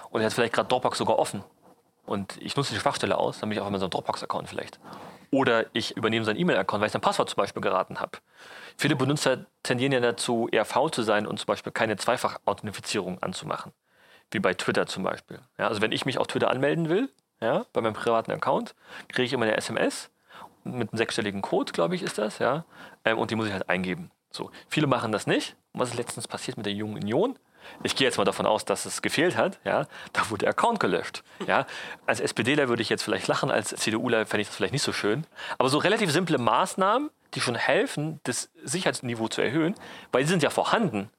Und 0.10 0.22
er 0.22 0.28
hat 0.28 0.34
vielleicht 0.34 0.54
gerade 0.54 0.68
Dropbox 0.68 0.98
sogar 0.98 1.18
offen. 1.18 1.44
Und 2.06 2.38
ich 2.42 2.56
nutze 2.56 2.74
die 2.74 2.80
Schwachstelle 2.80 3.18
aus, 3.18 3.40
dann 3.40 3.50
bin 3.50 3.58
ich 3.58 3.62
auf 3.62 3.66
einmal 3.66 3.80
so 3.80 3.88
ein 3.88 3.90
Dropbox-Account 3.90 4.48
vielleicht. 4.48 4.80
Oder 5.32 5.66
ich 5.74 5.98
übernehme 5.98 6.24
seinen 6.26 6.40
E-Mail-Account, 6.40 6.82
weil 6.82 6.88
ich 6.88 6.94
sein 6.94 7.02
Passwort 7.02 7.30
zum 7.30 7.38
Beispiel 7.38 7.62
geraten 7.62 8.00
habe. 8.00 8.20
Viele 8.78 8.96
Benutzer 8.96 9.46
tendieren 9.64 9.92
ja 9.92 10.00
dazu, 10.00 10.48
eher 10.52 10.66
faul 10.66 10.92
zu 10.92 11.02
sein 11.02 11.26
und 11.26 11.40
zum 11.40 11.48
Beispiel 11.48 11.72
keine 11.72 11.98
Zweifach-Authentifizierung 11.98 13.22
anzumachen. 13.24 13.74
Wie 14.32 14.40
bei 14.40 14.54
Twitter 14.54 14.86
zum 14.86 15.04
Beispiel. 15.04 15.40
Ja, 15.58 15.68
also 15.68 15.82
wenn 15.82 15.92
ich 15.92 16.06
mich 16.06 16.18
auf 16.18 16.28
Twitter 16.28 16.50
anmelden 16.50 16.90
will, 16.90 17.10
ja, 17.42 17.66
bei 17.74 17.82
meinem 17.82 17.94
privaten 17.94 18.32
Account, 18.32 18.76
kriege 19.08 19.24
ich 19.24 19.34
immer 19.34 19.46
eine 19.46 19.58
SMS 19.58 20.10
mit 20.64 20.92
einem 20.92 20.98
sechsstelligen 20.98 21.42
Code, 21.42 21.72
glaube 21.72 21.96
ich, 21.96 22.02
ist 22.02 22.18
das, 22.18 22.40
ja. 22.40 22.66
Ähm, 23.04 23.18
und 23.18 23.32
die 23.32 23.36
muss 23.36 23.48
ich 23.48 23.54
halt 23.54 23.70
eingeben. 23.70 24.12
So. 24.32 24.52
Viele 24.68 24.88
machen 24.88 25.12
das 25.12 25.28
nicht. 25.28 25.56
Was 25.74 25.90
ist 25.90 25.96
letztens 25.96 26.28
passiert 26.28 26.58
mit 26.58 26.66
der 26.66 26.74
Jungen 26.74 26.96
Union? 26.96 27.38
Ich 27.84 27.96
gehe 27.96 28.06
jetzt 28.06 28.18
mal 28.18 28.26
davon 28.26 28.46
aus, 28.46 28.66
dass 28.66 28.86
es 28.86 29.02
gefehlt 29.02 29.38
hat. 29.38 29.60
Ja, 29.64 29.88
da 30.14 30.30
wurde 30.30 30.42
der 30.42 30.50
Account 30.50 30.80
gelöscht. 30.80 31.24
Ja, 31.48 31.66
als 32.06 32.20
SPDler 32.20 32.70
würde 32.70 32.82
ich 32.82 32.90
jetzt 32.90 33.04
vielleicht 33.04 33.28
lachen, 33.28 33.50
als 33.50 33.70
CDUler 33.70 34.26
fände 34.26 34.42
ich 34.42 34.48
das 34.48 34.56
vielleicht 34.56 34.74
nicht 34.74 34.84
so 34.84 34.94
schön. 34.94 35.26
Aber 35.58 35.70
so 35.70 35.78
relativ 35.78 36.12
simple 36.12 36.38
Maßnahmen, 36.38 37.10
die 37.34 37.42
schon 37.42 37.56
helfen, 37.56 38.20
das 38.24 38.50
Sicherheitsniveau 38.64 39.28
zu 39.28 39.42
erhöhen, 39.42 39.76
weil 40.12 40.24
die 40.24 40.30
sind 40.30 40.44
ja 40.44 40.50
vorhanden. 40.50 41.10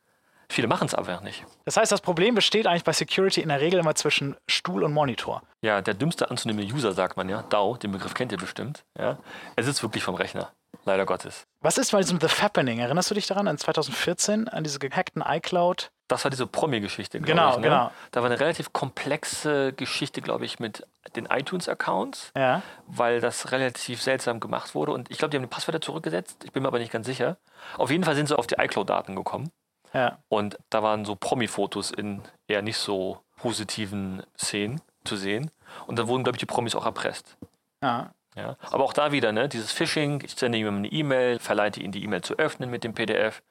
Viele 0.49 0.69
machen 0.69 0.87
es 0.87 0.95
aber 0.95 1.21
nicht. 1.23 1.45
Das 1.65 1.77
heißt, 1.77 1.91
das 1.91 2.01
Problem 2.01 2.35
besteht 2.35 2.67
eigentlich 2.67 2.85
bei 2.85 2.93
Security 2.93 3.41
in 3.41 3.49
der 3.49 3.61
Regel 3.61 3.81
immer 3.81 3.95
zwischen 3.95 4.37
Stuhl 4.49 4.85
und 4.85 4.93
Monitor. 4.93 5.43
Ja, 5.61 5.81
der 5.83 5.95
dümmste 5.95 6.31
anzunehmende 6.31 6.73
User, 6.73 6.93
sagt 6.93 7.17
man 7.17 7.29
ja, 7.29 7.43
DAO, 7.43 7.77
den 7.77 7.93
Begriff 7.93 8.15
kennt 8.15 8.33
ihr 8.33 8.39
bestimmt. 8.39 8.85
Ja, 8.99 9.19
er 9.57 9.63
sitzt 9.65 9.83
wirklich 9.83 10.05
vom 10.05 10.15
Rechner, 10.15 10.53
leider 10.85 11.05
Gottes. 11.05 11.47
Was 11.61 11.79
ist 11.79 11.91
bei 11.93 11.99
diesem 12.01 12.21
The 12.21 12.29
Fappening? 12.29 12.79
Erinnerst 12.79 13.11
du 13.11 13.15
dich 13.15 13.27
daran, 13.27 13.47
in 13.49 13.59
2014, 13.59 14.49
an 14.49 14.63
diese 14.63 14.79
gehackten 14.79 15.23
iCloud? 15.27 15.91
Das 16.09 16.23
war 16.23 16.31
diese 16.31 16.47
Promi-Geschichte, 16.47 17.19
glaube 17.19 17.33
Genau, 17.33 17.51
ich. 17.51 17.57
Ne? 17.57 17.63
genau. 17.63 17.91
Da 18.13 18.21
war 18.23 18.31
eine 18.31 18.39
relativ 18.39 18.73
komplexe 18.73 19.73
Geschichte, 19.73 20.23
glaube 20.23 20.45
ich, 20.45 20.61
mit 20.61 20.87
den 21.17 21.27
iTunes-Accounts, 21.27 22.31
Ja. 22.37 22.63
weil 22.87 23.21
das 23.21 23.51
relativ 23.51 24.01
seltsam 24.01 24.39
gemacht 24.39 24.77
wurde. 24.77 24.93
Und 24.93 25.11
ich 25.11 25.19
glaube, 25.19 25.31
die 25.31 25.37
haben 25.39 25.43
die 25.43 25.49
Passwörter 25.49 25.81
zurückgesetzt. 25.81 26.45
Ich 26.45 26.53
bin 26.53 26.63
mir 26.63 26.69
aber 26.69 26.79
nicht 26.79 26.93
ganz 26.93 27.07
sicher. 27.07 27.37
Auf 27.77 27.91
jeden 27.91 28.05
Fall 28.05 28.15
sind 28.15 28.29
sie 28.29 28.39
auf 28.39 28.47
die 28.47 28.55
iCloud-Daten 28.57 29.17
gekommen. 29.17 29.51
Ja. 29.97 30.19
Und 30.29 30.59
da 30.69 30.83
waren 30.83 31.07
so 31.07 31.17
Promi-Fotos 31.17 31.91
in 31.91 32.21
eher 32.49 32.61
nicht 32.61 32.77
so 32.77 33.19
positiven 33.37 34.23
Szenen 34.39 34.83
zu 35.05 35.17
sehen. 35.17 35.51
Und 35.87 35.99
dann 35.99 36.07
wurden, 36.07 36.23
glaube 36.23 36.37
ich, 36.37 36.41
die 36.41 36.47
Promis 36.47 36.75
auch 36.75 36.85
erpresst. 36.85 37.37
ja. 37.83 38.11
Ja. 38.37 38.57
Aber 38.71 38.85
auch 38.85 38.93
da 38.93 39.13
wieder, 39.13 39.33
ne, 39.33 39.49
dieses 39.49 39.73
Phishing, 39.73 40.21
ich 40.23 40.33
sende 40.33 40.59
jemandem 40.59 40.85
eine 40.85 40.93
E-Mail, 40.93 41.39
verleite 41.39 41.81
ihn, 41.81 41.91
die 41.91 42.05
E-Mail 42.05 42.21
zu 42.21 42.35
öffnen 42.35 42.71
mit 42.71 42.85
dem 42.85 42.93
PDF 42.93 43.43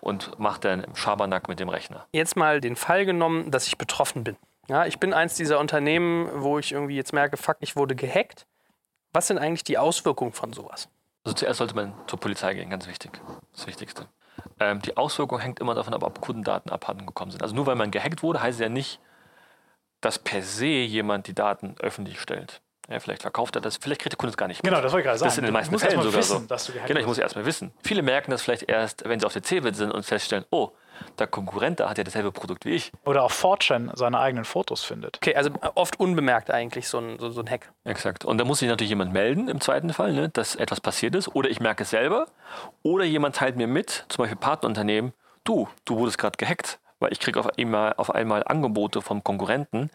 und 0.00 0.38
mache 0.38 0.60
dann 0.60 0.86
Schabernack 0.94 1.48
mit 1.48 1.58
dem 1.58 1.68
Rechner. 1.68 2.06
Jetzt 2.12 2.36
mal 2.36 2.60
den 2.60 2.76
Fall 2.76 3.04
genommen, 3.04 3.50
dass 3.50 3.66
ich 3.66 3.78
betroffen 3.78 4.22
bin. 4.22 4.36
Ja, 4.68 4.86
ich 4.86 5.00
bin 5.00 5.12
eins 5.12 5.34
dieser 5.34 5.58
Unternehmen, 5.58 6.28
wo 6.36 6.60
ich 6.60 6.70
irgendwie 6.70 6.94
jetzt 6.94 7.12
merke, 7.12 7.36
fuck, 7.36 7.56
ich 7.58 7.74
wurde 7.74 7.96
gehackt. 7.96 8.46
Was 9.12 9.26
sind 9.26 9.38
eigentlich 9.38 9.64
die 9.64 9.76
Auswirkungen 9.76 10.32
von 10.32 10.52
sowas? 10.52 10.88
Also 11.24 11.34
zuerst 11.34 11.58
sollte 11.58 11.74
man 11.74 11.92
zur 12.06 12.20
Polizei 12.20 12.54
gehen, 12.54 12.70
ganz 12.70 12.86
wichtig. 12.86 13.20
Das 13.52 13.66
Wichtigste. 13.66 14.06
Ähm, 14.60 14.82
die 14.82 14.96
Auswirkung 14.96 15.38
hängt 15.38 15.60
immer 15.60 15.74
davon 15.74 15.94
ab, 15.94 16.02
ob 16.02 16.20
Kundendaten 16.20 16.70
abhanden 16.70 17.06
gekommen 17.06 17.30
sind. 17.30 17.42
Also 17.42 17.54
nur 17.54 17.66
weil 17.66 17.76
man 17.76 17.90
gehackt 17.90 18.22
wurde, 18.22 18.42
heißt 18.42 18.58
es 18.58 18.62
ja 18.62 18.68
nicht, 18.68 19.00
dass 20.00 20.18
per 20.18 20.42
se 20.42 20.66
jemand 20.66 21.26
die 21.26 21.34
Daten 21.34 21.74
öffentlich 21.80 22.20
stellt. 22.20 22.60
Ja, 22.88 23.00
vielleicht 23.00 23.22
verkauft 23.22 23.54
er 23.54 23.60
das, 23.60 23.76
vielleicht 23.76 24.00
kriegt 24.00 24.14
der 24.14 24.18
Kunde 24.18 24.30
es 24.30 24.36
gar 24.38 24.48
nicht 24.48 24.62
mit. 24.62 24.70
Genau, 24.70 24.82
das 24.82 24.92
wollte 24.92 25.02
ich 25.02 25.06
gerade 25.06 25.18
sagen. 25.18 25.28
Das 25.28 25.34
sind 25.34 25.44
in 25.44 25.48
den 25.48 25.52
meisten 25.52 25.78
Fällen 25.78 26.00
sogar 26.02 26.18
wissen, 26.20 26.40
so. 26.40 26.46
dass 26.46 26.64
du 26.64 26.72
gehackt 26.72 26.88
genau, 26.88 27.00
ich 27.00 27.06
muss 27.06 27.18
erst 27.18 27.36
mal 27.36 27.44
wissen. 27.44 27.72
Viele 27.82 28.02
merken 28.02 28.30
das 28.30 28.40
vielleicht 28.40 28.62
erst, 28.62 29.06
wenn 29.06 29.20
sie 29.20 29.26
auf 29.26 29.34
der 29.34 29.42
CeBIT 29.42 29.76
sind 29.76 29.90
und 29.90 30.04
feststellen, 30.06 30.46
oh, 30.50 30.70
der 31.18 31.26
Konkurrent 31.26 31.80
da 31.80 31.88
hat 31.88 31.98
ja 31.98 32.04
dasselbe 32.04 32.32
Produkt 32.32 32.64
wie 32.64 32.70
ich. 32.70 32.92
Oder 33.04 33.22
auch 33.22 33.32
4chan 33.32 33.96
seine 33.96 34.18
eigenen 34.18 34.44
Fotos 34.44 34.84
findet. 34.84 35.16
Okay, 35.16 35.34
also 35.34 35.50
oft 35.74 36.00
unbemerkt 36.00 36.50
eigentlich 36.50 36.88
so 36.88 36.98
ein, 36.98 37.18
so, 37.18 37.30
so 37.30 37.40
ein 37.40 37.50
Hack. 37.50 37.72
Exakt. 37.84 38.24
Und 38.24 38.38
da 38.38 38.44
muss 38.44 38.60
sich 38.60 38.68
natürlich 38.68 38.90
jemand 38.90 39.12
melden, 39.12 39.48
im 39.48 39.60
zweiten 39.60 39.92
Fall, 39.92 40.12
ne, 40.12 40.28
dass 40.28 40.54
etwas 40.54 40.80
passiert 40.80 41.14
ist. 41.14 41.28
Oder 41.28 41.50
ich 41.50 41.60
merke 41.60 41.82
es 41.82 41.90
selber. 41.90 42.26
Oder 42.82 43.04
jemand 43.04 43.36
teilt 43.36 43.56
mir 43.56 43.66
mit, 43.66 44.04
zum 44.08 44.22
Beispiel 44.22 44.38
Partnerunternehmen, 44.38 45.12
du, 45.44 45.68
du 45.84 45.96
wurdest 45.96 46.18
gerade 46.18 46.36
gehackt. 46.36 46.78
Weil 47.00 47.12
ich 47.12 47.20
kriege 47.20 47.38
auf 47.38 47.56
einmal, 47.56 47.94
auf 47.96 48.12
einmal 48.12 48.42
Angebote 48.44 49.02
vom 49.02 49.22
Konkurrenten 49.22 49.90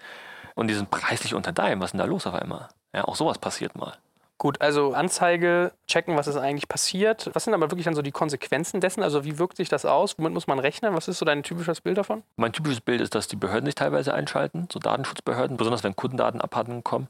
und 0.55 0.67
die 0.67 0.73
sind 0.73 0.89
preislich 0.89 1.33
unter 1.33 1.51
deinem. 1.51 1.81
Was 1.81 1.87
ist 1.87 1.91
denn 1.93 1.99
da 1.99 2.05
los 2.05 2.25
auf 2.27 2.33
einmal? 2.33 2.69
Ja, 2.93 3.05
auch 3.05 3.15
sowas 3.15 3.39
passiert 3.39 3.75
mal. 3.75 3.97
Gut, 4.39 4.59
also 4.61 4.93
Anzeige, 4.93 5.71
checken, 5.87 6.17
was 6.17 6.27
ist 6.27 6.35
eigentlich 6.35 6.67
passiert. 6.67 7.29
Was 7.33 7.45
sind 7.45 7.53
aber 7.53 7.71
wirklich 7.71 7.85
dann 7.85 7.95
so 7.95 8.01
die 8.01 8.11
Konsequenzen 8.11 8.81
dessen? 8.81 9.01
Also 9.01 9.23
wie 9.23 9.37
wirkt 9.39 9.57
sich 9.57 9.69
das 9.69 9.85
aus? 9.85 10.17
Womit 10.17 10.33
muss 10.33 10.47
man 10.47 10.59
rechnen? 10.59 10.95
Was 10.95 11.07
ist 11.07 11.19
so 11.19 11.25
dein 11.25 11.43
typisches 11.43 11.81
Bild 11.81 11.97
davon? 11.97 12.23
Mein 12.35 12.51
typisches 12.51 12.81
Bild 12.81 12.99
ist, 12.99 13.15
dass 13.15 13.27
die 13.27 13.35
Behörden 13.35 13.67
sich 13.67 13.75
teilweise 13.75 14.13
einschalten, 14.13 14.67
so 14.71 14.79
Datenschutzbehörden, 14.79 15.55
besonders 15.55 15.83
wenn 15.83 15.95
Kundendaten 15.95 16.41
abhanden 16.41 16.83
kommen. 16.83 17.07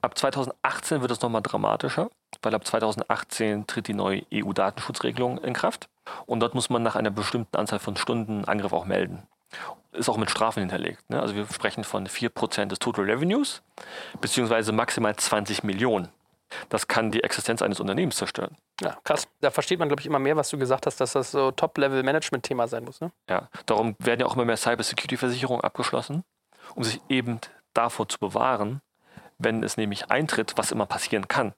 Ab 0.00 0.16
2018 0.16 1.00
wird 1.00 1.10
es 1.10 1.20
nochmal 1.22 1.42
dramatischer, 1.42 2.10
weil 2.42 2.54
ab 2.54 2.64
2018 2.64 3.66
tritt 3.66 3.88
die 3.88 3.94
neue 3.94 4.22
EU-Datenschutzregelung 4.32 5.38
in 5.38 5.54
Kraft. 5.54 5.88
Und 6.26 6.40
dort 6.40 6.54
muss 6.54 6.70
man 6.70 6.82
nach 6.82 6.94
einer 6.94 7.10
bestimmten 7.10 7.56
Anzahl 7.56 7.78
von 7.80 7.96
Stunden 7.96 8.44
Angriff 8.44 8.72
auch 8.72 8.84
melden. 8.84 9.22
Ist 9.92 10.08
auch 10.08 10.18
mit 10.18 10.30
Strafen 10.30 10.60
hinterlegt. 10.60 11.08
Ne? 11.08 11.20
Also 11.20 11.34
wir 11.34 11.46
sprechen 11.46 11.82
von 11.82 12.06
4% 12.06 12.66
des 12.66 12.78
Total 12.78 13.06
Revenues, 13.06 13.62
beziehungsweise 14.20 14.72
maximal 14.72 15.16
20 15.16 15.64
Millionen. 15.64 16.08
Das 16.68 16.86
kann 16.88 17.10
die 17.10 17.22
Existenz 17.22 17.62
eines 17.62 17.80
Unternehmens 17.80 18.16
zerstören. 18.16 18.56
Ja, 18.80 18.96
krass. 19.04 19.26
Da 19.40 19.50
versteht 19.50 19.78
man, 19.78 19.88
glaube 19.88 20.00
ich, 20.00 20.06
immer 20.06 20.18
mehr, 20.18 20.36
was 20.36 20.50
du 20.50 20.58
gesagt 20.58 20.86
hast, 20.86 21.00
dass 21.00 21.12
das 21.12 21.30
so 21.30 21.50
Top-Level-Management-Thema 21.50 22.68
sein 22.68 22.84
muss. 22.84 23.00
Ne? 23.00 23.10
Ja, 23.28 23.48
darum 23.66 23.96
werden 23.98 24.20
ja 24.20 24.26
auch 24.26 24.34
immer 24.34 24.44
mehr 24.44 24.56
Cybersecurity-Versicherungen 24.56 25.62
abgeschlossen, 25.62 26.24
um 26.74 26.84
sich 26.84 27.00
eben 27.08 27.40
davor 27.74 28.08
zu 28.08 28.18
bewahren, 28.18 28.80
wenn 29.38 29.62
es 29.62 29.76
nämlich 29.76 30.10
eintritt, 30.10 30.54
was 30.56 30.72
immer 30.72 30.86
passieren 30.86 31.28
kann. 31.28 31.54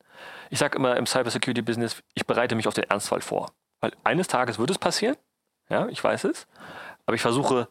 Ich 0.50 0.58
sage 0.58 0.76
immer 0.76 0.96
im 0.96 1.06
Cybersecurity-Business, 1.06 2.02
ich 2.14 2.26
bereite 2.26 2.54
mich 2.54 2.66
auf 2.66 2.74
den 2.74 2.84
Ernstfall 2.84 3.20
vor. 3.20 3.50
Weil 3.80 3.92
eines 4.04 4.26
Tages 4.26 4.58
wird 4.58 4.70
es 4.70 4.78
passieren, 4.78 5.16
ja, 5.68 5.86
ich 5.88 6.02
weiß 6.02 6.24
es, 6.24 6.46
aber 7.06 7.14
ich 7.14 7.22
versuche, 7.22 7.68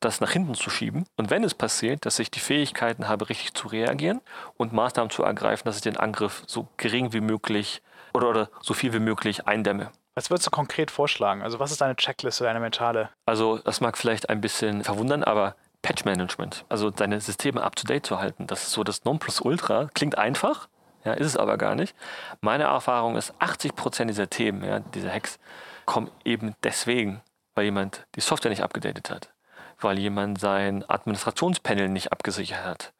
das 0.00 0.20
nach 0.20 0.30
hinten 0.30 0.54
zu 0.54 0.70
schieben. 0.70 1.06
Und 1.16 1.30
wenn 1.30 1.44
es 1.44 1.54
passiert, 1.54 2.06
dass 2.06 2.18
ich 2.18 2.30
die 2.30 2.40
Fähigkeiten 2.40 3.08
habe, 3.08 3.28
richtig 3.28 3.54
zu 3.54 3.68
reagieren 3.68 4.20
und 4.56 4.72
Maßnahmen 4.72 5.10
zu 5.10 5.22
ergreifen, 5.22 5.64
dass 5.64 5.76
ich 5.76 5.82
den 5.82 5.96
Angriff 5.96 6.42
so 6.46 6.68
gering 6.76 7.12
wie 7.12 7.20
möglich 7.20 7.82
oder, 8.12 8.28
oder 8.28 8.50
so 8.60 8.74
viel 8.74 8.92
wie 8.92 8.98
möglich 8.98 9.46
eindämme. 9.46 9.90
Was 10.14 10.30
würdest 10.30 10.46
du 10.46 10.50
konkret 10.50 10.90
vorschlagen? 10.90 11.42
Also 11.42 11.58
was 11.58 11.70
ist 11.70 11.80
deine 11.80 11.96
Checkliste, 11.96 12.44
deine 12.44 12.60
mentale? 12.60 13.10
Also 13.26 13.58
das 13.58 13.80
mag 13.80 13.98
vielleicht 13.98 14.30
ein 14.30 14.40
bisschen 14.40 14.82
verwundern, 14.82 15.22
aber 15.22 15.56
Patch-Management, 15.82 16.64
also 16.68 16.90
deine 16.90 17.20
Systeme 17.20 17.62
up-to-date 17.62 18.06
zu 18.06 18.18
halten, 18.18 18.46
das 18.46 18.64
ist 18.64 18.72
so 18.72 18.82
das 18.82 19.04
Nonplusultra. 19.04 19.90
Klingt 19.94 20.18
einfach, 20.18 20.68
ja, 21.04 21.12
ist 21.12 21.26
es 21.26 21.36
aber 21.36 21.58
gar 21.58 21.74
nicht. 21.74 21.94
Meine 22.40 22.64
Erfahrung 22.64 23.16
ist, 23.16 23.34
80% 23.34 24.06
dieser 24.06 24.28
Themen, 24.28 24.64
ja, 24.64 24.80
dieser 24.80 25.12
Hacks, 25.12 25.38
kommen 25.84 26.10
eben 26.24 26.54
deswegen, 26.64 27.20
weil 27.54 27.66
jemand 27.66 28.06
die 28.16 28.20
Software 28.20 28.50
nicht 28.50 28.62
abgedatet 28.62 29.10
hat, 29.10 29.32
weil 29.80 29.98
jemand 29.98 30.40
sein 30.40 30.84
Administrationspanel 30.88 31.88
nicht 31.88 32.12
abgesichert 32.12 32.64
hat, 32.64 32.92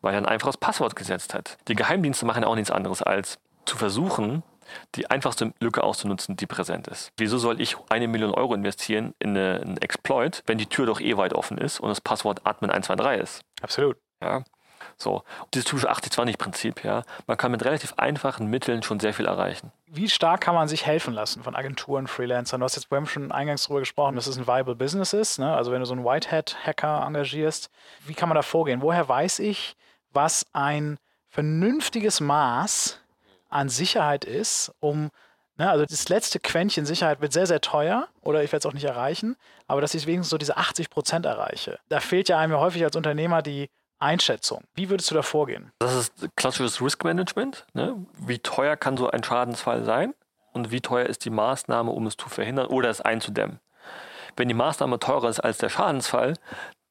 weil 0.00 0.14
er 0.14 0.18
ein 0.18 0.26
einfaches 0.26 0.56
Passwort 0.56 0.96
gesetzt 0.96 1.34
hat. 1.34 1.56
Die 1.68 1.74
Geheimdienste 1.74 2.26
machen 2.26 2.44
auch 2.44 2.54
nichts 2.54 2.70
anderes 2.70 3.02
als 3.02 3.38
zu 3.64 3.76
versuchen, 3.76 4.42
die 4.94 5.10
einfachste 5.10 5.52
Lücke 5.60 5.82
auszunutzen, 5.82 6.36
die 6.36 6.46
präsent 6.46 6.88
ist. 6.88 7.12
Wieso 7.18 7.36
soll 7.38 7.60
ich 7.60 7.76
eine 7.90 8.08
Million 8.08 8.30
Euro 8.32 8.54
investieren 8.54 9.14
in 9.18 9.30
eine- 9.30 9.60
einen 9.60 9.76
Exploit, 9.78 10.42
wenn 10.46 10.56
die 10.58 10.66
Tür 10.66 10.86
doch 10.86 11.00
eh 11.00 11.16
weit 11.18 11.34
offen 11.34 11.58
ist 11.58 11.80
und 11.80 11.88
das 11.90 12.00
Passwort 12.00 12.42
Admin123 12.46 13.16
ist? 13.22 13.42
Absolut. 13.62 13.98
Ja. 14.22 14.42
So, 14.96 15.22
dieses 15.52 15.66
typische 15.66 15.90
80-20-Prinzip, 15.90 16.84
ja. 16.84 17.02
Man 17.26 17.36
kann 17.36 17.50
mit 17.50 17.64
relativ 17.64 17.94
einfachen 17.96 18.46
Mitteln 18.46 18.82
schon 18.82 19.00
sehr 19.00 19.14
viel 19.14 19.26
erreichen. 19.26 19.72
Wie 19.86 20.08
stark 20.08 20.40
kann 20.40 20.54
man 20.54 20.68
sich 20.68 20.86
helfen 20.86 21.14
lassen 21.14 21.42
von 21.42 21.54
Agenturen, 21.54 22.06
Freelancern? 22.06 22.60
Du 22.60 22.64
hast 22.64 22.76
jetzt, 22.76 22.90
haben 22.90 23.06
schon 23.06 23.32
eingangs 23.32 23.64
darüber 23.64 23.80
gesprochen, 23.80 24.16
dass 24.16 24.26
es 24.26 24.36
ein 24.36 24.46
viable 24.46 24.74
Business 24.74 25.12
ist. 25.12 25.38
Ne? 25.38 25.54
Also 25.54 25.72
wenn 25.72 25.80
du 25.80 25.86
so 25.86 25.94
einen 25.94 26.04
Whitehead-Hacker 26.04 27.04
engagierst, 27.06 27.70
wie 28.06 28.14
kann 28.14 28.28
man 28.28 28.36
da 28.36 28.42
vorgehen? 28.42 28.82
Woher 28.82 29.08
weiß 29.08 29.40
ich, 29.40 29.76
was 30.12 30.46
ein 30.52 30.98
vernünftiges 31.28 32.20
Maß 32.20 33.00
an 33.50 33.68
Sicherheit 33.68 34.24
ist, 34.24 34.72
um 34.80 35.10
Ne, 35.56 35.70
also 35.70 35.84
das 35.86 36.08
letzte 36.08 36.40
Quäntchen 36.40 36.84
Sicherheit 36.84 37.20
wird 37.20 37.32
sehr, 37.32 37.46
sehr 37.46 37.60
teuer 37.60 38.08
oder 38.22 38.42
ich 38.42 38.50
werde 38.50 38.58
es 38.58 38.66
auch 38.66 38.74
nicht 38.74 38.84
erreichen, 38.84 39.36
aber 39.68 39.80
dass 39.80 39.94
ich 39.94 40.06
wenigstens 40.06 40.30
so 40.30 40.38
diese 40.38 40.56
80 40.56 40.90
Prozent 40.90 41.26
erreiche. 41.26 41.78
Da 41.88 42.00
fehlt 42.00 42.28
ja 42.28 42.38
einem 42.38 42.58
häufig 42.58 42.82
als 42.82 42.96
Unternehmer 42.96 43.40
die 43.40 43.70
Einschätzung. 43.98 44.64
Wie 44.74 44.90
würdest 44.90 45.10
du 45.10 45.14
da 45.14 45.22
vorgehen? 45.22 45.72
Das 45.78 45.94
ist 45.94 46.12
klassisches 46.36 46.80
Risk 46.80 47.04
Management. 47.04 47.66
Ne? 47.74 48.04
Wie 48.18 48.38
teuer 48.38 48.76
kann 48.76 48.96
so 48.96 49.10
ein 49.10 49.24
Schadensfall 49.24 49.84
sein 49.84 50.14
und 50.52 50.70
wie 50.70 50.80
teuer 50.80 51.06
ist 51.06 51.24
die 51.24 51.30
Maßnahme, 51.30 51.90
um 51.90 52.06
es 52.06 52.16
zu 52.16 52.28
verhindern 52.28 52.66
oder 52.66 52.90
es 52.90 53.00
einzudämmen? 53.00 53.60
Wenn 54.36 54.48
die 54.48 54.54
Maßnahme 54.54 54.98
teurer 54.98 55.28
ist 55.28 55.40
als 55.40 55.58
der 55.58 55.68
Schadensfall, 55.68 56.34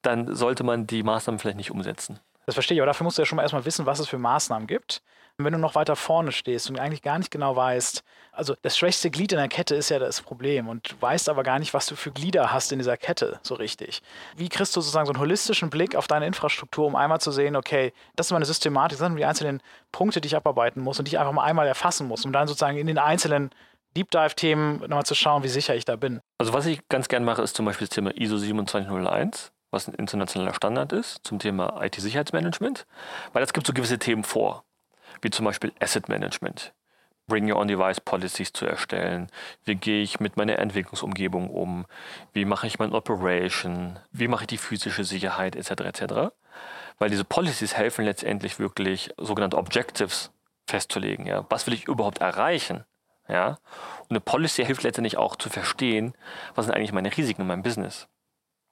dann 0.01 0.35
sollte 0.35 0.63
man 0.63 0.87
die 0.87 1.03
Maßnahmen 1.03 1.39
vielleicht 1.39 1.57
nicht 1.57 1.71
umsetzen. 1.71 2.19
Das 2.45 2.55
verstehe 2.55 2.75
ich, 2.75 2.81
aber 2.81 2.87
dafür 2.87 3.05
musst 3.05 3.17
du 3.17 3.21
ja 3.21 3.25
schon 3.25 3.37
mal 3.37 3.43
erstmal 3.43 3.65
wissen, 3.65 3.85
was 3.85 3.99
es 3.99 4.07
für 4.07 4.17
Maßnahmen 4.17 4.67
gibt. 4.67 5.01
Wenn 5.37 5.53
du 5.53 5.59
noch 5.59 5.75
weiter 5.75 5.95
vorne 5.95 6.31
stehst 6.31 6.69
und 6.69 6.79
eigentlich 6.79 7.01
gar 7.01 7.17
nicht 7.17 7.31
genau 7.31 7.55
weißt, 7.55 8.03
also 8.31 8.55
das 8.61 8.77
schwächste 8.77 9.09
Glied 9.09 9.31
in 9.31 9.39
der 9.39 9.47
Kette 9.47 9.75
ist 9.75 9.89
ja 9.89 9.97
das 9.97 10.21
Problem 10.21 10.67
und 10.67 10.91
du 10.91 10.95
weißt 10.99 11.27
aber 11.27 11.43
gar 11.43 11.57
nicht, 11.57 11.73
was 11.73 11.87
du 11.87 11.95
für 11.95 12.11
Glieder 12.11 12.53
hast 12.53 12.71
in 12.71 12.79
dieser 12.79 12.97
Kette 12.97 13.39
so 13.41 13.55
richtig. 13.55 14.01
Wie 14.35 14.47
kriegst 14.47 14.75
du 14.75 14.81
sozusagen 14.81 15.07
so 15.07 15.13
einen 15.13 15.19
holistischen 15.19 15.69
Blick 15.69 15.95
auf 15.95 16.07
deine 16.07 16.27
Infrastruktur, 16.27 16.85
um 16.85 16.95
einmal 16.95 17.19
zu 17.19 17.31
sehen, 17.31 17.55
okay, 17.55 17.93
das 18.15 18.27
ist 18.27 18.31
meine 18.31 18.45
Systematik, 18.45 18.99
das 18.99 19.07
sind 19.07 19.17
die 19.17 19.25
einzelnen 19.25 19.61
Punkte, 19.91 20.21
die 20.21 20.27
ich 20.27 20.35
abarbeiten 20.35 20.81
muss 20.81 20.99
und 20.99 21.07
die 21.07 21.15
ich 21.15 21.19
einfach 21.19 21.33
mal 21.33 21.43
einmal 21.43 21.67
erfassen 21.67 22.07
muss, 22.07 22.25
um 22.25 22.31
dann 22.31 22.47
sozusagen 22.47 22.77
in 22.77 22.87
den 22.87 22.99
einzelnen 22.99 23.49
Deep 23.97 24.11
Dive-Themen 24.11 24.81
nochmal 24.81 25.05
zu 25.05 25.15
schauen, 25.15 25.43
wie 25.43 25.49
sicher 25.49 25.75
ich 25.75 25.85
da 25.85 25.95
bin. 25.95 26.19
Also 26.37 26.53
was 26.53 26.65
ich 26.65 26.87
ganz 26.89 27.07
gern 27.07 27.23
mache, 27.23 27.41
ist 27.41 27.55
zum 27.55 27.65
Beispiel 27.65 27.87
das 27.87 27.95
Thema 27.95 28.15
ISO 28.15 28.37
27001 28.37 29.51
was 29.73 29.87
ein 29.87 29.95
internationaler 29.95 30.53
Standard 30.53 30.93
ist 30.93 31.21
zum 31.23 31.39
Thema 31.39 31.83
IT-Sicherheitsmanagement, 31.83 32.85
weil 33.33 33.43
es 33.43 33.53
gibt 33.53 33.67
so 33.67 33.73
gewisse 33.73 33.97
Themen 33.97 34.23
vor, 34.23 34.63
wie 35.23 35.29
zum 35.29 35.45
Beispiel 35.45 35.73
Asset 35.79 36.09
Management. 36.09 36.73
Bring 37.27 37.49
Your 37.49 37.57
On-Device 37.59 38.01
Policies 38.01 38.51
zu 38.51 38.65
erstellen. 38.65 39.29
Wie 39.63 39.75
gehe 39.75 40.03
ich 40.03 40.19
mit 40.19 40.35
meiner 40.35 40.59
Entwicklungsumgebung 40.59 41.49
um? 41.49 41.85
Wie 42.33 42.43
mache 42.43 42.67
ich 42.67 42.79
mein 42.79 42.93
Operation? 42.93 43.97
Wie 44.11 44.27
mache 44.27 44.43
ich 44.43 44.47
die 44.47 44.57
physische 44.57 45.05
Sicherheit 45.05 45.55
etc. 45.55 45.71
etc. 45.83 46.13
Weil 46.99 47.09
diese 47.09 47.23
Policies 47.23 47.75
helfen 47.75 48.03
letztendlich 48.03 48.59
wirklich 48.59 49.11
sogenannte 49.17 49.57
Objectives 49.57 50.31
festzulegen. 50.67 51.25
Ja? 51.25 51.45
Was 51.49 51.65
will 51.65 51.73
ich 51.73 51.87
überhaupt 51.87 52.19
erreichen? 52.19 52.83
Ja? 53.27 53.57
Und 54.01 54.11
eine 54.11 54.19
Policy 54.19 54.65
hilft 54.65 54.83
letztendlich 54.83 55.17
auch 55.17 55.35
zu 55.35 55.49
verstehen, 55.49 56.13
was 56.55 56.65
sind 56.65 56.75
eigentlich 56.75 56.93
meine 56.93 57.15
Risiken 57.15 57.41
in 57.41 57.47
meinem 57.47 57.63
Business. 57.63 58.07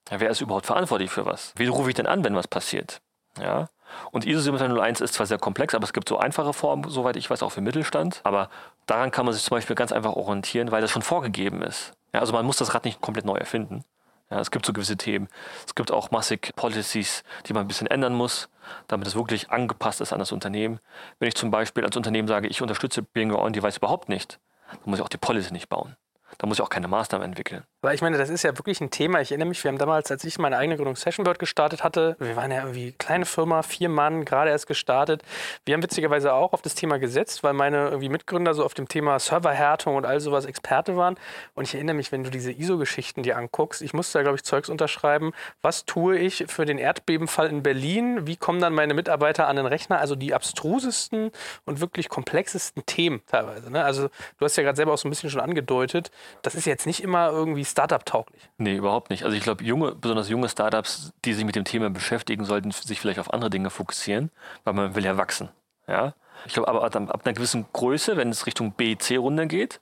Ja, 0.10 0.20
wer 0.20 0.30
ist 0.30 0.42
überhaupt 0.42 0.66
verantwortlich 0.66 1.12
für 1.12 1.26
was? 1.26 1.54
Wie 1.56 1.68
rufe 1.68 1.90
ich 1.90 1.96
denn 1.96 2.08
an, 2.08 2.24
wenn 2.24 2.36
was 2.36 2.48
passiert? 2.48 3.02
Ja? 3.40 3.70
Und 4.12 4.26
ISO 4.26 4.42
27001 4.42 5.02
ist 5.02 5.14
zwar 5.14 5.26
sehr 5.26 5.38
komplex, 5.38 5.74
aber 5.76 5.84
es 5.84 5.94
gibt 5.94 6.10
so 6.10 6.18
einfache 6.18 6.54
Formen, 6.54 6.90
soweit 6.90 7.16
ich 7.16 7.30
weiß, 7.30 7.44
auch 7.44 7.52
für 7.52 7.62
Mittelstand. 7.62 8.22
Aber 8.24 8.50
daran 8.86 9.12
kann 9.12 9.26
man 9.26 9.34
sich 9.34 9.44
zum 9.44 9.56
Beispiel 9.56 9.76
ganz 9.76 9.92
einfach 9.92 10.14
orientieren, 10.14 10.72
weil 10.72 10.82
das 10.82 10.92
schon 10.92 11.02
vorgegeben 11.02 11.62
ist. 11.62 11.94
Ja, 12.14 12.20
also 12.20 12.34
man 12.34 12.46
muss 12.46 12.58
das 12.58 12.74
Rad 12.74 12.86
nicht 12.86 13.02
komplett 13.02 13.26
neu 13.26 13.36
erfinden. 13.36 13.84
Ja, 14.30 14.40
es 14.40 14.50
gibt 14.50 14.66
so 14.66 14.72
gewisse 14.72 14.96
Themen. 14.96 15.28
Es 15.66 15.76
gibt 15.76 15.92
auch 15.92 16.12
massig 16.12 16.54
Policies, 16.56 17.24
die 17.48 17.54
man 17.54 17.66
ein 17.66 17.68
bisschen 17.68 17.88
ändern 17.88 18.14
muss, 18.14 18.50
damit 18.88 19.06
es 19.08 19.16
wirklich 19.16 19.52
angepasst 19.52 20.00
ist 20.00 20.14
an 20.14 20.20
das 20.20 20.32
Unternehmen. 20.32 20.80
Wenn 21.20 21.28
ich 21.28 21.36
zum 21.36 21.52
Beispiel 21.52 21.84
als 21.84 21.98
Unternehmen 21.98 22.30
sage, 22.30 22.48
ich 22.48 22.62
unterstütze 22.62 23.04
Being 23.04 23.34
On 23.34 23.52
Device 23.52 23.78
überhaupt 23.78 24.08
nicht, 24.08 24.40
dann 24.70 24.80
muss 24.86 25.00
ich 25.00 25.06
auch 25.06 25.10
die 25.10 25.18
Policy 25.18 25.52
nicht 25.52 25.68
bauen. 25.68 25.98
Da 26.38 26.48
muss 26.48 26.58
ich 26.58 26.64
auch 26.64 26.70
keine 26.70 26.88
Maßnahmen 26.88 27.28
entwickeln. 27.28 27.66
Weil 27.84 27.96
ich 27.96 28.02
meine, 28.04 28.20
das 28.20 28.30
ist 28.30 28.44
ja 28.44 28.56
wirklich 28.60 28.80
ein 28.80 28.92
Thema. 28.92 29.22
Ich 29.22 29.32
erinnere 29.32 29.50
mich, 29.50 29.64
wir 29.64 29.70
haben 29.70 29.80
damals, 29.80 30.12
als 30.12 30.24
ich 30.24 30.38
meine 30.38 30.56
eigene 30.56 30.76
Gründung 30.76 30.96
Sessionbird 30.96 31.40
gestartet 31.40 31.84
hatte, 31.84 32.16
wir 32.20 32.36
waren 32.36 32.52
ja 32.52 32.60
irgendwie 32.60 32.92
kleine 32.92 33.26
Firma, 33.26 33.64
vier 33.64 33.90
Mann, 33.90 34.24
gerade 34.24 34.52
erst 34.52 34.68
gestartet. 34.68 35.24
Wir 35.66 35.74
haben 35.74 35.82
witzigerweise 35.82 36.34
auch 36.34 36.54
auf 36.54 36.62
das 36.62 36.76
Thema 36.76 37.00
gesetzt, 37.00 37.44
weil 37.44 37.54
meine 37.54 37.86
irgendwie 37.86 38.10
Mitgründer 38.10 38.54
so 38.54 38.64
auf 38.64 38.76
dem 38.76 38.88
Thema 38.88 39.18
Serverhärtung 39.18 39.96
und 39.96 40.06
all 40.06 40.20
sowas 40.20 40.46
Experte 40.46 40.96
waren. 40.96 41.16
Und 41.56 41.64
ich 41.64 41.74
erinnere 41.74 41.96
mich, 41.96 42.12
wenn 42.12 42.24
du 42.24 42.30
diese 42.30 42.52
ISO-Geschichten 42.52 43.24
dir 43.24 43.36
anguckst, 43.36 43.82
ich 43.82 43.96
musste 43.96 44.20
da, 44.20 44.22
glaube 44.22 44.36
ich, 44.36 44.44
Zeugs 44.44 44.70
unterschreiben. 44.70 45.32
Was 45.64 45.86
tue 45.86 46.20
ich 46.20 46.46
für 46.50 46.66
den 46.66 46.78
Erdbebenfall 46.78 47.50
in 47.50 47.64
Berlin? 47.64 48.28
Wie 48.28 48.38
kommen 48.38 48.62
dann 48.62 48.74
meine 48.74 48.94
Mitarbeiter 48.94 49.48
an 49.48 49.56
den 49.56 49.66
Rechner? 49.66 50.00
Also 50.00 50.16
die 50.16 50.36
abstrusesten 50.36 51.32
und 51.66 51.82
wirklich 51.82 52.10
komplexesten 52.10 52.86
Themen 52.86 53.22
teilweise. 53.26 53.72
Ne? 53.72 53.84
Also 53.84 54.10
du 54.38 54.46
hast 54.46 54.56
ja 54.56 54.62
gerade 54.62 54.76
selber 54.76 54.94
auch 54.94 55.00
so 55.00 55.08
ein 55.08 55.12
bisschen 55.12 55.32
schon 55.32 55.42
angedeutet, 55.42 56.12
das 56.44 56.54
ist 56.54 56.66
jetzt 56.66 56.86
nicht 56.86 57.02
immer 57.02 57.32
irgendwie 57.32 57.64
Startup-tauglich. 57.72 58.50
Nee, 58.58 58.76
überhaupt 58.76 59.10
nicht. 59.10 59.24
Also 59.24 59.36
ich 59.36 59.44
glaube, 59.44 59.64
junge, 59.64 59.94
besonders 59.96 60.30
junge 60.30 60.50
Startups, 60.50 61.14
die 61.26 61.34
sich 61.34 61.46
mit 61.46 61.56
dem 61.56 61.66
Thema 61.66 61.90
beschäftigen, 61.90 62.46
sollten 62.46 62.72
sich 62.72 63.00
vielleicht 63.00 63.20
auf 63.20 63.34
andere 63.34 63.50
Dinge 63.50 63.70
fokussieren, 63.70 64.32
weil 64.64 64.74
man 64.74 64.96
will 64.96 65.06
ja 65.06 65.18
wachsen. 65.18 65.50
Ja? 65.88 66.14
Ich 66.46 66.54
glaube 66.54 66.68
aber 66.68 66.84
ab, 66.84 66.96
ab 66.96 67.22
einer 67.26 67.34
gewissen 67.34 67.66
Größe, 67.74 68.18
wenn 68.18 68.30
es 68.30 68.46
Richtung 68.46 68.74
B, 68.74 68.98
C-Runde 68.98 69.48
geht, 69.48 69.80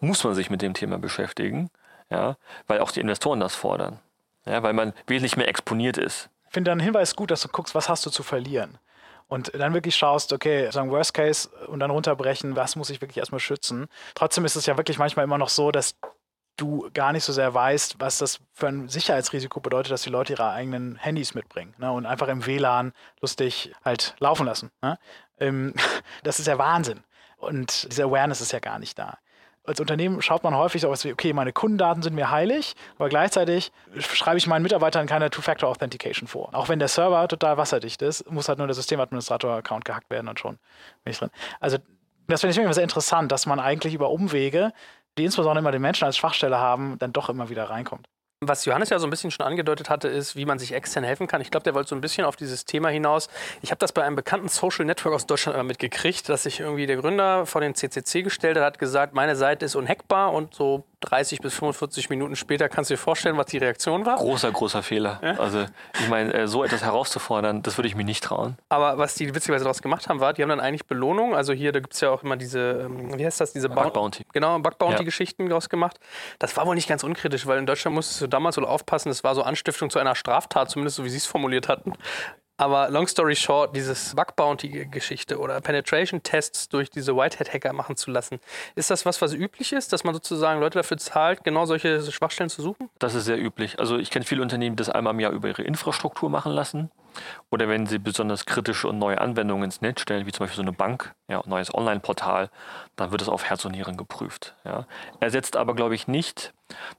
muss 0.00 0.22
man 0.24 0.34
sich 0.34 0.50
mit 0.50 0.62
dem 0.62 0.74
Thema 0.74 0.98
beschäftigen, 0.98 1.70
ja? 2.10 2.36
weil 2.66 2.80
auch 2.80 2.90
die 2.90 3.00
Investoren 3.00 3.40
das 3.40 3.54
fordern. 3.54 3.98
Ja? 4.46 4.62
Weil 4.62 4.72
man 4.72 4.92
wesentlich 5.06 5.36
mehr 5.36 5.48
exponiert 5.48 5.96
ist. 5.96 6.28
Ich 6.46 6.54
finde 6.54 6.70
deinen 6.70 6.80
Hinweis 6.80 7.16
gut, 7.16 7.30
dass 7.30 7.42
du 7.42 7.48
guckst, 7.48 7.74
was 7.74 7.88
hast 7.88 8.04
du 8.06 8.10
zu 8.10 8.22
verlieren. 8.22 8.78
Und 9.28 9.52
dann 9.54 9.74
wirklich 9.74 9.94
schaust, 9.94 10.32
okay, 10.32 10.68
sagen 10.72 10.90
Worst 10.90 11.14
Case 11.14 11.48
und 11.68 11.78
dann 11.78 11.92
runterbrechen, 11.92 12.56
was 12.56 12.74
muss 12.74 12.90
ich 12.90 13.00
wirklich 13.00 13.18
erstmal 13.18 13.38
schützen. 13.38 13.86
Trotzdem 14.16 14.44
ist 14.44 14.56
es 14.56 14.66
ja 14.66 14.76
wirklich 14.76 14.98
manchmal 14.98 15.24
immer 15.24 15.38
noch 15.38 15.50
so, 15.50 15.70
dass 15.70 15.94
du 16.60 16.90
gar 16.94 17.12
nicht 17.12 17.24
so 17.24 17.32
sehr 17.32 17.52
weißt, 17.52 17.96
was 17.98 18.18
das 18.18 18.40
für 18.52 18.68
ein 18.68 18.88
Sicherheitsrisiko 18.88 19.60
bedeutet, 19.60 19.92
dass 19.92 20.02
die 20.02 20.10
Leute 20.10 20.34
ihre 20.34 20.50
eigenen 20.50 20.96
Handys 20.96 21.34
mitbringen 21.34 21.74
ne, 21.78 21.90
und 21.90 22.06
einfach 22.06 22.28
im 22.28 22.46
WLAN 22.46 22.92
lustig 23.20 23.72
halt 23.84 24.14
laufen 24.18 24.46
lassen. 24.46 24.70
Ne? 24.82 24.98
Ähm, 25.38 25.74
das 26.22 26.38
ist 26.38 26.46
ja 26.46 26.58
Wahnsinn. 26.58 27.02
Und 27.36 27.90
diese 27.90 28.04
Awareness 28.04 28.40
ist 28.40 28.52
ja 28.52 28.58
gar 28.58 28.78
nicht 28.78 28.98
da. 28.98 29.18
Als 29.64 29.80
Unternehmen 29.80 30.20
schaut 30.22 30.42
man 30.42 30.54
häufig 30.54 30.82
so 30.82 30.90
was 30.90 31.04
wie, 31.04 31.12
okay, 31.12 31.32
meine 31.32 31.52
Kundendaten 31.52 32.02
sind 32.02 32.14
mir 32.14 32.30
heilig, 32.30 32.74
aber 32.96 33.08
gleichzeitig 33.08 33.72
schreibe 33.98 34.38
ich 34.38 34.46
meinen 34.46 34.62
Mitarbeitern 34.62 35.06
keine 35.06 35.30
Two-Factor-Authentication 35.30 36.28
vor. 36.28 36.54
Auch 36.54 36.68
wenn 36.68 36.78
der 36.78 36.88
Server 36.88 37.28
total 37.28 37.56
wasserdicht 37.56 38.02
ist, 38.02 38.30
muss 38.30 38.48
halt 38.48 38.58
nur 38.58 38.66
der 38.66 38.74
Systemadministrator-Account 38.74 39.84
gehackt 39.84 40.10
werden 40.10 40.28
und 40.28 40.40
schon 40.40 40.58
bin 41.04 41.12
ich 41.12 41.18
drin. 41.18 41.30
Also 41.60 41.78
das 42.26 42.40
finde 42.40 42.52
ich 42.52 42.58
immer 42.58 42.72
sehr 42.72 42.84
interessant, 42.84 43.32
dass 43.32 43.46
man 43.46 43.60
eigentlich 43.60 43.94
über 43.94 44.10
Umwege 44.10 44.72
die 45.20 45.26
insbesondere 45.26 45.60
immer 45.60 45.72
den 45.72 45.82
Menschen 45.82 46.04
als 46.04 46.16
Schwachstelle 46.16 46.58
haben, 46.58 46.98
dann 46.98 47.12
doch 47.12 47.28
immer 47.28 47.48
wieder 47.50 47.64
reinkommt. 47.70 48.06
Was 48.42 48.64
Johannes 48.64 48.88
ja 48.88 48.98
so 48.98 49.06
ein 49.06 49.10
bisschen 49.10 49.30
schon 49.30 49.44
angedeutet 49.44 49.90
hatte, 49.90 50.08
ist, 50.08 50.34
wie 50.34 50.46
man 50.46 50.58
sich 50.58 50.72
extern 50.72 51.04
helfen 51.04 51.26
kann. 51.26 51.42
Ich 51.42 51.50
glaube, 51.50 51.64
der 51.64 51.74
wollte 51.74 51.90
so 51.90 51.94
ein 51.94 52.00
bisschen 52.00 52.24
auf 52.24 52.36
dieses 52.36 52.64
Thema 52.64 52.88
hinaus. 52.88 53.28
Ich 53.60 53.70
habe 53.70 53.78
das 53.78 53.92
bei 53.92 54.02
einem 54.02 54.16
bekannten 54.16 54.48
Social 54.48 54.86
Network 54.86 55.14
aus 55.14 55.26
Deutschland 55.26 55.56
immer 55.56 55.64
mitgekriegt, 55.64 56.26
dass 56.30 56.44
sich 56.44 56.60
irgendwie 56.60 56.86
der 56.86 56.96
Gründer 56.96 57.44
vor 57.44 57.60
den 57.60 57.74
CCC 57.74 58.22
gestellt 58.22 58.56
hat, 58.56 58.64
hat 58.64 58.78
gesagt, 58.78 59.12
meine 59.12 59.36
Seite 59.36 59.66
ist 59.66 59.74
unhackbar 59.74 60.32
und 60.32 60.54
so 60.54 60.84
30 61.00 61.40
bis 61.40 61.54
45 61.54 62.10
Minuten 62.10 62.36
später 62.36 62.68
kannst 62.68 62.90
du 62.90 62.94
dir 62.94 62.98
vorstellen, 62.98 63.36
was 63.36 63.46
die 63.46 63.58
Reaktion 63.58 64.04
war. 64.04 64.16
Großer, 64.16 64.50
großer 64.50 64.82
Fehler. 64.82 65.18
Ja? 65.22 65.38
Also 65.38 65.64
ich 65.98 66.08
meine, 66.08 66.32
äh, 66.34 66.46
so 66.46 66.62
etwas 66.62 66.82
herauszufordern, 66.82 67.62
das 67.62 67.78
würde 67.78 67.88
ich 67.88 67.94
mir 67.94 68.04
nicht 68.04 68.22
trauen. 68.22 68.56
Aber 68.68 68.98
was 68.98 69.14
die 69.14 69.34
witzigerweise 69.34 69.64
daraus 69.64 69.82
gemacht 69.82 70.08
haben, 70.08 70.20
war, 70.20 70.32
die 70.32 70.42
haben 70.42 70.50
dann 70.50 70.60
eigentlich 70.60 70.86
Belohnung. 70.86 71.34
Also 71.34 71.52
hier, 71.52 71.72
da 71.72 71.80
gibt 71.80 71.94
es 71.94 72.00
ja 72.00 72.10
auch 72.10 72.22
immer 72.22 72.36
diese, 72.36 72.86
ähm, 72.86 73.18
wie 73.18 73.24
heißt 73.24 73.40
das, 73.40 73.52
diese 73.52 73.68
Bug 73.68 73.92
Bounty. 73.92 74.24
Genau, 74.32 74.58
Bug 74.58 74.78
Bounty-Geschichten 74.78 75.44
ja. 75.44 75.48
draus 75.50 75.68
gemacht. 75.68 75.98
Das 76.38 76.56
war 76.56 76.66
wohl 76.66 76.74
nicht 76.74 76.88
ganz 76.88 77.02
unkritisch, 77.02 77.46
weil 77.46 77.58
in 77.58 77.66
Deutschland 77.66 77.94
musstest 77.94 78.20
du 78.20 78.26
damals 78.26 78.56
wohl 78.56 78.66
aufpassen, 78.66 79.08
das 79.08 79.24
war 79.24 79.34
so 79.34 79.42
Anstiftung 79.42 79.90
zu 79.90 79.98
einer 79.98 80.14
Straftat, 80.14 80.70
zumindest 80.70 80.96
so 80.96 81.04
wie 81.04 81.10
sie 81.10 81.16
es 81.16 81.26
formuliert 81.26 81.68
hatten. 81.68 81.94
Aber 82.60 82.90
long 82.90 83.06
story 83.06 83.34
short, 83.36 83.74
dieses 83.74 84.14
Bug 84.14 84.36
Bounty-Geschichte 84.36 85.38
oder 85.38 85.62
Penetration-Tests 85.62 86.68
durch 86.68 86.90
diese 86.90 87.16
Whitehead-Hacker 87.16 87.72
machen 87.72 87.96
zu 87.96 88.10
lassen, 88.10 88.38
ist 88.74 88.90
das 88.90 89.06
was, 89.06 89.22
was 89.22 89.32
üblich 89.32 89.72
ist, 89.72 89.94
dass 89.94 90.04
man 90.04 90.12
sozusagen 90.12 90.60
Leute 90.60 90.78
dafür 90.78 90.98
zahlt, 90.98 91.42
genau 91.42 91.64
solche 91.64 92.02
Schwachstellen 92.12 92.50
zu 92.50 92.60
suchen? 92.60 92.90
Das 92.98 93.14
ist 93.14 93.24
sehr 93.24 93.40
üblich. 93.40 93.78
Also 93.80 93.96
ich 93.96 94.10
kenne 94.10 94.26
viele 94.26 94.42
Unternehmen, 94.42 94.76
die 94.76 94.80
das 94.80 94.90
einmal 94.90 95.14
im 95.14 95.20
Jahr 95.20 95.32
über 95.32 95.48
ihre 95.48 95.62
Infrastruktur 95.62 96.28
machen 96.28 96.52
lassen. 96.52 96.90
Oder 97.50 97.68
wenn 97.68 97.86
sie 97.86 97.98
besonders 97.98 98.46
kritische 98.46 98.88
und 98.88 98.98
neue 98.98 99.20
Anwendungen 99.20 99.64
ins 99.64 99.80
Netz 99.80 100.00
stellen, 100.00 100.26
wie 100.26 100.32
zum 100.32 100.44
Beispiel 100.44 100.56
so 100.56 100.62
eine 100.62 100.72
Bank, 100.72 101.14
ja, 101.28 101.40
ein 101.40 101.48
neues 101.48 101.74
Online-Portal, 101.74 102.50
dann 102.96 103.10
wird 103.10 103.22
es 103.22 103.28
auf 103.28 103.44
Herz 103.44 103.64
und 103.64 103.72
Nieren 103.72 103.96
geprüft. 103.96 104.54
Ja. 104.64 104.86
Ersetzt 105.20 105.56
aber, 105.56 105.74
glaube 105.74 105.94
ich, 105.94 106.08
nicht, 106.08 106.52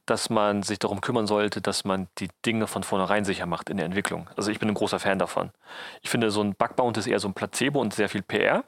dass 0.05 0.29
man 0.29 0.63
sich 0.63 0.79
darum 0.79 1.01
kümmern 1.01 1.27
sollte, 1.27 1.62
dass 1.62 1.86
man 1.86 2.07
die 2.17 2.29
Dinge 2.45 2.67
von 2.67 2.84
vornherein 2.84 3.25
sicher 3.25 3.45
macht 3.45 3.69
in 3.69 3.77
der 3.77 3.86
Entwicklung. 3.86 4.29
Also 4.36 4.51
ich 4.51 4.60
bin 4.60 4.69
ein 4.69 4.75
großer 4.75 4.99
Fan 4.99 5.19
davon. 5.19 5.51
Ich 6.01 6.10
finde, 6.10 6.31
so 6.31 6.41
ein 6.41 6.55
Bugbound 6.55 6.97
ist 6.97 7.07
eher 7.07 7.19
so 7.19 7.27
ein 7.27 7.34
Placebo 7.34 7.79
und 7.79 7.93
sehr 7.93 8.10
viel 8.10 8.21
PR. 8.21 8.63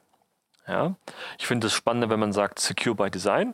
Ja. 0.67 0.95
Ich 1.37 1.47
finde 1.47 1.67
es 1.67 1.73
spannender, 1.73 2.09
wenn 2.09 2.19
man 2.19 2.33
sagt, 2.33 2.59
Secure 2.59 2.95
by 2.95 3.11
Design. 3.11 3.53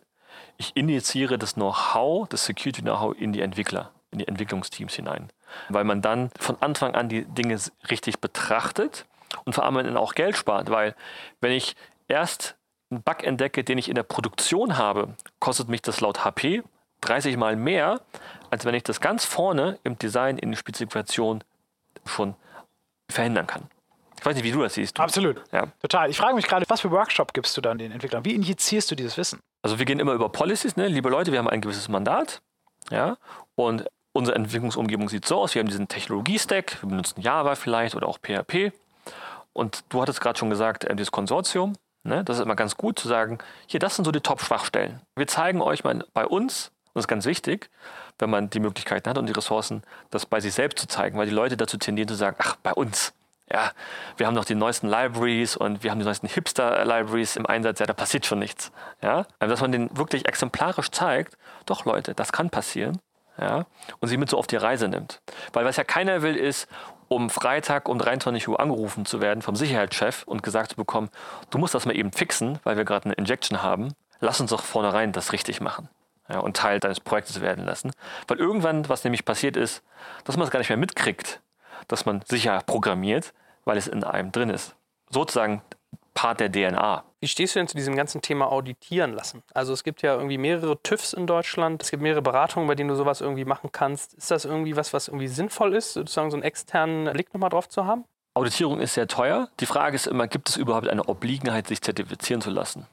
Ich 0.57 0.75
injiziere 0.75 1.37
das 1.37 1.55
Know-how, 1.55 2.27
das 2.27 2.45
Security-Know-how 2.45 3.15
in 3.17 3.33
die 3.33 3.41
Entwickler, 3.41 3.91
in 4.11 4.19
die 4.19 4.27
Entwicklungsteams 4.27 4.93
hinein 4.93 5.29
weil 5.69 5.83
man 5.83 6.01
dann 6.01 6.29
von 6.39 6.57
Anfang 6.61 6.95
an 6.95 7.09
die 7.09 7.25
Dinge 7.25 7.59
richtig 7.89 8.19
betrachtet 8.19 9.05
und 9.45 9.53
vor 9.53 9.65
allem 9.65 9.75
dann 9.75 9.97
auch 9.97 10.13
Geld 10.13 10.37
spart, 10.37 10.69
weil 10.69 10.95
wenn 11.41 11.51
ich 11.51 11.75
erst 12.07 12.55
einen 12.91 13.03
Bug 13.03 13.23
entdecke, 13.23 13.63
den 13.63 13.77
ich 13.77 13.87
in 13.87 13.95
der 13.95 14.03
Produktion 14.03 14.77
habe, 14.77 15.15
kostet 15.39 15.69
mich 15.69 15.81
das 15.81 16.01
laut 16.01 16.25
HP 16.25 16.63
30 17.01 17.37
mal 17.37 17.55
mehr, 17.55 18.01
als 18.49 18.65
wenn 18.65 18.75
ich 18.75 18.83
das 18.83 18.99
ganz 18.99 19.25
vorne 19.25 19.79
im 19.83 19.97
Design, 19.97 20.37
in 20.37 20.51
der 20.51 20.57
Spezifikation 20.57 21.43
schon 22.05 22.35
verhindern 23.09 23.47
kann. 23.47 23.69
Ich 24.19 24.25
weiß 24.25 24.35
nicht, 24.35 24.43
wie 24.43 24.51
du 24.51 24.61
das 24.61 24.73
siehst. 24.73 24.97
Du. 24.97 25.01
Absolut. 25.01 25.41
Ja. 25.51 25.67
Total. 25.81 26.09
Ich 26.09 26.17
frage 26.17 26.35
mich 26.35 26.45
gerade, 26.45 26.65
was 26.67 26.81
für 26.81 26.91
Workshop 26.91 27.33
gibst 27.33 27.55
du 27.55 27.61
dann 27.61 27.77
den 27.77 27.91
Entwicklern? 27.91 28.25
Wie 28.25 28.35
injizierst 28.35 28.91
du 28.91 28.95
dieses 28.95 29.17
Wissen? 29.17 29.39
Also 29.61 29.79
wir 29.79 29.85
gehen 29.85 29.99
immer 29.99 30.13
über 30.13 30.29
Policies, 30.29 30.75
ne? 30.75 30.87
liebe 30.87 31.09
Leute, 31.09 31.31
wir 31.31 31.39
haben 31.39 31.49
ein 31.49 31.61
gewisses 31.61 31.87
Mandat, 31.89 32.41
ja, 32.91 33.17
und 33.55 33.85
unsere 34.11 34.35
Entwicklungsumgebung 34.35 35.09
sieht 35.09 35.25
so 35.25 35.39
aus, 35.39 35.55
wir 35.55 35.61
haben 35.61 35.67
diesen 35.67 35.87
Technologie-Stack, 35.87 36.81
wir 36.81 36.89
benutzen 36.89 37.21
Java 37.21 37.55
vielleicht 37.55 37.95
oder 37.95 38.07
auch 38.07 38.19
PHP. 38.19 38.71
Und 39.53 39.83
du 39.89 40.01
hattest 40.01 40.21
gerade 40.21 40.37
schon 40.37 40.49
gesagt, 40.49 40.83
äh, 40.85 40.95
dieses 40.95 41.11
Konsortium, 41.11 41.73
ne? 42.03 42.23
das 42.23 42.37
ist 42.37 42.43
immer 42.43 42.55
ganz 42.55 42.77
gut 42.77 42.99
zu 42.99 43.07
sagen, 43.07 43.39
hier, 43.67 43.79
das 43.79 43.95
sind 43.95 44.05
so 44.05 44.11
die 44.11 44.21
Top-Schwachstellen. 44.21 45.01
Wir 45.15 45.27
zeigen 45.27 45.61
euch 45.61 45.83
mal 45.83 46.05
bei 46.13 46.25
uns, 46.25 46.71
und 46.85 46.95
das 46.95 47.03
ist 47.03 47.07
ganz 47.07 47.25
wichtig, 47.25 47.69
wenn 48.17 48.29
man 48.29 48.49
die 48.49 48.59
Möglichkeiten 48.59 49.09
hat 49.09 49.17
und 49.17 49.27
die 49.27 49.33
Ressourcen, 49.33 49.83
das 50.09 50.25
bei 50.25 50.39
sich 50.39 50.53
selbst 50.53 50.79
zu 50.79 50.87
zeigen, 50.87 51.17
weil 51.17 51.27
die 51.27 51.33
Leute 51.33 51.57
dazu 51.57 51.77
tendieren 51.77 52.07
zu 52.07 52.15
sagen, 52.15 52.37
ach, 52.39 52.55
bei 52.57 52.73
uns, 52.73 53.13
ja, 53.51 53.71
wir 54.17 54.27
haben 54.27 54.35
noch 54.35 54.45
die 54.45 54.55
neuesten 54.55 54.87
Libraries 54.87 55.57
und 55.57 55.83
wir 55.83 55.91
haben 55.91 55.99
die 55.99 56.05
neuesten 56.05 56.27
Hipster-Libraries 56.27 57.35
im 57.35 57.45
Einsatz, 57.45 57.79
ja, 57.79 57.85
da 57.85 57.93
passiert 57.93 58.25
schon 58.25 58.39
nichts. 58.39 58.71
Ja? 59.01 59.25
Also, 59.39 59.53
dass 59.53 59.61
man 59.61 59.71
den 59.71 59.95
wirklich 59.97 60.27
exemplarisch 60.27 60.91
zeigt, 60.91 61.37
doch 61.65 61.85
Leute, 61.85 62.13
das 62.13 62.31
kann 62.31 62.49
passieren. 62.49 62.99
Ja? 63.39 63.65
Und 63.99 64.07
sie 64.07 64.17
mit 64.17 64.29
so 64.29 64.37
auf 64.37 64.47
die 64.47 64.55
Reise 64.55 64.87
nimmt. 64.87 65.21
Weil 65.53 65.65
was 65.65 65.77
ja 65.77 65.83
keiner 65.83 66.21
will, 66.21 66.35
ist, 66.35 66.67
um 67.07 67.29
Freitag 67.29 67.89
um 67.89 67.97
23 67.97 68.47
Uhr 68.47 68.59
angerufen 68.59 69.05
zu 69.05 69.19
werden 69.19 69.41
vom 69.41 69.55
Sicherheitschef 69.55 70.23
und 70.23 70.43
gesagt 70.43 70.71
zu 70.71 70.75
bekommen, 70.75 71.09
du 71.49 71.57
musst 71.57 71.73
das 71.73 71.85
mal 71.85 71.95
eben 71.95 72.11
fixen, 72.11 72.59
weil 72.63 72.77
wir 72.77 72.85
gerade 72.85 73.05
eine 73.05 73.15
Injection 73.15 73.63
haben. 73.63 73.93
Lass 74.19 74.39
uns 74.39 74.51
doch 74.51 74.63
vornherein 74.63 75.11
das 75.11 75.33
richtig 75.33 75.61
machen. 75.61 75.89
Ja, 76.31 76.39
und 76.39 76.55
Teil 76.55 76.79
deines 76.79 76.99
Projektes 76.99 77.41
werden 77.41 77.65
lassen. 77.65 77.91
Weil 78.27 78.37
irgendwann, 78.37 78.87
was 78.87 79.03
nämlich 79.03 79.25
passiert 79.25 79.57
ist, 79.57 79.83
dass 80.25 80.37
man 80.37 80.45
es 80.45 80.51
gar 80.51 80.59
nicht 80.59 80.69
mehr 80.69 80.77
mitkriegt, 80.77 81.41
dass 81.87 82.05
man 82.05 82.21
sicher 82.27 82.61
programmiert, 82.65 83.33
weil 83.65 83.77
es 83.77 83.87
in 83.87 84.03
einem 84.03 84.31
drin 84.31 84.51
ist. 84.51 84.75
Sozusagen 85.09 85.63
Part 86.13 86.39
der 86.39 86.51
DNA. 86.51 87.03
Wie 87.19 87.27
stehst 87.27 87.55
du 87.55 87.59
denn 87.59 87.67
zu 87.67 87.75
diesem 87.75 87.95
ganzen 87.95 88.21
Thema 88.21 88.51
auditieren 88.51 89.13
lassen? 89.13 89.43
Also 89.53 89.73
es 89.73 89.83
gibt 89.83 90.01
ja 90.01 90.15
irgendwie 90.15 90.37
mehrere 90.37 90.81
TÜVs 90.81 91.13
in 91.13 91.27
Deutschland, 91.27 91.83
es 91.83 91.91
gibt 91.91 92.01
mehrere 92.01 92.21
Beratungen, 92.21 92.67
bei 92.67 92.75
denen 92.75 92.89
du 92.89 92.95
sowas 92.95 93.21
irgendwie 93.21 93.45
machen 93.45 93.71
kannst. 93.71 94.13
Ist 94.13 94.31
das 94.31 94.45
irgendwie 94.45 94.75
was, 94.75 94.93
was 94.93 95.07
irgendwie 95.07 95.27
sinnvoll 95.27 95.75
ist, 95.75 95.93
sozusagen 95.93 96.31
so 96.31 96.37
einen 96.37 96.43
externen 96.43 97.11
Blick 97.13 97.33
nochmal 97.33 97.49
drauf 97.49 97.67
zu 97.67 97.85
haben? 97.85 98.05
Auditierung 98.33 98.79
ist 98.79 98.93
sehr 98.93 99.07
teuer. 99.07 99.49
Die 99.59 99.65
Frage 99.65 99.95
ist 99.95 100.07
immer, 100.07 100.27
gibt 100.27 100.49
es 100.49 100.57
überhaupt 100.57 100.87
eine 100.87 101.07
Obliegenheit, 101.09 101.67
sich 101.67 101.81
zertifizieren 101.81 102.41
zu 102.41 102.49
lassen? 102.49 102.87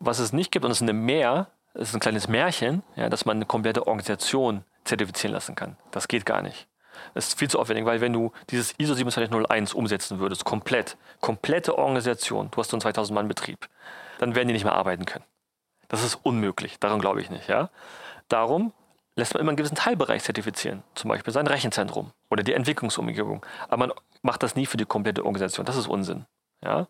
Was 0.00 0.18
es 0.18 0.32
nicht 0.32 0.50
gibt, 0.50 0.64
und 0.64 0.70
es 0.70 0.78
ist 0.78 0.82
eine 0.82 0.92
Mehr, 0.92 1.48
es 1.74 1.90
ist 1.90 1.94
ein 1.94 2.00
kleines 2.00 2.28
Märchen, 2.28 2.82
ja, 2.96 3.08
dass 3.08 3.24
man 3.24 3.36
eine 3.36 3.46
komplette 3.46 3.86
Organisation 3.86 4.64
zertifizieren 4.84 5.32
lassen 5.32 5.54
kann. 5.54 5.76
Das 5.90 6.08
geht 6.08 6.26
gar 6.26 6.42
nicht. 6.42 6.66
Das 7.12 7.28
ist 7.28 7.38
viel 7.38 7.48
zu 7.48 7.58
aufwendig, 7.58 7.84
weil 7.84 8.00
wenn 8.00 8.12
du 8.12 8.32
dieses 8.50 8.74
ISO 8.78 8.94
27001 8.94 9.74
umsetzen 9.74 10.18
würdest, 10.18 10.44
komplett, 10.44 10.96
komplette 11.20 11.76
Organisation, 11.78 12.50
du 12.50 12.58
hast 12.58 12.70
so 12.70 12.76
einen 12.76 12.82
2000 12.82 13.14
Mann 13.14 13.28
Betrieb, 13.28 13.68
dann 14.18 14.34
werden 14.34 14.48
die 14.48 14.54
nicht 14.54 14.64
mehr 14.64 14.74
arbeiten 14.74 15.04
können. 15.04 15.24
Das 15.88 16.02
ist 16.02 16.16
unmöglich, 16.22 16.78
daran 16.80 17.00
glaube 17.00 17.20
ich 17.20 17.30
nicht. 17.30 17.48
Ja? 17.48 17.70
Darum 18.28 18.72
lässt 19.16 19.34
man 19.34 19.40
immer 19.40 19.50
einen 19.50 19.56
gewissen 19.56 19.76
Teilbereich 19.76 20.24
zertifizieren, 20.24 20.82
zum 20.94 21.08
Beispiel 21.08 21.32
sein 21.32 21.46
Rechenzentrum 21.46 22.12
oder 22.30 22.42
die 22.42 22.54
Entwicklungsumgebung. 22.54 23.44
Aber 23.68 23.86
man 23.86 23.92
macht 24.22 24.42
das 24.42 24.56
nie 24.56 24.66
für 24.66 24.76
die 24.76 24.86
komplette 24.86 25.24
Organisation, 25.24 25.66
das 25.66 25.76
ist 25.76 25.86
Unsinn. 25.86 26.26
Ja? 26.62 26.88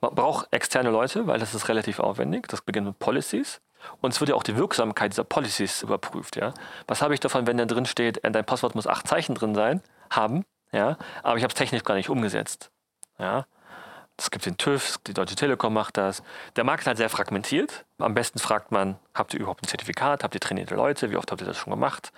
Man 0.00 0.14
braucht 0.14 0.52
externe 0.52 0.90
Leute, 0.90 1.26
weil 1.26 1.40
das 1.40 1.54
ist 1.54 1.68
relativ 1.68 1.98
aufwendig, 1.98 2.46
das 2.48 2.62
beginnt 2.62 2.86
mit 2.86 2.98
Policies. 2.98 3.60
Und 4.00 4.12
es 4.12 4.20
wird 4.20 4.30
ja 4.30 4.36
auch 4.36 4.42
die 4.42 4.56
Wirksamkeit 4.56 5.12
dieser 5.12 5.24
Policies 5.24 5.82
überprüft. 5.82 6.36
Ja? 6.36 6.52
Was 6.86 7.02
habe 7.02 7.14
ich 7.14 7.20
davon, 7.20 7.46
wenn 7.46 7.56
da 7.56 7.64
drin 7.64 7.86
steht, 7.86 8.22
äh, 8.24 8.30
dein 8.30 8.44
Passwort 8.44 8.74
muss 8.74 8.86
acht 8.86 9.06
Zeichen 9.08 9.34
drin 9.34 9.54
sein, 9.54 9.82
haben, 10.10 10.44
ja? 10.72 10.96
aber 11.22 11.36
ich 11.36 11.42
habe 11.42 11.52
es 11.52 11.58
technisch 11.58 11.84
gar 11.84 11.94
nicht 11.94 12.10
umgesetzt. 12.10 12.70
Ja? 13.18 13.46
Es 14.16 14.30
gibt 14.30 14.46
den 14.46 14.56
TÜV, 14.56 14.98
die 15.06 15.14
Deutsche 15.14 15.34
Telekom 15.34 15.74
macht 15.74 15.96
das. 15.96 16.22
Der 16.54 16.62
Markt 16.62 16.82
ist 16.82 16.86
halt 16.86 16.98
sehr 16.98 17.10
fragmentiert. 17.10 17.84
Am 17.98 18.14
besten 18.14 18.38
fragt 18.38 18.70
man, 18.70 18.96
habt 19.12 19.34
ihr 19.34 19.40
überhaupt 19.40 19.64
ein 19.64 19.68
Zertifikat? 19.68 20.22
Habt 20.22 20.34
ihr 20.34 20.40
trainierte 20.40 20.76
Leute? 20.76 21.10
Wie 21.10 21.16
oft 21.16 21.32
habt 21.32 21.40
ihr 21.40 21.46
das 21.46 21.56
schon 21.56 21.72
gemacht? 21.72 22.12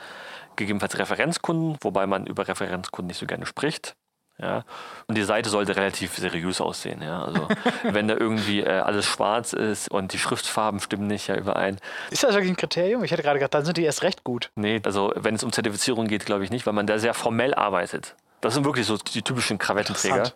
Gegebenenfalls 0.57 0.99
Referenzkunden, 0.99 1.79
wobei 1.81 2.07
man 2.07 2.27
über 2.27 2.47
Referenzkunden 2.47 3.09
nicht 3.09 3.19
so 3.19 3.27
gerne 3.27 3.47
spricht. 3.47 3.97
Ja? 4.39 4.65
Und 5.07 5.17
die 5.17 5.23
Seite 5.23 5.49
sollte 5.49 5.77
relativ 5.77 6.17
seriös 6.17 6.61
aussehen. 6.61 7.03
Ja? 7.03 7.25
Also 7.25 7.49
wenn 7.83 8.09
da 8.09 8.15
irgendwie 8.15 8.61
äh, 8.61 8.69
alles 8.69 9.07
schwarz 9.07 9.53
ist 9.53 9.91
und 9.91 10.13
die 10.13 10.19
Schriftfarben 10.19 10.81
stimmen 10.81 11.07
nicht 11.07 11.29
ja 11.29 11.37
überein. 11.37 11.79
Ist 12.11 12.25
das 12.25 12.35
wirklich 12.35 12.53
ein 12.53 12.57
Kriterium? 12.57 13.05
Ich 13.05 13.11
hätte 13.11 13.23
gerade 13.23 13.39
gedacht, 13.39 13.55
dann 13.55 13.65
sind 13.65 13.77
die 13.77 13.85
erst 13.85 14.03
recht 14.03 14.25
gut. 14.25 14.51
Nee, 14.55 14.81
also 14.85 15.13
wenn 15.17 15.35
es 15.35 15.45
um 15.45 15.53
Zertifizierung 15.53 16.07
geht, 16.07 16.27
glaube 16.27 16.45
ich 16.45 16.51
nicht, 16.51 16.67
weil 16.67 16.75
man 16.75 16.87
da 16.87 16.99
sehr 16.99 17.15
formell 17.15 17.55
arbeitet. 17.55 18.15
Das 18.41 18.55
sind 18.55 18.65
wirklich 18.65 18.87
so 18.87 18.97
die 18.97 19.23
typischen 19.23 19.59
Krawattenträger. 19.59 20.33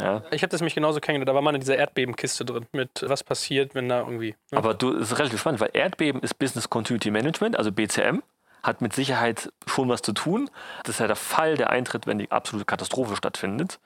Ja. 0.00 0.22
Ich 0.30 0.42
habe 0.42 0.50
das 0.50 0.62
mich 0.62 0.74
genauso 0.74 1.00
kennengelernt. 1.00 1.28
Da 1.28 1.34
war 1.34 1.42
mal 1.42 1.54
in 1.54 1.60
dieser 1.60 1.76
Erdbebenkiste 1.76 2.44
drin 2.44 2.66
mit 2.72 3.04
was 3.06 3.22
passiert, 3.22 3.74
wenn 3.74 3.88
da 3.88 4.00
irgendwie. 4.00 4.34
Ne? 4.50 4.58
Aber 4.58 4.74
du, 4.74 4.92
das 4.94 5.12
ist 5.12 5.18
relativ 5.18 5.40
spannend, 5.40 5.60
weil 5.60 5.70
Erdbeben 5.74 6.22
ist 6.22 6.38
Business 6.38 6.70
Continuity 6.70 7.10
Management, 7.10 7.56
also 7.56 7.70
BCM 7.70 8.22
hat 8.62 8.80
mit 8.80 8.92
Sicherheit 8.92 9.52
schon 9.66 9.88
was 9.88 10.02
zu 10.02 10.12
tun. 10.12 10.50
Das 10.84 10.96
ist 10.96 11.00
ja 11.00 11.06
der 11.06 11.16
Fall, 11.16 11.56
der 11.56 11.70
eintritt, 11.70 12.06
wenn 12.06 12.18
die 12.18 12.30
absolute 12.30 12.64
Katastrophe 12.64 13.16
stattfindet. 13.16 13.80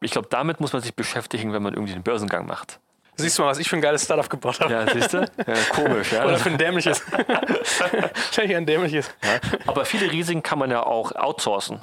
Ich 0.00 0.10
glaube, 0.10 0.28
damit 0.30 0.60
muss 0.60 0.72
man 0.72 0.82
sich 0.82 0.94
beschäftigen, 0.94 1.52
wenn 1.52 1.62
man 1.62 1.74
irgendwie 1.74 1.92
den 1.92 2.02
Börsengang 2.02 2.46
macht. 2.46 2.80
Siehst 3.16 3.38
du 3.38 3.42
mal, 3.42 3.48
was 3.48 3.58
ich 3.58 3.68
für 3.68 3.76
ein 3.76 3.82
geiles 3.82 4.04
Startup 4.04 4.28
gebaut 4.28 4.60
habe. 4.60 4.72
Ja, 4.72 4.86
siehst 4.90 5.12
du? 5.12 5.18
Ja, 5.18 5.54
komisch, 5.70 6.12
ja. 6.12 6.24
Oder 6.26 6.38
für 6.38 6.50
ein 6.50 6.58
dämliches. 6.58 7.02
Wahrscheinlich 7.12 8.56
ein 8.56 8.66
dämliches. 8.66 9.10
Ja, 9.22 9.40
aber 9.66 9.84
viele 9.84 10.10
Risiken 10.10 10.42
kann 10.42 10.58
man 10.58 10.70
ja 10.70 10.84
auch 10.84 11.12
outsourcen. 11.14 11.80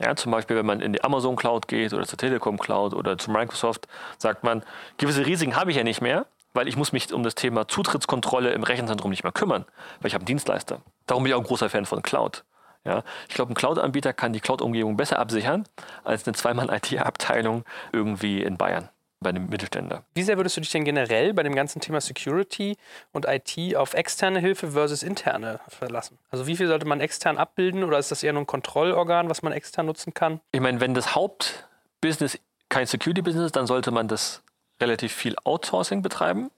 Ja, 0.00 0.16
zum 0.16 0.32
Beispiel, 0.32 0.56
wenn 0.56 0.66
man 0.66 0.80
in 0.80 0.94
die 0.94 1.04
Amazon 1.04 1.36
Cloud 1.36 1.68
geht 1.68 1.92
oder 1.92 2.06
zur 2.06 2.18
Telekom 2.18 2.58
Cloud 2.58 2.94
oder 2.94 3.18
zu 3.18 3.30
Microsoft, 3.30 3.86
sagt 4.18 4.44
man, 4.44 4.64
gewisse 4.96 5.26
Risiken 5.26 5.56
habe 5.56 5.70
ich 5.70 5.76
ja 5.76 5.84
nicht 5.84 6.00
mehr, 6.00 6.26
weil 6.54 6.68
ich 6.68 6.76
muss 6.76 6.92
mich 6.92 7.12
um 7.12 7.22
das 7.22 7.34
Thema 7.34 7.68
Zutrittskontrolle 7.68 8.50
im 8.52 8.62
Rechenzentrum 8.62 9.10
nicht 9.10 9.22
mehr 9.24 9.32
kümmern, 9.32 9.66
weil 10.00 10.08
ich 10.08 10.14
habe 10.14 10.22
einen 10.22 10.26
Dienstleister. 10.26 10.80
Darum 11.10 11.24
bin 11.24 11.30
ich 11.30 11.34
auch 11.34 11.40
ein 11.40 11.46
großer 11.46 11.68
Fan 11.68 11.86
von 11.86 12.02
Cloud. 12.02 12.44
Ja, 12.84 13.02
ich 13.28 13.34
glaube, 13.34 13.52
ein 13.52 13.56
Cloud-Anbieter 13.56 14.12
kann 14.12 14.32
die 14.32 14.38
Cloud-Umgebung 14.38 14.96
besser 14.96 15.18
absichern 15.18 15.64
als 16.04 16.24
eine 16.24 16.34
Zweimann-IT-Abteilung 16.34 17.64
irgendwie 17.92 18.42
in 18.42 18.56
Bayern 18.56 18.88
bei 19.18 19.30
einem 19.30 19.48
Mittelständler. 19.48 20.04
Wie 20.14 20.22
sehr 20.22 20.36
würdest 20.36 20.56
du 20.56 20.60
dich 20.60 20.70
denn 20.70 20.84
generell 20.84 21.34
bei 21.34 21.42
dem 21.42 21.56
ganzen 21.56 21.80
Thema 21.80 22.00
Security 22.00 22.76
und 23.12 23.26
IT 23.26 23.76
auf 23.76 23.94
externe 23.94 24.38
Hilfe 24.38 24.70
versus 24.70 25.02
interne 25.02 25.58
verlassen? 25.66 26.16
Also 26.30 26.46
wie 26.46 26.56
viel 26.56 26.68
sollte 26.68 26.86
man 26.86 27.00
extern 27.00 27.38
abbilden 27.38 27.82
oder 27.82 27.98
ist 27.98 28.12
das 28.12 28.22
eher 28.22 28.32
nur 28.32 28.42
ein 28.42 28.46
Kontrollorgan, 28.46 29.28
was 29.28 29.42
man 29.42 29.52
extern 29.52 29.86
nutzen 29.86 30.14
kann? 30.14 30.40
Ich 30.52 30.60
meine, 30.60 30.80
wenn 30.80 30.94
das 30.94 31.16
Hauptbusiness 31.16 32.38
kein 32.68 32.86
Security-Business 32.86 33.46
ist, 33.46 33.56
dann 33.56 33.66
sollte 33.66 33.90
man 33.90 34.06
das 34.06 34.44
relativ 34.80 35.12
viel 35.12 35.34
Outsourcing 35.42 36.02
betreiben. 36.02 36.52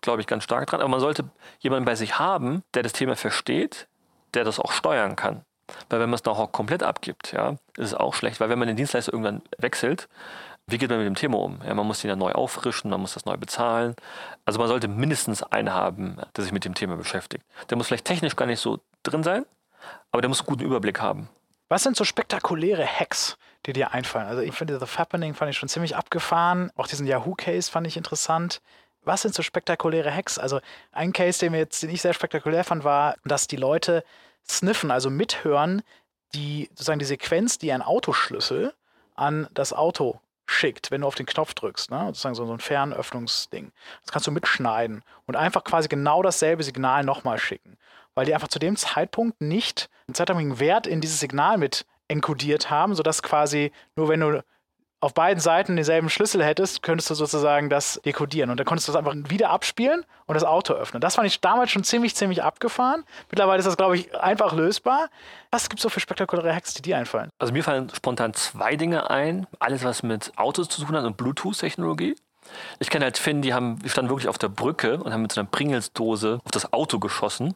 Glaube 0.00 0.20
ich 0.20 0.28
ganz 0.28 0.44
stark 0.44 0.68
dran. 0.68 0.80
Aber 0.80 0.88
man 0.88 1.00
sollte 1.00 1.24
jemanden 1.58 1.84
bei 1.84 1.96
sich 1.96 2.20
haben, 2.20 2.62
der 2.74 2.84
das 2.84 2.92
Thema 2.92 3.16
versteht, 3.16 3.88
der 4.36 4.44
das 4.44 4.60
auch 4.60 4.72
steuern 4.72 5.16
kann. 5.16 5.42
Weil 5.88 6.00
wenn 6.00 6.10
man 6.10 6.14
es 6.14 6.24
noch 6.24 6.52
komplett 6.52 6.82
abgibt, 6.82 7.32
ja, 7.32 7.56
ist 7.76 7.86
es 7.86 7.94
auch 7.94 8.14
schlecht. 8.14 8.38
Weil 8.40 8.48
wenn 8.48 8.58
man 8.58 8.68
den 8.68 8.76
Dienstleister 8.76 9.12
irgendwann 9.12 9.42
wechselt, 9.58 10.08
wie 10.68 10.78
geht 10.78 10.90
man 10.90 10.98
mit 10.98 11.06
dem 11.06 11.14
Thema 11.14 11.38
um? 11.38 11.60
Ja, 11.64 11.74
man 11.74 11.86
muss 11.86 12.00
den 12.00 12.08
ja 12.08 12.16
neu 12.16 12.32
auffrischen, 12.32 12.90
man 12.90 13.00
muss 13.00 13.14
das 13.14 13.24
neu 13.24 13.36
bezahlen. 13.36 13.94
Also 14.44 14.58
man 14.58 14.68
sollte 14.68 14.88
mindestens 14.88 15.42
einen 15.42 15.72
haben, 15.72 16.18
der 16.36 16.44
sich 16.44 16.52
mit 16.52 16.64
dem 16.64 16.74
Thema 16.74 16.96
beschäftigt. 16.96 17.44
Der 17.70 17.76
muss 17.76 17.86
vielleicht 17.86 18.04
technisch 18.04 18.36
gar 18.36 18.46
nicht 18.46 18.60
so 18.60 18.80
drin 19.02 19.22
sein, 19.22 19.46
aber 20.10 20.22
der 20.22 20.28
muss 20.28 20.40
einen 20.40 20.48
guten 20.48 20.64
Überblick 20.64 21.00
haben. 21.00 21.28
Was 21.68 21.82
sind 21.82 21.96
so 21.96 22.04
spektakuläre 22.04 22.86
Hacks, 22.86 23.36
die 23.64 23.72
dir 23.72 23.92
einfallen? 23.92 24.28
Also 24.28 24.42
ich 24.42 24.54
finde, 24.54 24.78
The 24.78 24.86
Fappening 24.86 25.34
fand 25.34 25.50
ich 25.50 25.56
schon 25.56 25.68
ziemlich 25.68 25.96
abgefahren. 25.96 26.70
Auch 26.76 26.86
diesen 26.86 27.06
Yahoo-Case 27.06 27.70
fand 27.70 27.86
ich 27.86 27.96
interessant. 27.96 28.60
Was 29.06 29.22
sind 29.22 29.34
so 29.34 29.42
spektakuläre 29.42 30.12
Hacks? 30.12 30.38
Also 30.38 30.60
ein 30.92 31.12
Case, 31.12 31.38
den, 31.38 31.52
wir 31.52 31.60
jetzt, 31.60 31.82
den 31.82 31.90
ich 31.90 32.02
sehr 32.02 32.12
spektakulär 32.12 32.64
fand, 32.64 32.84
war, 32.84 33.16
dass 33.24 33.46
die 33.46 33.56
Leute 33.56 34.04
sniffen, 34.46 34.90
also 34.90 35.10
mithören, 35.10 35.82
die 36.34 36.68
sozusagen 36.70 36.98
die 36.98 37.04
Sequenz, 37.04 37.58
die 37.58 37.72
ein 37.72 37.82
Autoschlüssel 37.82 38.74
an 39.14 39.48
das 39.54 39.72
Auto 39.72 40.20
schickt, 40.46 40.90
wenn 40.90 41.00
du 41.00 41.06
auf 41.06 41.14
den 41.14 41.26
Knopf 41.26 41.54
drückst, 41.54 41.90
ne? 41.90 42.06
sozusagen 42.06 42.34
so, 42.34 42.52
ein 42.52 42.60
Fernöffnungsding. 42.60 43.72
Das 44.02 44.12
kannst 44.12 44.26
du 44.26 44.32
mitschneiden 44.32 45.02
und 45.26 45.36
einfach 45.36 45.64
quasi 45.64 45.88
genau 45.88 46.22
dasselbe 46.22 46.62
Signal 46.62 47.04
nochmal 47.04 47.38
schicken, 47.38 47.76
weil 48.14 48.26
die 48.26 48.34
einfach 48.34 48.48
zu 48.48 48.58
dem 48.58 48.76
Zeitpunkt 48.76 49.40
nicht 49.40 49.88
einen 50.06 50.14
zeitlichen 50.14 50.58
Wert 50.60 50.86
in 50.86 51.00
dieses 51.00 51.20
Signal 51.20 51.58
mit 51.58 51.86
enkodiert 52.08 52.70
haben, 52.70 52.94
sodass 52.94 53.22
quasi 53.22 53.72
nur 53.96 54.08
wenn 54.08 54.20
du 54.20 54.44
auf 55.06 55.14
beiden 55.14 55.40
Seiten 55.40 55.76
denselben 55.76 56.10
Schlüssel 56.10 56.44
hättest, 56.44 56.82
könntest 56.82 57.08
du 57.10 57.14
sozusagen 57.14 57.70
das 57.70 58.00
dekodieren. 58.04 58.50
Und 58.50 58.58
dann 58.58 58.66
konntest 58.66 58.88
du 58.88 58.92
das 58.92 58.98
einfach 58.98 59.14
wieder 59.30 59.50
abspielen 59.50 60.04
und 60.26 60.34
das 60.34 60.42
Auto 60.42 60.74
öffnen. 60.74 61.00
Das 61.00 61.14
fand 61.14 61.28
ich 61.28 61.40
damals 61.40 61.70
schon 61.70 61.84
ziemlich, 61.84 62.16
ziemlich 62.16 62.42
abgefahren. 62.42 63.04
Mittlerweile 63.30 63.60
ist 63.60 63.66
das, 63.66 63.76
glaube 63.76 63.96
ich, 63.96 64.14
einfach 64.18 64.52
lösbar. 64.52 65.08
Was 65.52 65.68
gibt 65.68 65.78
es 65.78 65.84
so 65.84 65.90
für 65.90 66.00
spektakuläre 66.00 66.52
Hacks, 66.52 66.74
die 66.74 66.82
dir 66.82 66.98
einfallen? 66.98 67.30
Also 67.38 67.52
mir 67.52 67.62
fallen 67.62 67.88
spontan 67.94 68.34
zwei 68.34 68.74
Dinge 68.74 69.08
ein. 69.08 69.46
Alles, 69.60 69.84
was 69.84 70.02
mit 70.02 70.32
Autos 70.36 70.68
zu 70.68 70.84
tun 70.84 70.96
hat 70.96 71.04
und 71.04 71.16
Bluetooth-Technologie. 71.16 72.16
Ich 72.80 72.90
kenne 72.90 73.04
halt 73.04 73.16
Finn, 73.16 73.42
die 73.42 73.54
haben, 73.54 73.78
standen 73.86 74.10
wirklich 74.10 74.28
auf 74.28 74.38
der 74.38 74.48
Brücke 74.48 74.98
und 74.98 75.12
haben 75.12 75.22
mit 75.22 75.30
so 75.30 75.40
einer 75.40 75.48
Pringles-Dose 75.48 76.40
auf 76.44 76.50
das 76.50 76.72
Auto 76.72 76.98
geschossen 76.98 77.54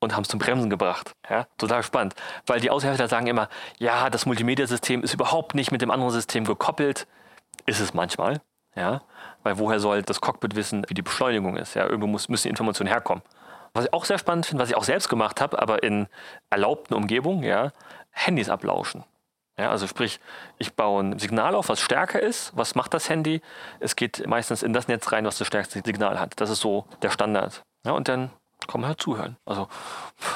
und 0.00 0.14
haben 0.14 0.22
es 0.22 0.28
zum 0.28 0.38
Bremsen 0.38 0.70
gebracht. 0.70 1.12
Ja, 1.28 1.46
total 1.56 1.82
spannend. 1.82 2.14
Weil 2.46 2.60
die 2.60 2.70
Aushersteller 2.70 3.08
sagen 3.08 3.26
immer, 3.26 3.48
ja, 3.78 4.10
das 4.10 4.26
Multimedia-System 4.26 5.02
ist 5.02 5.14
überhaupt 5.14 5.54
nicht 5.54 5.72
mit 5.72 5.82
dem 5.82 5.90
anderen 5.90 6.12
System 6.12 6.44
gekoppelt. 6.44 7.06
Ist 7.66 7.80
es 7.80 7.94
manchmal, 7.94 8.40
ja. 8.74 9.02
Weil 9.42 9.58
woher 9.58 9.80
soll 9.80 10.02
das 10.02 10.20
Cockpit 10.20 10.54
wissen, 10.54 10.84
wie 10.88 10.94
die 10.94 11.02
Beschleunigung 11.02 11.56
ist? 11.56 11.74
Ja, 11.74 11.86
irgendwo 11.86 12.06
muss, 12.06 12.28
müssen 12.28 12.44
die 12.44 12.50
Informationen 12.50 12.88
herkommen. 12.88 13.22
Was 13.74 13.84
ich 13.84 13.92
auch 13.92 14.04
sehr 14.04 14.18
spannend 14.18 14.46
finde, 14.46 14.62
was 14.62 14.70
ich 14.70 14.76
auch 14.76 14.84
selbst 14.84 15.08
gemacht 15.08 15.40
habe, 15.40 15.60
aber 15.60 15.82
in 15.82 16.08
erlaubten 16.50 16.94
Umgebungen, 16.94 17.42
ja, 17.42 17.72
Handys 18.10 18.48
ablauschen. 18.48 19.04
Ja, 19.58 19.70
also 19.70 19.88
sprich, 19.88 20.20
ich 20.58 20.74
baue 20.74 21.02
ein 21.02 21.18
Signal 21.18 21.56
auf, 21.56 21.68
was 21.68 21.80
stärker 21.80 22.20
ist. 22.20 22.56
Was 22.56 22.76
macht 22.76 22.94
das 22.94 23.10
Handy? 23.10 23.42
Es 23.80 23.96
geht 23.96 24.24
meistens 24.26 24.62
in 24.62 24.72
das 24.72 24.86
Netz 24.86 25.10
rein, 25.10 25.24
was 25.24 25.36
das 25.36 25.48
stärkste 25.48 25.82
Signal 25.84 26.20
hat. 26.20 26.40
Das 26.40 26.48
ist 26.48 26.60
so 26.60 26.86
der 27.02 27.10
Standard. 27.10 27.62
Ja, 27.84 27.92
und 27.92 28.06
dann 28.06 28.30
kann 28.66 28.80
man 28.80 28.88
halt 28.88 29.00
zuhören. 29.00 29.36
Also 29.46 29.68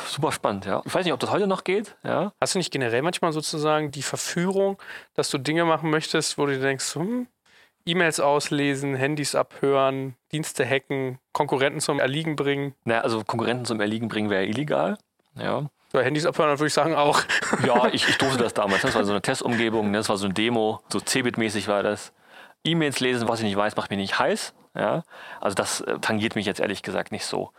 super 0.07 0.33
spannend, 0.33 0.65
ja. 0.65 0.83
Ich 0.85 0.95
weiß 0.95 1.05
nicht, 1.05 1.13
ob 1.13 1.21
das 1.21 1.31
heute 1.31 1.47
noch 1.47 1.65
geht, 1.65 1.97
ja. 2.05 2.33
Hast 2.41 2.55
du 2.55 2.59
nicht 2.59 2.71
generell 2.71 3.03
manchmal 3.03 3.33
sozusagen 3.33 3.91
die 3.91 4.03
Verführung, 4.03 4.79
dass 5.15 5.31
du 5.31 5.39
Dinge 5.39 5.65
machen 5.65 5.91
möchtest, 5.91 6.39
wo 6.39 6.47
du 6.47 6.59
denkst, 6.59 6.95
hm, 6.95 7.27
E-Mails 7.85 8.21
auslesen, 8.21 8.95
Handys 8.95 9.35
abhören, 9.35 10.15
Dienste 10.31 10.65
hacken, 10.65 11.19
Konkurrenten 11.33 11.81
zum 11.81 11.99
Erliegen 11.99 12.37
bringen? 12.37 12.75
Naja, 12.85 13.01
also 13.01 13.25
Konkurrenten 13.25 13.65
zum 13.65 13.81
Erliegen 13.81 14.09
bringen 14.09 14.31
wäre 14.31 14.47
illegal, 14.47 14.99
ja. 15.35 15.69
Ja, 15.93 16.01
Handys 16.01 16.25
abhören 16.25 16.59
würde 16.59 16.69
ich 16.69 16.73
sagen 16.73 16.95
auch. 16.95 17.21
Ja, 17.67 17.87
ich, 17.89 18.09
ich 18.09 18.17
durfte 18.17 18.39
das 18.39 18.55
damals. 18.55 18.83
Das 18.83 18.95
war 18.95 19.05
so 19.05 19.13
eine 19.13 19.21
Testumgebung, 19.23 19.91
ne? 19.91 19.99
das 19.99 20.09
war 20.09 20.17
so 20.17 20.25
eine 20.25 20.35
Demo, 20.35 20.81
so 20.89 21.01
Cebit-mäßig 21.01 21.69
war 21.69 21.83
das. 21.83 22.13
E-Mails 22.65 23.01
lesen, 23.01 23.29
was 23.29 23.41
ich 23.41 23.45
nicht 23.45 23.57
weiß, 23.57 23.77
macht 23.77 23.91
mich 23.91 23.99
nicht 23.99 24.19
heiß. 24.19 24.55
Ja? 24.75 25.03
Also 25.41 25.55
das 25.55 25.81
äh, 25.83 25.99
tangiert 25.99 26.35
mich 26.35 26.47
jetzt 26.47 26.61
ehrlich 26.61 26.83
gesagt 26.83 27.13
nicht 27.13 27.27
so, 27.27 27.51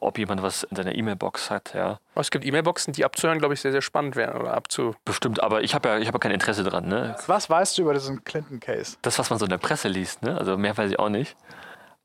ob 0.00 0.18
jemand 0.18 0.42
was 0.42 0.64
in 0.64 0.76
seiner 0.76 0.94
E-Mail-Box 0.94 1.50
hat. 1.50 1.74
Ja. 1.74 2.00
Aber 2.14 2.20
es 2.20 2.30
gibt 2.30 2.44
E-Mail-Boxen, 2.44 2.92
die 2.92 3.04
abzuhören, 3.04 3.38
glaube 3.38 3.54
ich, 3.54 3.60
sehr, 3.60 3.72
sehr 3.72 3.82
spannend 3.82 4.16
wären 4.16 4.40
oder 4.40 4.54
abzu. 4.54 4.94
Bestimmt, 5.04 5.42
aber 5.42 5.62
ich 5.62 5.74
habe 5.74 5.88
ja, 5.88 5.98
ich 5.98 6.06
hab 6.06 6.14
ja 6.14 6.18
kein 6.18 6.32
Interesse 6.32 6.64
dran. 6.64 6.88
Ne? 6.88 7.16
Was 7.26 7.50
weißt 7.50 7.78
du 7.78 7.82
über 7.82 7.94
diesen 7.94 8.24
Clinton-Case? 8.24 8.96
Das, 9.02 9.18
was 9.18 9.30
man 9.30 9.38
so 9.38 9.46
in 9.46 9.50
der 9.50 9.58
Presse 9.58 9.88
liest, 9.88 10.22
ne? 10.22 10.36
also 10.36 10.56
mehr 10.56 10.76
weiß 10.76 10.90
ich 10.90 10.98
auch 10.98 11.08
nicht. 11.08 11.36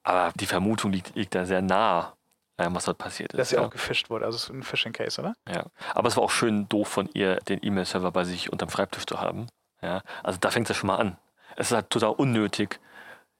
Aber 0.03 0.31
die 0.35 0.45
Vermutung 0.45 0.91
liegt, 0.91 1.15
liegt 1.15 1.33
da 1.33 1.45
sehr 1.45 1.61
nah, 1.61 2.13
äh, 2.57 2.67
was 2.69 2.85
dort 2.85 2.97
passiert 2.97 3.33
ist. 3.33 3.39
Dass 3.39 3.49
sie 3.49 3.55
ja. 3.55 3.65
auch 3.65 3.69
gefischt 3.69 4.09
wurde. 4.09 4.25
Also 4.25 4.37
es 4.37 4.43
ist 4.45 4.49
ein 4.49 4.63
Phishing-Case, 4.63 5.19
oder? 5.19 5.33
Ja, 5.49 5.65
aber 5.93 6.07
es 6.07 6.15
war 6.15 6.23
auch 6.23 6.31
schön 6.31 6.69
doof 6.69 6.87
von 6.87 7.09
ihr, 7.13 7.37
den 7.47 7.59
E-Mail-Server 7.61 8.11
bei 8.11 8.23
sich 8.23 8.51
unterm 8.51 8.69
Schreibtisch 8.69 9.05
zu 9.05 9.19
haben. 9.19 9.47
Ja, 9.81 10.01
also 10.23 10.39
da 10.39 10.51
fängt 10.51 10.69
es 10.69 10.75
ja 10.75 10.79
schon 10.79 10.87
mal 10.87 10.97
an. 10.97 11.17
Es 11.57 11.71
ist 11.71 11.75
halt 11.75 11.89
total 11.89 12.11
unnötig, 12.11 12.79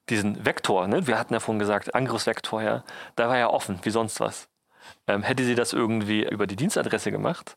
diesen 0.08 0.44
Vektor, 0.44 0.86
ne? 0.86 1.06
wir 1.06 1.18
hatten 1.18 1.34
ja 1.34 1.40
vorhin 1.40 1.58
gesagt, 1.58 1.94
Angriffsvektor, 1.94 2.62
ja, 2.62 2.84
da 3.16 3.28
war 3.28 3.38
ja 3.38 3.48
offen, 3.48 3.78
wie 3.82 3.90
sonst 3.90 4.20
was. 4.20 4.48
Ähm, 5.08 5.22
hätte 5.22 5.44
sie 5.44 5.54
das 5.54 5.72
irgendwie 5.72 6.24
über 6.28 6.46
die 6.46 6.56
Dienstadresse 6.56 7.10
gemacht, 7.10 7.56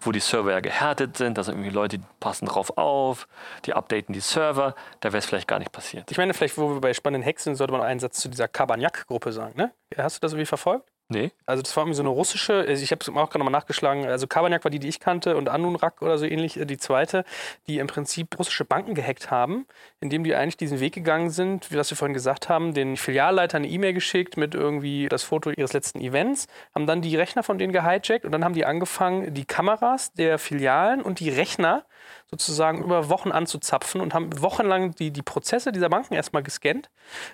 wo 0.00 0.12
die 0.12 0.20
Server 0.20 0.52
ja 0.52 0.60
gehärtet 0.60 1.16
sind, 1.16 1.36
da 1.36 1.42
sind 1.42 1.54
irgendwie 1.54 1.70
Leute, 1.70 1.98
die 1.98 2.04
passen 2.20 2.46
drauf 2.46 2.76
auf, 2.76 3.26
die 3.64 3.74
updaten 3.74 4.12
die 4.12 4.20
Server, 4.20 4.74
da 5.00 5.12
wäre 5.12 5.18
es 5.18 5.26
vielleicht 5.26 5.48
gar 5.48 5.58
nicht 5.58 5.72
passiert. 5.72 6.10
Ich 6.10 6.18
meine, 6.18 6.34
vielleicht, 6.34 6.56
wo 6.56 6.72
wir 6.74 6.80
bei 6.80 6.94
spannenden 6.94 7.28
Hacks 7.28 7.44
sind, 7.44 7.56
sollte 7.56 7.72
man 7.72 7.82
einen 7.82 8.00
Satz 8.00 8.20
zu 8.20 8.28
dieser 8.28 8.48
Kabaniak-Gruppe 8.48 9.32
sagen, 9.32 9.56
ne? 9.56 9.72
Hast 9.96 10.16
du 10.16 10.20
das 10.20 10.32
irgendwie 10.32 10.46
verfolgt? 10.46 10.88
Nee? 11.10 11.30
Also 11.46 11.62
das 11.62 11.74
war 11.74 11.84
irgendwie 11.84 11.96
so 11.96 12.02
eine 12.02 12.10
russische, 12.10 12.66
also 12.68 12.82
ich 12.82 12.90
habe 12.90 13.00
es 13.00 13.08
auch 13.08 13.14
gerade 13.14 13.38
nochmal 13.38 13.52
nachgeschlagen, 13.52 14.04
also 14.04 14.26
Kabaniak 14.26 14.62
war 14.64 14.70
die, 14.70 14.78
die 14.78 14.88
ich 14.88 15.00
kannte 15.00 15.38
und 15.38 15.48
Anunrak 15.48 16.02
oder 16.02 16.18
so 16.18 16.26
ähnlich, 16.26 16.60
äh, 16.60 16.66
die 16.66 16.76
zweite, 16.76 17.24
die 17.66 17.78
im 17.78 17.86
Prinzip 17.86 18.38
russische 18.38 18.66
Banken 18.66 18.92
gehackt 18.94 19.30
haben, 19.30 19.66
indem 20.02 20.22
die 20.22 20.34
eigentlich 20.34 20.58
diesen 20.58 20.80
Weg 20.80 20.92
gegangen 20.92 21.30
sind, 21.30 21.70
wie 21.70 21.76
das 21.76 21.88
wir 21.88 21.96
vorhin 21.96 22.12
gesagt 22.12 22.50
haben, 22.50 22.74
den 22.74 22.98
Filialleitern 22.98 23.62
eine 23.62 23.72
E-Mail 23.72 23.94
geschickt 23.94 24.36
mit 24.36 24.54
irgendwie 24.54 25.08
das 25.08 25.22
Foto 25.22 25.48
ihres 25.50 25.72
letzten 25.72 26.02
Events, 26.02 26.46
haben 26.74 26.86
dann 26.86 27.00
die 27.00 27.16
Rechner 27.16 27.42
von 27.42 27.56
denen 27.56 27.72
gehijackt 27.72 28.26
und 28.26 28.32
dann 28.32 28.44
haben 28.44 28.54
die 28.54 28.66
angefangen, 28.66 29.32
die 29.32 29.46
Kameras 29.46 30.12
der 30.12 30.38
Filialen 30.38 31.00
und 31.00 31.20
die 31.20 31.30
Rechner 31.30 31.86
sozusagen 32.30 32.82
über 32.84 33.08
Wochen 33.08 33.32
anzuzapfen 33.32 34.00
und 34.00 34.12
haben 34.12 34.42
wochenlang 34.42 34.94
die, 34.94 35.10
die 35.10 35.22
Prozesse 35.22 35.72
dieser 35.72 35.88
Banken 35.88 36.14
erstmal 36.14 36.42
gescannt. 36.42 36.90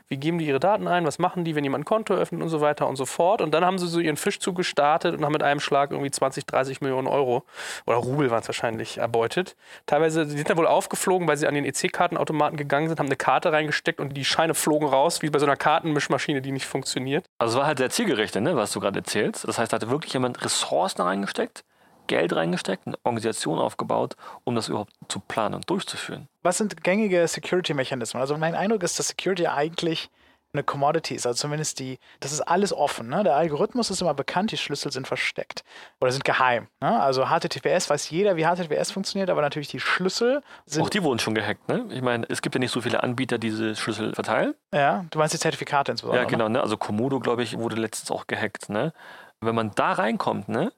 Wie 0.08 0.16
geben 0.16 0.38
die 0.38 0.46
ihre 0.46 0.60
Daten 0.60 0.86
ein? 0.86 1.04
Was 1.04 1.18
machen 1.18 1.44
die, 1.44 1.56
wenn 1.56 1.64
jemand 1.64 1.82
ein 1.82 1.84
Konto 1.84 2.14
öffnet 2.14 2.42
und 2.42 2.48
so 2.48 2.60
weiter 2.60 2.86
und 2.86 2.96
so 2.96 3.04
fort? 3.04 3.40
Und 3.40 3.52
dann 3.52 3.64
haben 3.64 3.78
sie 3.78 3.88
so 3.88 3.98
ihren 3.98 4.16
Fischzug 4.16 4.54
gestartet 4.56 5.16
und 5.16 5.24
haben 5.24 5.32
mit 5.32 5.42
einem 5.42 5.58
Schlag 5.58 5.90
irgendwie 5.90 6.12
20, 6.12 6.46
30 6.46 6.80
Millionen 6.80 7.08
Euro 7.08 7.44
oder 7.86 7.96
Rubel 7.96 8.30
waren 8.30 8.40
es 8.40 8.48
wahrscheinlich 8.48 8.98
erbeutet. 8.98 9.56
Teilweise 9.86 10.26
sind 10.26 10.48
dann 10.48 10.56
wohl 10.56 10.68
aufgeflogen, 10.68 11.26
weil 11.26 11.36
sie 11.36 11.48
an 11.48 11.54
den 11.54 11.64
EC-Kartenautomaten 11.64 12.56
gegangen 12.56 12.88
sind, 12.88 13.00
haben 13.00 13.06
eine 13.06 13.16
Karte 13.16 13.52
reingesteckt 13.52 13.98
und 13.98 14.16
die 14.16 14.24
Scheine 14.24 14.54
flogen 14.54 14.86
raus, 14.86 15.22
wie 15.22 15.30
bei 15.30 15.40
so 15.40 15.46
einer 15.46 15.56
Kartenmischmaschine, 15.56 16.40
die 16.40 16.52
nicht 16.52 16.66
funktioniert. 16.66 17.24
Also 17.38 17.54
es 17.56 17.58
war 17.58 17.66
halt 17.66 17.78
sehr 17.78 17.90
zielgerichtet, 17.90 18.42
ne, 18.42 18.54
was 18.54 18.70
du 18.72 18.80
gerade 18.80 19.00
erzählst. 19.00 19.46
Das 19.48 19.58
heißt, 19.58 19.72
da 19.72 19.76
hatte 19.76 19.90
wirklich 19.90 20.12
jemand 20.12 20.44
Ressourcen 20.44 21.02
reingesteckt, 21.02 21.64
Geld 22.06 22.34
reingesteckt, 22.34 22.86
eine 22.86 22.96
Organisation 23.04 23.58
aufgebaut, 23.58 24.16
um 24.44 24.54
das 24.54 24.68
überhaupt 24.68 24.92
zu 25.08 25.20
planen 25.20 25.54
und 25.54 25.68
durchzuführen. 25.70 26.28
Was 26.42 26.58
sind 26.58 26.82
gängige 26.84 27.26
Security-Mechanismen? 27.26 28.20
Also 28.20 28.36
mein 28.36 28.54
Eindruck 28.54 28.82
ist, 28.82 28.98
dass 28.98 29.08
Security 29.08 29.46
eigentlich 29.46 30.10
eine 30.54 30.62
Commodity 30.62 31.14
ist, 31.14 31.26
also 31.26 31.36
zumindest 31.36 31.80
die, 31.80 31.98
das 32.20 32.32
ist 32.32 32.40
alles 32.40 32.72
offen. 32.72 33.08
Ne? 33.08 33.24
Der 33.24 33.34
Algorithmus 33.34 33.90
ist 33.90 34.00
immer 34.00 34.14
bekannt, 34.14 34.52
die 34.52 34.56
Schlüssel 34.56 34.92
sind 34.92 35.06
versteckt 35.06 35.64
oder 36.00 36.12
sind 36.12 36.24
geheim. 36.24 36.68
Ne? 36.80 37.00
Also 37.00 37.26
HTTPS 37.26 37.90
weiß 37.90 38.08
jeder, 38.10 38.36
wie 38.36 38.44
HTTPS 38.44 38.92
funktioniert, 38.92 39.30
aber 39.30 39.42
natürlich 39.42 39.68
die 39.68 39.80
Schlüssel 39.80 40.42
sind. 40.66 40.82
Auch 40.82 40.90
die 40.90 41.02
wurden 41.02 41.18
schon 41.18 41.34
gehackt, 41.34 41.68
ne? 41.68 41.86
Ich 41.90 42.02
meine, 42.02 42.26
es 42.28 42.40
gibt 42.40 42.54
ja 42.54 42.60
nicht 42.60 42.70
so 42.70 42.80
viele 42.80 43.02
Anbieter, 43.02 43.38
die 43.38 43.50
diese 43.50 43.74
Schlüssel 43.74 44.14
verteilen. 44.14 44.54
Ja, 44.72 45.04
du 45.10 45.18
meinst 45.18 45.34
die 45.34 45.38
Zertifikate 45.38 45.92
insbesondere. 45.92 46.24
Ja, 46.24 46.30
genau, 46.30 46.48
ne? 46.48 46.60
Also 46.60 46.76
Komodo, 46.76 47.20
glaube 47.20 47.42
ich, 47.42 47.58
wurde 47.58 47.76
letztens 47.76 48.10
auch 48.10 48.26
gehackt, 48.26 48.68
ne? 48.68 48.92
Wenn 49.40 49.54
man 49.54 49.72
da 49.74 49.92
reinkommt, 49.92 50.48
ne? 50.48 50.72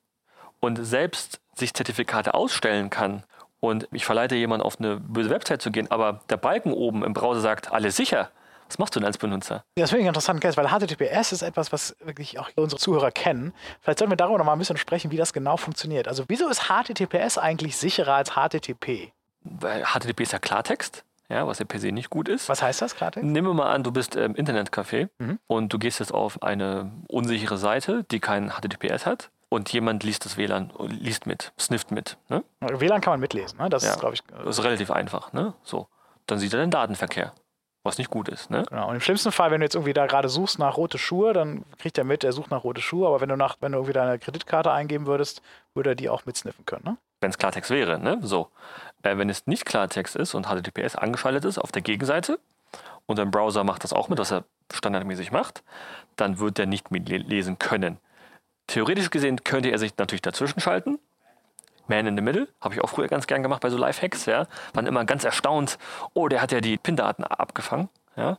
Und 0.61 0.85
selbst 0.85 1.41
sich 1.55 1.75
Zertifikate 1.75 2.35
ausstellen 2.35 2.91
kann 2.91 3.25
und 3.61 3.89
ich 3.93 4.05
verleite 4.05 4.37
jemanden 4.37 4.65
auf 4.65 4.79
eine 4.79 4.97
böse 4.97 5.31
Website 5.31 5.63
zu 5.63 5.71
gehen, 5.71 5.91
aber 5.91 6.21
der 6.29 6.37
Balken 6.37 6.73
oben 6.73 7.05
im 7.05 7.13
Browser 7.13 7.41
sagt, 7.41 7.73
alles 7.73 7.97
sicher. 7.97 8.31
Was 8.69 8.79
machst 8.79 8.97
du 8.97 9.01
denn 9.01 9.07
als 9.07 9.19
Benutzer? 9.19 9.65
Das 9.77 9.91
finde 9.91 10.11
ich 10.11 10.41
Case, 10.41 10.57
weil 10.57 10.67
HTTPS 10.67 11.31
ist 11.31 11.43
etwas, 11.43 11.73
was 11.73 11.97
wirklich 12.03 12.39
auch 12.41 12.51
unsere 12.57 12.81
Zuhörer 12.81 13.13
kennen. 13.13 13.53
Vielleicht 13.81 14.01
sollten 14.01 14.11
wir 14.11 14.17
darüber 14.17 14.39
noch 14.39 14.45
mal 14.45 14.55
ein 14.55 14.59
bisschen 14.59 14.77
sprechen, 14.77 15.13
wie 15.13 15.17
das 15.17 15.33
genau 15.33 15.57
funktioniert. 15.57 16.09
Also 16.09 16.25
wieso 16.27 16.49
ist 16.49 16.65
HTTPS 16.65 17.39
eigentlich 17.39 17.77
sicherer 17.77 18.15
als 18.15 18.33
HTTP? 18.33 19.13
Weil 19.43 19.85
HTTP 19.85 20.23
ist 20.23 20.33
ja 20.33 20.41
Klartext, 20.41 21.05
ja, 21.29 21.47
was 21.47 21.61
ja 21.61 21.65
per 21.65 21.79
se 21.79 21.93
nicht 21.93 22.11
gut 22.11 22.29
ist. 22.29 22.49
Was 22.49 22.61
heißt 22.61 22.83
das 22.83 22.97
gerade? 22.97 23.25
Nehmen 23.25 23.47
wir 23.47 23.55
mal 23.55 23.73
an, 23.73 23.85
du 23.85 23.93
bist 23.93 24.17
im 24.17 24.35
Internetcafé 24.35 25.09
und 25.47 25.73
du 25.73 25.79
gehst 25.79 26.01
jetzt 26.01 26.13
auf 26.13 26.43
eine 26.43 26.91
unsichere 27.07 27.59
Seite, 27.59 28.05
die 28.11 28.19
kein 28.19 28.51
HTTPS 28.51 29.07
hat 29.07 29.31
und 29.49 29.73
jemand 29.73 30.03
liest 30.03 30.25
das 30.25 30.37
WLAN, 30.37 30.73
liest 30.81 31.27
mit, 31.27 31.53
snifft 31.59 31.91
mit. 31.91 32.17
Ne? 32.29 32.43
WLAN 32.61 33.01
kann 33.01 33.13
man 33.13 33.21
mitlesen, 33.21 33.59
ne? 33.59 33.69
Das 33.69 33.85
Ja. 33.85 33.93
ist, 33.93 34.01
glaube 34.01 34.15
ich, 34.15 34.23
Das 34.25 34.59
ist 34.59 34.65
relativ 34.65 34.91
einfach. 34.91 35.33
Ne? 35.33 35.55
So. 35.63 35.89
Dann 36.27 36.39
sieht 36.39 36.53
er 36.53 36.61
den 36.61 36.71
Datenverkehr, 36.73 37.33
was 37.85 37.99
nicht 37.99 38.11
gut 38.11 38.29
ist. 38.29 38.51
Ne? 38.51 38.65
Genau. 38.69 38.89
Und 38.89 38.97
im 38.97 39.01
schlimmsten 39.01 39.31
Fall, 39.31 39.51
wenn 39.53 39.61
du 39.61 39.65
jetzt 39.65 39.77
irgendwie 39.77 39.93
da 39.93 40.07
gerade 40.07 40.29
suchst 40.29 40.59
nach 40.59 40.77
rote 40.77 40.99
Schuhe, 40.99 41.33
dann 41.33 41.65
kriegt 41.79 41.97
er 41.99 42.05
mit, 42.05 42.25
er 42.25 42.33
sucht 42.33 42.51
nach 42.51 42.65
rote 42.65 42.81
Schuhe. 42.81 43.07
Aber 43.07 43.21
wenn 43.21 43.29
du 43.29 43.37
nach, 43.37 43.57
wenn 43.61 43.73
du 43.73 43.79
irgendwie 43.79 43.93
deine 43.93 44.19
Kreditkarte 44.19 44.73
eingeben 44.73 45.07
würdest, 45.07 45.41
würde 45.75 45.91
er 45.91 45.95
die 45.95 46.09
auch 46.09 46.27
mitsniffen 46.27 46.67
können. 46.67 46.83
Ne? 46.85 46.97
Wenn 47.21 47.31
es 47.31 47.39
Klartext 47.39 47.71
wäre. 47.71 48.01
Ne? 48.01 48.19
So. 48.23 48.51
Äh, 49.03 49.17
wenn 49.19 49.31
es 49.31 49.47
nicht 49.47 49.65
Klartext 49.65 50.17
ist 50.17 50.35
und 50.35 50.47
HTTPS 50.49 50.97
angeschaltet 50.97 51.45
ist 51.45 51.59
auf 51.59 51.71
der 51.71 51.83
Gegenseite 51.83 52.41
und 53.07 53.21
dein 53.21 53.31
Browser 53.31 53.63
macht 53.63 53.85
das 53.85 53.93
auch 53.93 54.09
mit, 54.09 54.19
was 54.19 54.33
er 54.33 54.43
standardmäßig 54.73 55.31
macht, 55.31 55.63
dann 56.17 56.41
wird 56.41 56.59
er 56.59 56.67
nicht 56.67 56.91
mitlesen 56.91 57.59
können. 57.59 57.99
Theoretisch 58.67 59.11
gesehen 59.11 59.45
könnte 59.45 59.71
er 59.71 59.79
sich 59.79 59.97
natürlich 59.97 60.23
dazwischen 60.23 60.61
schalten. 60.61 60.99
Man 61.89 62.07
in 62.07 62.17
the 62.17 62.23
Middle, 62.23 62.49
habe 62.61 62.75
ich 62.75 62.83
auch 62.83 62.89
früher 62.89 63.07
ganz 63.07 63.27
gern 63.27 63.43
gemacht 63.43 63.61
bei 63.61 63.71
so 63.71 63.77
Lifehacks, 63.77 64.27
ja. 64.27 64.47
Waren 64.73 64.87
immer 64.87 65.05
ganz 65.05 65.25
erstaunt, 65.25 65.79
oh, 66.15 66.27
der 66.29 66.43
hat 66.43 66.51
ja 66.51 66.61
die 66.61 66.77
PIN-Daten 66.77 67.23
abgefangen, 67.25 67.89
ja. 68.17 68.39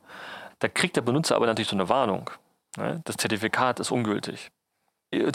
Da 0.59 0.67
kriegt 0.67 0.95
der 0.95 1.01
Benutzer 1.01 1.35
aber 1.35 1.45
natürlich 1.45 1.69
so 1.69 1.75
eine 1.75 1.87
Warnung. 1.87 2.29
Ne? 2.77 3.01
Das 3.05 3.15
Zertifikat 3.17 3.79
ist 3.79 3.91
ungültig. 3.91 4.49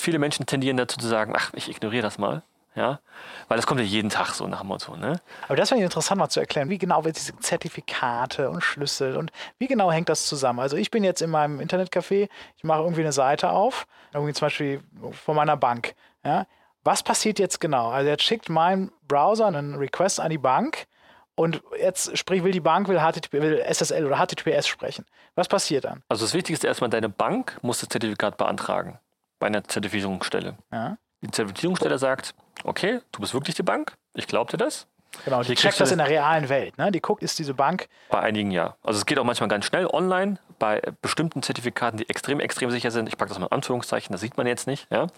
Viele 0.01 0.18
Menschen 0.18 0.47
tendieren 0.47 0.76
dazu 0.76 0.99
zu 0.99 1.07
sagen, 1.07 1.32
ach, 1.34 1.53
ich 1.55 1.70
ignoriere 1.70 2.03
das 2.03 2.18
mal, 2.18 2.43
ja. 2.75 3.01
Weil 3.49 3.57
das 3.57 3.66
kommt 3.66 3.81
ja 3.81 3.87
jeden 3.87 4.11
Tag 4.11 4.35
so 4.35 4.47
nach 4.47 4.61
dem 4.61 4.68
Motto, 4.68 4.97
ne. 4.97 5.20
Aber 5.47 5.57
das 5.57 5.70
wäre 5.70 5.81
interessant 5.81 6.18
mal 6.18 6.29
zu 6.29 6.41
erklären, 6.41 6.68
wie 6.70 6.79
genau 6.79 7.05
wird 7.05 7.16
diese 7.16 7.37
Zertifikate 7.39 8.51
und 8.51 8.62
Schlüssel 8.62 9.16
und 9.16 9.31
wie 9.59 9.66
genau 9.66 9.91
hängt 9.93 10.09
das 10.09 10.27
zusammen? 10.27 10.61
Also 10.61 10.77
ich 10.77 10.91
bin 10.91 11.05
jetzt 11.05 11.23
in 11.23 11.31
meinem 11.31 11.61
Internetcafé, 11.61 12.29
ich 12.57 12.64
mache 12.64 12.81
irgendwie 12.81 13.03
eine 13.03 13.12
Seite 13.12 13.51
auf, 13.51 13.87
irgendwie 14.12 14.33
zum 14.33 14.47
Beispiel 14.47 14.83
von 15.25 15.37
meiner 15.37 15.57
Bank. 15.57 15.95
Ja? 16.25 16.47
Was 16.85 17.03
passiert 17.03 17.39
jetzt 17.39 17.61
genau? 17.61 17.91
Also 17.91 18.09
jetzt 18.09 18.23
schickt 18.23 18.49
mein 18.49 18.91
Browser 19.07 19.47
einen 19.47 19.77
Request 19.77 20.20
an 20.20 20.31
die 20.31 20.39
Bank 20.39 20.87
und 21.35 21.62
jetzt 21.79 22.16
sprich, 22.18 22.43
will 22.45 22.53
die 22.53 22.61
Bank 22.61 22.89
will, 22.89 22.99
HTTP, 22.99 23.33
will 23.35 23.64
SSL 23.70 24.07
oder 24.07 24.16
HTTPS 24.16 24.66
sprechen. 24.66 25.07
Was 25.35 25.49
passiert 25.49 25.85
dann? 25.85 26.03
Also 26.09 26.25
das 26.25 26.35
Wichtigste 26.35 26.66
erstmal, 26.66 26.91
deine 26.91 27.09
Bank 27.09 27.59
muss 27.62 27.81
das 27.81 27.89
Zertifikat 27.89 28.37
beantragen 28.37 28.99
bei 29.39 29.47
einer 29.47 29.64
Zertifizierungsstelle. 29.64 30.57
Ja? 30.70 30.99
Die 31.23 31.31
Zertifizierungsstelle 31.31 31.99
sagt, 31.99 32.35
okay, 32.64 33.01
du 33.12 33.20
bist 33.20 33.33
wirklich 33.33 33.55
die 33.55 33.62
Bank, 33.62 33.95
ich 34.14 34.27
glaube 34.27 34.51
dir 34.51 34.59
das. 34.59 34.87
Genau, 35.25 35.43
die 35.43 35.55
checkt 35.55 35.79
das 35.79 35.93
in 35.93 35.99
der 35.99 36.09
realen 36.09 36.49
Welt. 36.49 36.79
Ne? 36.79 36.91
Die 36.91 37.01
guckt, 37.01 37.23
ist 37.23 37.39
diese 37.39 37.53
Bank 37.53 37.87
Bei 38.09 38.20
einigen 38.20 38.51
ja. 38.51 38.77
Also 38.83 38.99
es 38.99 39.07
geht 39.07 39.18
auch 39.18 39.25
manchmal 39.25 39.49
ganz 39.49 39.66
schnell 39.66 39.87
online. 39.87 40.39
Bei 40.59 40.81
bestimmten 41.03 41.43
Zertifikaten, 41.43 41.99
die 41.99 42.09
extrem, 42.09 42.41
extrem 42.41 42.70
sicher 42.70 42.91
sind, 42.91 43.09
ich 43.09 43.18
packe 43.18 43.29
das 43.29 43.39
mal 43.39 43.47
in 43.47 43.53
Anführungszeichen, 43.53 44.12
das 44.12 44.20
sieht 44.23 44.37
man 44.37 44.47
jetzt 44.47 44.66
nicht, 44.66 44.87
ja. 44.91 45.09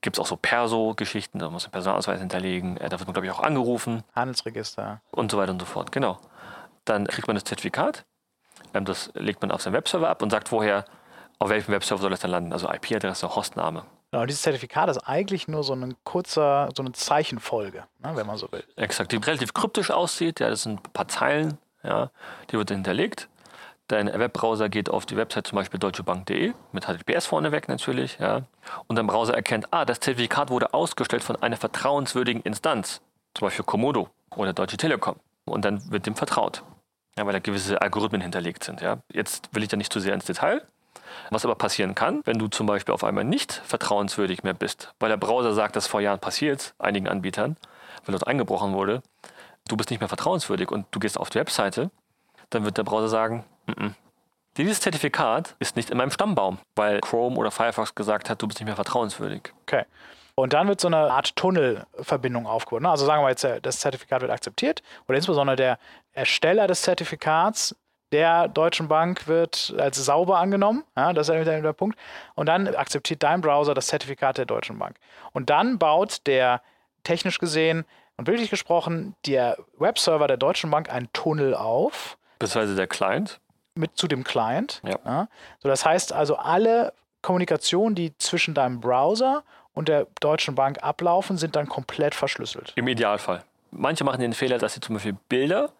Gibt 0.00 0.16
es 0.16 0.20
auch 0.20 0.26
so 0.26 0.36
Perso-Geschichten, 0.36 1.38
da 1.38 1.50
muss 1.50 1.64
man 1.64 1.72
Personalausweis 1.72 2.20
hinterlegen, 2.20 2.76
äh, 2.78 2.88
da 2.88 2.98
wird 2.98 3.06
man, 3.06 3.14
glaube 3.14 3.26
ich, 3.26 3.32
auch 3.32 3.40
angerufen 3.42 4.02
Handelsregister. 4.14 5.02
und 5.10 5.30
so 5.30 5.38
weiter 5.38 5.52
und 5.52 5.60
so 5.60 5.66
fort. 5.66 5.92
Genau. 5.92 6.18
Dann 6.84 7.06
kriegt 7.06 7.26
man 7.26 7.34
das 7.36 7.44
Zertifikat, 7.44 8.04
Ähm, 8.74 8.84
das 8.84 9.10
legt 9.14 9.40
man 9.40 9.50
auf 9.52 9.62
seinen 9.62 9.74
Webserver 9.74 10.08
ab 10.08 10.20
und 10.20 10.30
sagt 10.30 10.48
vorher, 10.48 10.84
auf 11.38 11.48
welchem 11.48 11.72
Webserver 11.72 12.02
soll 12.02 12.12
es 12.12 12.20
dann 12.20 12.30
landen, 12.32 12.52
also 12.52 12.68
IP-Adresse, 12.68 13.34
Hostname. 13.36 13.84
Genau, 14.10 14.24
dieses 14.24 14.42
Zertifikat 14.42 14.88
ist 14.88 14.98
eigentlich 14.98 15.48
nur 15.48 15.62
so 15.62 15.74
ein 15.74 15.94
kurzer, 16.02 16.70
so 16.74 16.82
eine 16.82 16.92
Zeichenfolge, 16.92 17.84
ne, 17.98 18.16
wenn 18.16 18.26
man 18.26 18.38
so 18.38 18.50
will. 18.50 18.64
Exakt, 18.76 19.12
die 19.12 19.16
relativ 19.16 19.52
kryptisch 19.52 19.90
aussieht, 19.90 20.40
ja, 20.40 20.48
das 20.48 20.62
sind 20.62 20.80
ein 20.80 20.92
paar 20.92 21.08
Zeilen, 21.08 21.58
ja, 21.82 22.10
die 22.50 22.56
wird 22.56 22.70
hinterlegt. 22.70 23.28
Dein 23.88 24.06
Webbrowser 24.06 24.68
geht 24.68 24.90
auf 24.90 25.06
die 25.06 25.16
Website 25.16 25.46
zum 25.46 25.56
Beispiel 25.56 25.80
deutschebank.de 25.80 26.52
mit 26.72 26.84
HTTPS 26.86 27.26
vorneweg 27.26 27.68
natürlich, 27.68 28.18
ja. 28.18 28.42
Und 28.86 28.96
dein 28.96 29.06
Browser 29.06 29.34
erkennt, 29.34 29.68
ah, 29.72 29.84
das 29.84 30.00
Zertifikat 30.00 30.50
wurde 30.50 30.74
ausgestellt 30.74 31.22
von 31.24 31.36
einer 31.36 31.56
vertrauenswürdigen 31.56 32.42
Instanz, 32.42 33.00
zum 33.34 33.46
Beispiel 33.46 33.64
Komodo 33.64 34.08
oder 34.36 34.52
Deutsche 34.52 34.76
Telekom. 34.76 35.16
Und 35.46 35.64
dann 35.64 35.90
wird 35.90 36.06
dem 36.06 36.16
vertraut, 36.16 36.62
ja, 37.16 37.24
weil 37.26 37.32
da 37.32 37.38
gewisse 37.38 37.80
Algorithmen 37.80 38.20
hinterlegt 38.20 38.64
sind. 38.64 38.80
Ja. 38.80 38.98
Jetzt 39.12 39.54
will 39.54 39.62
ich 39.62 39.68
da 39.68 39.76
nicht 39.76 39.92
zu 39.92 40.00
sehr 40.00 40.14
ins 40.14 40.26
Detail. 40.26 40.62
Was 41.30 41.44
aber 41.44 41.54
passieren 41.54 41.94
kann, 41.94 42.22
wenn 42.24 42.38
du 42.38 42.48
zum 42.48 42.66
Beispiel 42.66 42.94
auf 42.94 43.04
einmal 43.04 43.24
nicht 43.24 43.52
vertrauenswürdig 43.52 44.42
mehr 44.42 44.54
bist, 44.54 44.94
weil 44.98 45.10
der 45.10 45.16
Browser 45.16 45.52
sagt, 45.52 45.76
das 45.76 45.86
vor 45.86 46.00
Jahren 46.00 46.20
passiert, 46.20 46.74
einigen 46.78 47.08
Anbietern, 47.08 47.56
weil 48.04 48.12
dort 48.12 48.26
eingebrochen 48.26 48.72
wurde, 48.72 49.02
du 49.68 49.76
bist 49.76 49.90
nicht 49.90 50.00
mehr 50.00 50.08
vertrauenswürdig 50.08 50.70
und 50.70 50.86
du 50.90 50.98
gehst 50.98 51.18
auf 51.18 51.30
die 51.30 51.38
Webseite, 51.38 51.90
dann 52.50 52.64
wird 52.64 52.78
der 52.78 52.84
Browser 52.84 53.08
sagen, 53.08 53.44
N 53.66 53.74
-n. 53.74 53.94
dieses 54.56 54.80
Zertifikat 54.80 55.54
ist 55.58 55.76
nicht 55.76 55.90
in 55.90 55.98
meinem 55.98 56.10
Stammbaum, 56.10 56.58
weil 56.74 57.00
Chrome 57.00 57.36
oder 57.36 57.50
Firefox 57.50 57.94
gesagt 57.94 58.30
hat, 58.30 58.40
du 58.40 58.48
bist 58.48 58.60
nicht 58.60 58.66
mehr 58.66 58.76
vertrauenswürdig. 58.76 59.52
Okay. 59.62 59.84
Und 60.34 60.52
dann 60.52 60.68
wird 60.68 60.80
so 60.80 60.86
eine 60.86 60.98
Art 60.98 61.34
Tunnelverbindung 61.34 62.46
aufgebaut. 62.46 62.82
Ne? 62.82 62.90
Also 62.90 63.04
sagen 63.04 63.24
wir 63.24 63.28
jetzt, 63.28 63.44
das 63.62 63.80
Zertifikat 63.80 64.22
wird 64.22 64.30
akzeptiert 64.30 64.84
oder 65.08 65.16
insbesondere 65.16 65.56
der 65.56 65.78
Ersteller 66.12 66.68
des 66.68 66.82
Zertifikats 66.82 67.74
der 68.12 68.48
Deutschen 68.48 68.88
Bank 68.88 69.26
wird 69.26 69.74
als 69.78 70.02
sauber 70.04 70.38
angenommen. 70.38 70.84
Ja, 70.96 71.12
das 71.12 71.28
ist 71.28 71.34
der, 71.46 71.60
der 71.60 71.72
Punkt. 71.72 71.98
Und 72.34 72.46
dann 72.46 72.74
akzeptiert 72.74 73.22
dein 73.22 73.40
Browser 73.40 73.74
das 73.74 73.88
Zertifikat 73.88 74.38
der 74.38 74.46
Deutschen 74.46 74.78
Bank. 74.78 74.96
Und 75.32 75.50
dann 75.50 75.78
baut 75.78 76.26
der 76.26 76.62
technisch 77.04 77.38
gesehen 77.38 77.84
und 78.16 78.24
bildlich 78.24 78.50
gesprochen 78.50 79.14
der 79.26 79.58
Webserver 79.78 80.26
der 80.26 80.36
Deutschen 80.36 80.70
Bank 80.70 80.90
einen 80.90 81.12
Tunnel 81.12 81.54
auf. 81.54 82.16
Beziehungsweise 82.38 82.76
der 82.76 82.86
Client. 82.86 83.40
Mit 83.74 83.96
zu 83.96 84.08
dem 84.08 84.24
Client. 84.24 84.80
Ja. 84.84 84.98
Ja. 85.04 85.28
So, 85.60 85.68
das 85.68 85.84
heißt 85.84 86.12
also, 86.12 86.36
alle 86.36 86.92
Kommunikation, 87.22 87.94
die 87.94 88.16
zwischen 88.18 88.54
deinem 88.54 88.80
Browser 88.80 89.44
und 89.74 89.88
der 89.88 90.06
Deutschen 90.20 90.54
Bank 90.54 90.82
ablaufen, 90.82 91.36
sind 91.36 91.56
dann 91.56 91.68
komplett 91.68 92.14
verschlüsselt. 92.14 92.72
Im 92.74 92.88
Idealfall. 92.88 93.44
Manche 93.70 94.02
machen 94.02 94.20
den 94.20 94.32
Fehler, 94.32 94.58
dass 94.58 94.74
sie 94.74 94.80
zum 94.80 94.94
Beispiel 94.94 95.16
Bilder 95.28 95.70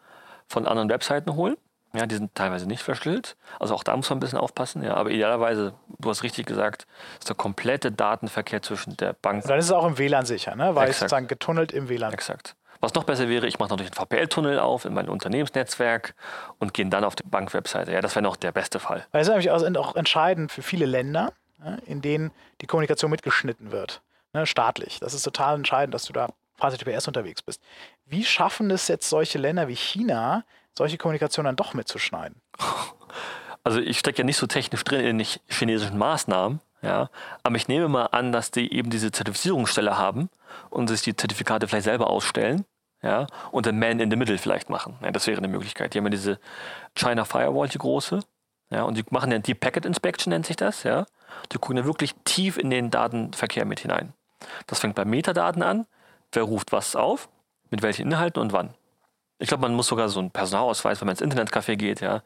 von 0.47 0.67
anderen 0.67 0.89
Webseiten 0.89 1.35
holen 1.35 1.57
ja, 1.95 2.07
die 2.07 2.17
sind 2.17 2.35
teilweise 2.35 2.67
nicht 2.67 2.83
verschlüsselt. 2.83 3.37
Also 3.59 3.75
auch 3.75 3.83
da 3.83 3.97
muss 3.97 4.09
man 4.11 4.19
ein 4.19 4.21
bisschen 4.21 4.39
aufpassen. 4.39 4.83
Ja, 4.83 4.95
aber 4.95 5.11
idealerweise, 5.11 5.75
du 5.99 6.11
hast 6.11 6.23
richtig 6.23 6.47
gesagt, 6.47 6.87
ist 7.19 7.29
der 7.29 7.37
komplette 7.37 7.91
Datenverkehr 7.91 8.63
zwischen 8.63 8.97
der 8.97 9.15
Bank. 9.15 9.45
Und 9.45 9.51
dann 9.51 9.59
ist 9.59 9.67
es 9.67 9.73
auch 9.73 9.87
im 9.87 9.99
WLAN 9.99 10.27
sicher, 10.27 10.55
ne? 10.55 10.75
weil 10.75 10.91
es 10.91 10.99
sozusagen 10.99 11.29
getunnelt 11.29 11.73
im 11.73 11.89
WLAN. 11.89 12.13
Exakt. 12.13 12.57
Was 12.81 12.95
noch 12.95 13.05
besser 13.05 13.29
wäre, 13.29 13.47
ich 13.47 13.59
mache 13.59 13.71
natürlich 13.71 13.91
einen 13.99 14.07
VPL-Tunnel 14.07 14.61
auf 14.61 14.85
in 14.85 14.95
mein 14.95 15.09
Unternehmensnetzwerk 15.09 16.15
und 16.59 16.75
gehe 16.75 16.87
dann 16.87 17.05
auf 17.05 17.17
die 17.17 17.25
Bankwebseite. 17.25 17.91
Ja, 17.91 18.01
das 18.01 18.15
wäre 18.15 18.23
noch 18.23 18.37
der 18.37 18.53
beste 18.53 18.79
Fall. 18.79 19.05
Weil 19.11 19.23
es 19.23 19.29
ist 19.29 19.33
nämlich 19.33 19.51
auch 19.51 19.97
entscheidend 19.97 20.53
für 20.53 20.63
viele 20.63 20.87
Länder, 20.87 21.33
in 21.87 22.03
denen 22.03 22.31
die 22.61 22.67
Kommunikation 22.67 23.11
mitgeschnitten 23.11 23.73
wird, 23.73 24.01
ne, 24.33 24.47
staatlich. 24.47 25.01
Das 25.01 25.13
ist 25.13 25.23
total 25.23 25.57
entscheidend, 25.57 25.93
dass 25.93 26.05
du 26.05 26.13
da 26.13 26.29
HTTPS 26.61 27.07
unterwegs 27.07 27.43
bist. 27.43 27.63
Wie 28.07 28.25
schaffen 28.25 28.71
es 28.71 28.89
jetzt 28.89 29.09
solche 29.09 29.39
Länder 29.39 29.69
wie 29.69 29.77
China, 29.77 30.45
solche 30.73 30.99
Kommunikation 30.99 31.45
dann 31.45 31.57
doch 31.57 31.75
mitzuschneiden? 31.75 32.41
Also 33.65 33.81
ich 33.81 33.99
stecke 33.99 34.19
ja 34.19 34.25
nicht 34.25 34.39
so 34.39 34.47
technisch 34.47 34.83
drin 34.83 35.01
in 35.01 35.19
den 35.19 35.27
chinesischen 35.47 35.99
Maßnahmen, 35.99 36.61
ja, 36.81 37.11
aber 37.43 37.57
ich 37.57 37.69
nehme 37.69 37.89
mal 37.89 38.07
an, 38.07 38.33
dass 38.33 38.51
die 38.51 38.73
eben 38.73 38.89
diese 38.89 39.13
Zertifizierungsstelle 39.13 39.99
haben 39.99 40.31
und 40.71 40.89
sich 40.89 41.03
die 41.03 41.15
Zertifikate 41.15 41.69
vielleicht 41.69 41.85
selber 41.85 42.09
ausstellen, 42.09 42.65
ja, 43.03 43.27
und 43.51 43.67
den 43.67 43.79
Man 43.79 44.01
in 44.01 44.11
the 44.11 44.17
Middle 44.17 44.39
vielleicht 44.39 44.71
machen. 44.71 44.97
Ja, 45.03 45.11
das 45.11 45.27
wäre 45.27 45.37
eine 45.37 45.49
Möglichkeit. 45.49 45.93
Die 45.93 45.99
haben 45.99 46.07
ja 46.07 46.11
diese 46.11 46.39
China 46.95 47.27
Firewall, 47.27 47.69
die 47.69 47.79
große, 47.79 48.21
ja, 48.71 48.85
und 48.85 48.97
die 48.97 49.05
machen 49.11 49.33
ja 49.33 49.39
die 49.39 49.55
Packet 49.55 49.85
Inspection, 49.85 50.31
nennt 50.31 50.47
sich 50.47 50.57
das, 50.57 50.83
ja. 50.85 51.07
Die 51.53 51.59
gucken 51.59 51.77
ja 51.79 51.85
wirklich 51.85 52.15
tief 52.25 52.57
in 52.57 52.71
den 52.71 52.91
Datenverkehr 52.91 53.65
mit 53.65 53.81
hinein. 53.81 54.15
Das 54.67 54.81
fängt 54.81 54.95
bei 54.95 55.05
Metadaten 55.05 55.63
an. 55.63 55.87
Wer 56.33 56.43
ruft 56.43 56.73
was 56.73 56.97
auf, 56.97 57.29
mit 57.71 57.83
welchen 57.83 58.03
Inhalten 58.03 58.41
und 58.41 58.53
wann. 58.53 58.75
Ich 59.41 59.49
glaube, 59.49 59.63
man 59.63 59.75
muss 59.75 59.87
sogar 59.87 60.09
so 60.09 60.19
einen 60.19 60.33
Personalausweis, 60.33 61.01
wenn 61.01 61.07
man 61.07 61.17
ins 61.17 61.23
Internetcafé 61.23 61.77
geht, 61.77 62.01
ja, 62.01 62.23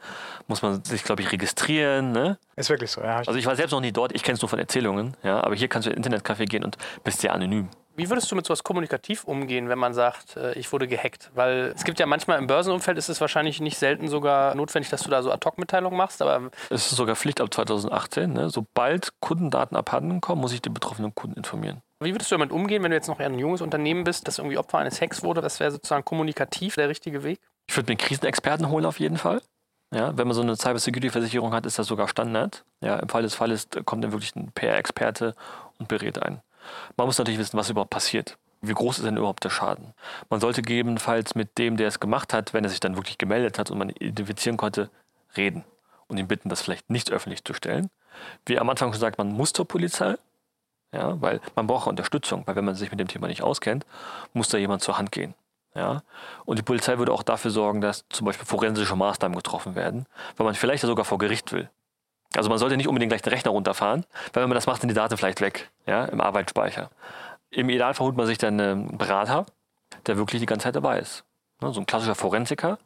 muss 0.47 0.63
man 0.63 0.83
sich, 0.83 1.05
glaube 1.05 1.21
ich, 1.21 1.31
registrieren. 1.31 2.13
Ne? 2.13 2.39
Ist 2.57 2.71
wirklich 2.71 2.91
so, 2.91 3.03
ja. 3.03 3.19
Also 3.19 3.35
ich 3.35 3.45
war 3.45 3.55
selbst 3.55 3.73
noch 3.73 3.83
nie 3.83 3.93
dort, 3.93 4.13
ich 4.13 4.23
kenne 4.23 4.37
es 4.37 4.43
nur 4.43 4.49
von 4.49 4.59
Erzählungen, 4.59 5.15
ja, 5.23 5.43
aber 5.45 5.55
hier 5.55 5.69
kannst 5.69 5.87
du 5.87 5.93
ins 5.93 6.07
Internetcafé 6.07 6.47
gehen 6.47 6.65
und 6.65 6.79
bist 7.05 7.21
sehr 7.21 7.35
anonym. 7.35 7.69
Wie 7.95 8.09
würdest 8.09 8.31
du 8.31 8.37
mit 8.37 8.47
sowas 8.47 8.65
kommunikativ 8.65 9.25
umgehen, 9.25 9.69
wenn 9.69 9.79
man 9.79 9.93
sagt, 9.93 10.37
äh, 10.39 10.55
ich 10.55 10.73
wurde 10.73 10.89
gehackt? 10.89 11.31
Weil 11.35 11.75
es 11.77 11.85
gibt 11.85 12.01
ja 12.01 12.07
manchmal 12.07 12.39
im 12.39 12.47
Börsenumfeld 12.47 12.97
ist 12.97 13.11
es 13.11 13.21
wahrscheinlich 13.21 13.61
nicht 13.61 13.77
selten 13.77 14.09
sogar 14.09 14.55
notwendig, 14.55 14.89
dass 14.89 15.03
du 15.03 15.11
da 15.11 15.23
so 15.23 15.31
Ad-Hoc-Mitteilungen 15.31 15.99
machst, 15.99 16.23
aber. 16.23 16.51
Es 16.71 16.91
ist 16.91 16.97
sogar 16.97 17.17
Pflicht 17.17 17.43
ab 17.43 17.53
2018. 17.53 18.33
Ne? 18.33 18.49
Sobald 18.49 19.13
Kundendaten 19.21 19.77
abhanden 19.77 20.23
kommen, 20.23 20.41
muss 20.41 20.55
ich 20.55 20.63
den 20.63 20.73
betroffenen 20.73 21.15
Kunden 21.15 21.37
informieren. 21.37 21.83
Wie 22.05 22.15
würdest 22.15 22.31
du 22.31 22.35
damit 22.35 22.53
umgehen, 22.53 22.83
wenn 22.83 22.91
du 22.91 22.97
jetzt 22.97 23.09
noch 23.09 23.19
ein 23.19 23.39
junges 23.39 23.61
Unternehmen 23.61 24.05
bist, 24.05 24.27
das 24.29 24.39
irgendwie 24.39 24.59
Opfer 24.59 24.79
eines 24.79 25.01
Hacks 25.01 25.23
wurde? 25.23 25.41
Das 25.41 25.61
wäre 25.61 25.71
sozusagen 25.71 26.05
kommunikativ 26.05 26.75
der 26.77 26.89
richtige 26.89 27.25
Weg? 27.25 27.41
Ich 27.69 27.77
würde 27.77 27.93
mir 27.93 27.97
Krisenexperten 27.97 28.69
holen 28.69 28.85
auf 28.85 29.01
jeden 29.01 29.19
Fall. 29.19 29.41
Ja, 29.93 30.17
wenn 30.17 30.27
man 30.27 30.35
so 30.35 30.43
eine 30.43 30.57
Cybersecurity-Versicherung 30.57 31.53
hat, 31.53 31.67
ist 31.67 31.79
das 31.79 31.87
sogar 31.87 32.09
Standard. 32.09 32.65
Ja, 32.81 32.97
Im 32.97 33.09
Fall 33.09 33.23
des 33.23 33.35
Falles 33.35 33.69
kommt 33.85 34.03
dann 34.03 34.13
wirklich 34.13 34.35
ein 34.35 34.51
PR-Experte 34.53 35.35
und 35.79 35.89
berät 35.89 36.23
ein. 36.23 36.41
Man 36.97 37.07
muss 37.07 37.19
natürlich 37.19 37.39
wissen, 37.39 37.59
was 37.59 37.69
überhaupt 37.69 37.91
passiert. 37.91 38.39
Wie 38.63 38.73
groß 38.73 38.99
ist 38.99 39.05
denn 39.05 39.17
überhaupt 39.17 39.45
der 39.45 39.51
Schaden? 39.51 39.93
Man 40.31 40.41
sollte 40.41 40.63
gegebenenfalls 40.63 41.35
mit 41.35 41.59
dem, 41.59 41.77
der 41.77 41.89
es 41.89 42.01
gemacht 42.01 42.33
hat, 42.33 42.55
wenn 42.55 42.65
er 42.65 42.71
sich 42.71 42.81
dann 42.81 42.97
wirklich 42.97 43.19
gemeldet 43.19 43.59
hat 43.59 43.71
und 43.71 43.79
man 43.79 43.91
identifizieren 43.91 44.57
konnte, 44.57 44.89
reden 45.37 45.65
und 46.07 46.17
ihn 46.17 46.29
bitten, 46.29 46.49
das 46.49 46.63
vielleicht 46.63 46.89
nicht 46.89 47.11
öffentlich 47.11 47.45
zu 47.45 47.53
stellen. 47.53 47.91
Wie 48.47 48.59
am 48.59 48.71
Anfang 48.71 48.89
schon 48.89 48.93
gesagt, 48.93 49.19
man 49.19 49.33
muss 49.33 49.53
zur 49.53 49.67
Polizei, 49.67 50.15
ja, 50.93 51.21
weil 51.21 51.41
man 51.57 51.67
braucht 51.67 51.87
Unterstützung, 51.87 52.47
weil 52.47 52.57
wenn 52.57 52.65
man 52.65 52.75
sich 52.75 52.91
mit 52.91 53.01
dem 53.01 53.09
Thema 53.09 53.27
nicht 53.27 53.43
auskennt, 53.43 53.87
muss 54.33 54.49
da 54.49 54.59
jemand 54.59 54.83
zur 54.83 54.99
Hand 54.99 55.11
gehen. 55.13 55.35
Ja? 55.75 56.03
Und 56.45 56.59
die 56.59 56.63
Polizei 56.63 56.99
würde 56.99 57.13
auch 57.13 57.23
dafür 57.23 57.51
sorgen, 57.51 57.81
dass 57.81 58.05
zum 58.11 58.27
Beispiel 58.27 58.47
forensische 58.47 58.97
Maßnahmen 58.97 59.37
getroffen 59.37 59.75
werden, 59.75 60.07
weil 60.37 60.45
man 60.45 60.55
vielleicht 60.55 60.83
sogar 60.83 61.05
vor 61.05 61.19
Gericht 61.19 61.53
will. 61.53 61.71
Also 62.37 62.49
man 62.49 62.59
sollte 62.59 62.77
nicht 62.77 62.89
unbedingt 62.89 63.11
gleich 63.11 63.23
den 63.23 63.33
Rechner 63.33 63.51
runterfahren, 63.51 64.05
weil 64.33 64.43
wenn 64.43 64.49
man 64.49 64.57
das 64.57 64.67
macht, 64.67 64.81
sind 64.81 64.89
die 64.89 64.95
Daten 64.95 65.17
vielleicht 65.17 65.41
weg, 65.41 65.71
ja, 65.87 66.05
im 66.07 66.21
Arbeitsspeicher. 66.21 66.91
Im 67.51 67.69
Idealfall 67.69 68.07
holt 68.07 68.17
man 68.17 68.27
sich 68.27 68.39
dann 68.39 68.59
einen 68.59 68.99
Berater, 68.99 69.47
der 70.07 70.17
wirklich 70.17 70.41
die 70.41 70.47
ganze 70.47 70.65
Zeit 70.65 70.77
dabei 70.77 70.99
ist. 70.99 71.25
Ne, 71.61 71.73
so 71.73 71.81
ein 71.81 71.87
klassischer 71.87 72.15
Forensiker, 72.15 72.79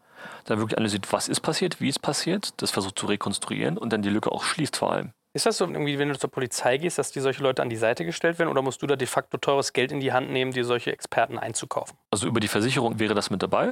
der 0.49 0.59
wirklich 0.59 0.77
analysiert, 0.77 1.13
was 1.13 1.29
ist 1.29 1.41
passiert, 1.41 1.81
wie 1.81 1.89
ist 1.89 2.03
passiert, 2.03 2.61
das 2.61 2.73
versucht 2.73 2.99
zu 2.99 3.07
rekonstruieren 3.07 3.79
und 3.79 3.93
dann 3.93 4.03
die 4.03 4.09
Lücke 4.09 4.33
auch 4.33 4.43
schließt 4.43 4.77
vor 4.77 4.93
allem. 4.93 5.13
Ist 5.37 5.45
das 5.45 5.59
so 5.59 5.67
irgendwie, 5.67 5.99
wenn 5.99 6.09
du 6.09 6.19
zur 6.19 6.31
Polizei 6.31 6.79
gehst, 6.79 6.97
dass 6.97 7.13
die 7.13 7.21
solche 7.21 7.43
Leute 7.43 7.61
an 7.61 7.69
die 7.69 7.77
Seite 7.77 8.07
gestellt 8.07 8.39
werden 8.39 8.49
oder 8.49 8.63
musst 8.63 8.81
du 8.81 8.87
da 8.87 8.97
de 8.97 9.07
facto 9.07 9.37
teures 9.37 9.75
Geld 9.75 9.93
in 9.93 10.01
die 10.01 10.15
Hand 10.15 10.31
nehmen, 10.31 10.51
dir 10.51 10.65
solche 10.65 10.91
Experten 10.91 11.37
einzukaufen? 11.37 11.95
Also 12.11 12.27
über 12.27 12.41
die 12.41 12.49
Versicherung 12.49 12.99
wäre 12.99 13.13
das 13.13 13.29
mit 13.29 13.43
dabei. 13.43 13.69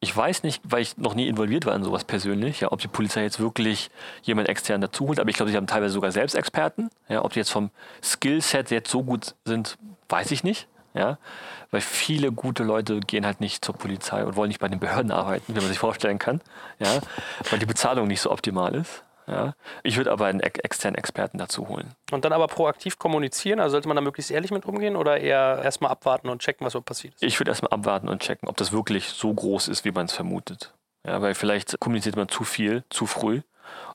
Ich 0.00 0.14
weiß 0.14 0.42
nicht, 0.42 0.60
weil 0.62 0.82
ich 0.82 0.98
noch 0.98 1.14
nie 1.14 1.26
involviert 1.26 1.64
war 1.64 1.74
in 1.74 1.82
sowas 1.82 2.04
persönlich, 2.04 2.60
ja, 2.60 2.70
ob 2.70 2.80
die 2.80 2.88
Polizei 2.88 3.22
jetzt 3.22 3.40
wirklich 3.40 3.90
jemand 4.24 4.50
extern 4.50 4.82
dazu 4.82 5.08
holt, 5.08 5.18
aber 5.18 5.30
ich 5.30 5.36
glaube, 5.36 5.50
sie 5.50 5.56
haben 5.56 5.66
teilweise 5.66 5.94
sogar 5.94 6.12
selbst 6.12 6.34
Experten. 6.34 6.90
Ja, 7.08 7.24
ob 7.24 7.32
die 7.32 7.38
jetzt 7.38 7.50
vom 7.50 7.70
Skillset 8.04 8.70
jetzt 8.70 8.90
so 8.90 9.02
gut 9.02 9.34
sind, 9.46 9.78
weiß 10.10 10.30
ich 10.32 10.44
nicht. 10.44 10.68
Ja, 10.92 11.16
weil 11.70 11.80
viele 11.80 12.30
gute 12.30 12.62
Leute 12.62 13.00
gehen 13.00 13.24
halt 13.24 13.40
nicht 13.40 13.64
zur 13.64 13.74
Polizei 13.74 14.22
und 14.22 14.36
wollen 14.36 14.48
nicht 14.48 14.60
bei 14.60 14.68
den 14.68 14.80
Behörden 14.80 15.12
arbeiten, 15.12 15.54
wie 15.54 15.60
man 15.60 15.68
sich 15.68 15.78
vorstellen 15.78 16.18
kann. 16.18 16.42
Ja, 16.78 16.98
weil 17.48 17.58
die 17.58 17.64
Bezahlung 17.64 18.06
nicht 18.06 18.20
so 18.20 18.30
optimal 18.30 18.74
ist. 18.74 19.02
Ja. 19.30 19.54
Ich 19.84 19.96
würde 19.96 20.10
aber 20.10 20.26
einen 20.26 20.40
externen 20.40 20.98
Experten 20.98 21.38
dazu 21.38 21.68
holen. 21.68 21.94
Und 22.10 22.24
dann 22.24 22.32
aber 22.32 22.48
proaktiv 22.48 22.98
kommunizieren? 22.98 23.60
Also 23.60 23.72
sollte 23.72 23.86
man 23.86 23.94
da 23.94 24.00
möglichst 24.00 24.30
ehrlich 24.30 24.50
mit 24.50 24.66
umgehen 24.66 24.96
oder 24.96 25.18
eher 25.18 25.60
erstmal 25.62 25.92
abwarten 25.92 26.28
und 26.28 26.42
checken, 26.42 26.66
was 26.66 26.72
so 26.72 26.80
passiert 26.80 27.14
ist? 27.14 27.22
Ich 27.22 27.38
würde 27.38 27.52
erstmal 27.52 27.70
abwarten 27.72 28.08
und 28.08 28.22
checken, 28.22 28.48
ob 28.48 28.56
das 28.56 28.72
wirklich 28.72 29.06
so 29.06 29.32
groß 29.32 29.68
ist, 29.68 29.84
wie 29.84 29.92
man 29.92 30.06
es 30.06 30.12
vermutet. 30.12 30.74
Ja, 31.06 31.22
weil 31.22 31.34
vielleicht 31.34 31.78
kommuniziert 31.78 32.16
man 32.16 32.28
zu 32.28 32.44
viel, 32.44 32.84
zu 32.90 33.06
früh 33.06 33.42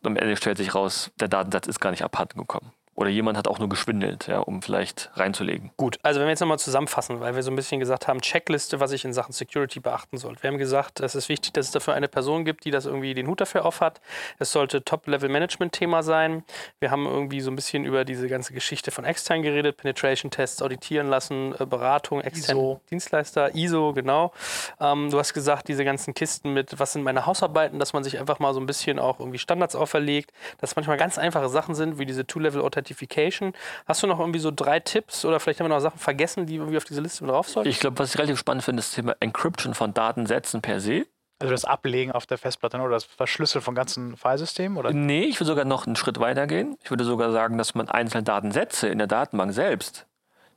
und 0.01 0.07
am 0.07 0.15
Ende 0.15 0.37
stellt 0.37 0.57
sich 0.57 0.73
raus, 0.73 1.11
der 1.19 1.27
Datensatz 1.27 1.67
ist 1.67 1.79
gar 1.79 1.91
nicht 1.91 2.03
abhanden 2.03 2.39
gekommen. 2.39 2.71
Oder 2.95 3.09
jemand 3.09 3.37
hat 3.37 3.49
auch 3.49 3.59
nur 3.59 3.67
geschwindelt, 3.67 4.27
ja, 4.27 4.39
um 4.39 4.61
vielleicht 4.61 5.11
reinzulegen. 5.15 5.71
Gut, 5.75 5.99
also 6.01 6.21
wenn 6.21 6.27
wir 6.27 6.31
jetzt 6.31 6.39
nochmal 6.39 6.59
zusammenfassen, 6.59 7.19
weil 7.19 7.35
wir 7.35 7.43
so 7.43 7.51
ein 7.51 7.55
bisschen 7.57 7.81
gesagt 7.81 8.07
haben, 8.07 8.21
Checkliste, 8.21 8.79
was 8.79 8.93
ich 8.93 9.03
in 9.03 9.11
Sachen 9.11 9.33
Security 9.33 9.81
beachten 9.81 10.17
sollte. 10.17 10.43
Wir 10.43 10.49
haben 10.49 10.57
gesagt, 10.57 11.01
es 11.01 11.13
ist 11.13 11.27
wichtig, 11.27 11.51
dass 11.51 11.65
es 11.65 11.71
dafür 11.73 11.93
eine 11.93 12.07
Person 12.07 12.45
gibt, 12.45 12.63
die 12.63 12.71
das 12.71 12.85
irgendwie 12.85 13.13
den 13.13 13.27
Hut 13.27 13.41
dafür 13.41 13.65
aufhat. 13.65 13.99
Es 14.39 14.53
sollte 14.53 14.81
Top-Level-Management-Thema 14.81 16.03
sein. 16.03 16.45
Wir 16.79 16.89
haben 16.89 17.05
irgendwie 17.05 17.41
so 17.41 17.51
ein 17.51 17.57
bisschen 17.57 17.83
über 17.83 18.05
diese 18.05 18.29
ganze 18.29 18.53
Geschichte 18.53 18.91
von 18.91 19.03
extern 19.03 19.41
geredet, 19.41 19.75
Penetration-Tests 19.75 20.61
auditieren 20.61 21.09
lassen, 21.09 21.53
äh, 21.59 21.65
Beratung, 21.65 22.21
externe 22.21 22.79
Dienstleister, 22.91 23.53
ISO, 23.55 23.91
genau. 23.91 24.31
Ähm, 24.79 25.09
du 25.11 25.19
hast 25.19 25.33
gesagt, 25.33 25.67
diese 25.67 25.83
ganzen 25.83 26.13
Kisten 26.13 26.53
mit, 26.53 26.79
was 26.79 26.93
sind 26.93 27.03
meine 27.03 27.25
Hausarbeiten, 27.25 27.77
dass 27.77 27.91
man 27.91 28.05
sich 28.05 28.19
einfach 28.19 28.39
mal 28.39 28.53
so 28.53 28.61
ein 28.61 28.65
bisschen 28.65 28.99
auch 28.99 29.19
irgendwie 29.19 29.39
Standards 29.39 29.75
auferlegt, 29.75 30.31
dass 30.59 30.77
manchmal 30.77 30.95
ganz 30.95 31.17
einfache 31.17 31.49
Sachen 31.49 31.75
sind, 31.75 31.99
wie 31.99 32.05
diese 32.05 32.25
Two-Level-Authentification 32.25 32.84
Identification. 32.85 33.53
Hast 33.85 34.03
du 34.03 34.07
noch 34.07 34.19
irgendwie 34.19 34.39
so 34.39 34.51
drei 34.51 34.79
Tipps 34.79 35.25
oder 35.25 35.39
vielleicht 35.39 35.59
haben 35.59 35.65
wir 35.65 35.75
noch 35.75 35.81
Sachen 35.81 35.99
vergessen, 35.99 36.45
die 36.45 36.55
irgendwie 36.55 36.77
auf 36.77 36.85
diese 36.85 37.01
Liste 37.01 37.25
drauf 37.25 37.49
sollten? 37.49 37.69
Ich 37.69 37.79
glaube, 37.79 37.99
was 37.99 38.13
ich 38.13 38.17
relativ 38.17 38.39
spannend 38.39 38.63
finde, 38.63 38.79
ist 38.79 38.89
das 38.89 38.95
Thema 38.95 39.15
Encryption 39.19 39.73
von 39.73 39.93
Datensätzen 39.93 40.61
per 40.61 40.79
se. 40.79 41.05
Also 41.39 41.51
das 41.51 41.65
Ablegen 41.65 42.13
auf 42.13 42.25
der 42.25 42.37
Festplatte 42.37 42.79
oder 42.79 42.91
das 42.91 43.03
Verschlüsseln 43.03 43.61
von 43.61 43.75
ganzen 43.75 44.15
Filesystemen? 44.15 44.77
Oder? 44.77 44.93
Nee, 44.93 45.23
ich 45.25 45.39
würde 45.39 45.47
sogar 45.47 45.65
noch 45.65 45.85
einen 45.85 45.97
Schritt 45.97 46.19
weiter 46.19 46.47
gehen. 46.47 46.77
Ich 46.83 46.91
würde 46.91 47.03
sogar 47.03 47.31
sagen, 47.31 47.57
dass 47.57 47.75
man 47.75 47.89
einzelne 47.89 48.23
Datensätze 48.23 48.87
in 48.87 48.99
der 48.99 49.07
Datenbank 49.07 49.51
selbst 49.51 50.05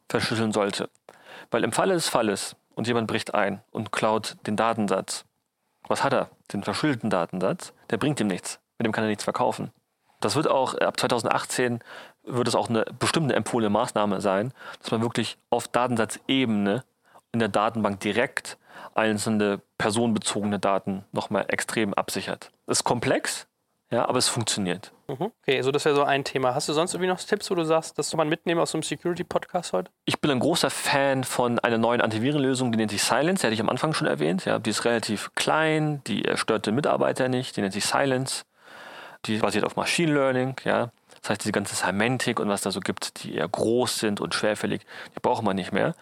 verschlüsseln 0.08 0.52
sollte. 0.52 0.88
Weil 1.50 1.64
im 1.64 1.72
Falle 1.72 1.94
des 1.94 2.08
Falles 2.08 2.54
und 2.76 2.86
jemand 2.86 3.08
bricht 3.08 3.34
ein 3.34 3.60
und 3.72 3.90
klaut 3.90 4.36
den 4.46 4.56
Datensatz, 4.56 5.24
was 5.88 6.04
hat 6.04 6.12
er? 6.12 6.30
Den 6.52 6.62
verschlüsselten 6.62 7.10
Datensatz, 7.10 7.72
der 7.90 7.96
bringt 7.96 8.20
ihm 8.20 8.28
nichts. 8.28 8.60
Mit 8.78 8.86
dem 8.86 8.92
kann 8.92 9.04
er 9.04 9.08
nichts 9.08 9.24
verkaufen. 9.24 9.72
Das 10.20 10.36
wird 10.36 10.48
auch 10.48 10.74
ab 10.74 10.98
2018 10.98 11.80
wird 12.28 12.48
es 12.48 12.54
auch 12.54 12.68
eine 12.68 12.84
bestimmte 12.98 13.34
empfohlene 13.34 13.70
Maßnahme 13.70 14.20
sein, 14.20 14.52
dass 14.80 14.90
man 14.90 15.02
wirklich 15.02 15.38
auf 15.50 15.68
Datensatzebene 15.68 16.84
in 17.32 17.38
der 17.38 17.48
Datenbank 17.48 18.00
direkt 18.00 18.58
einzelne 18.94 19.60
personenbezogene 19.76 20.58
Daten 20.58 21.04
nochmal 21.12 21.46
extrem 21.48 21.94
absichert. 21.94 22.50
Ist 22.66 22.84
komplex, 22.84 23.46
ja, 23.90 24.06
aber 24.06 24.18
es 24.18 24.28
funktioniert. 24.28 24.92
Mhm. 25.08 25.32
Okay, 25.42 25.56
also 25.56 25.70
das 25.70 25.84
wäre 25.86 25.94
so 25.94 26.02
ein 26.02 26.24
Thema. 26.24 26.54
Hast 26.54 26.68
du 26.68 26.74
sonst 26.74 26.92
irgendwie 26.92 27.08
noch 27.08 27.18
Tipps, 27.18 27.50
wo 27.50 27.54
du 27.54 27.64
sagst, 27.64 27.98
das 27.98 28.10
soll 28.10 28.18
man 28.18 28.28
mitnehmen 28.28 28.60
aus 28.60 28.72
so 28.72 28.76
einem 28.76 28.82
Security-Podcast 28.82 29.72
heute? 29.72 29.90
Ich 30.04 30.20
bin 30.20 30.30
ein 30.30 30.40
großer 30.40 30.68
Fan 30.68 31.24
von 31.24 31.58
einer 31.58 31.78
neuen 31.78 32.02
Antivirenlösung, 32.02 32.70
die 32.70 32.78
nennt 32.78 32.90
sich 32.90 33.02
Silence, 33.02 33.40
die 33.40 33.46
hatte 33.46 33.54
ich 33.54 33.60
am 33.60 33.70
Anfang 33.70 33.94
schon 33.94 34.06
erwähnt. 34.06 34.44
Ja, 34.44 34.58
die 34.58 34.70
ist 34.70 34.84
relativ 34.84 35.34
klein, 35.34 36.02
die 36.06 36.24
stört 36.34 36.66
den 36.66 36.74
Mitarbeiter 36.74 37.28
nicht, 37.28 37.56
die 37.56 37.62
nennt 37.62 37.72
sich 37.72 37.86
Silence. 37.86 38.44
Die 39.24 39.38
basiert 39.38 39.64
auf 39.64 39.76
Machine 39.76 40.12
Learning, 40.12 40.56
ja. 40.64 40.92
Das 41.20 41.30
heißt, 41.30 41.42
diese 41.42 41.52
ganze 41.52 41.74
Semantik 41.74 42.40
und 42.40 42.48
was 42.48 42.62
da 42.62 42.70
so 42.70 42.80
gibt, 42.80 43.22
die 43.22 43.34
eher 43.34 43.48
groß 43.48 43.98
sind 43.98 44.20
und 44.20 44.34
schwerfällig, 44.34 44.82
die 45.14 45.20
braucht 45.20 45.42
man 45.42 45.56
nicht 45.56 45.72
mehr. 45.72 45.94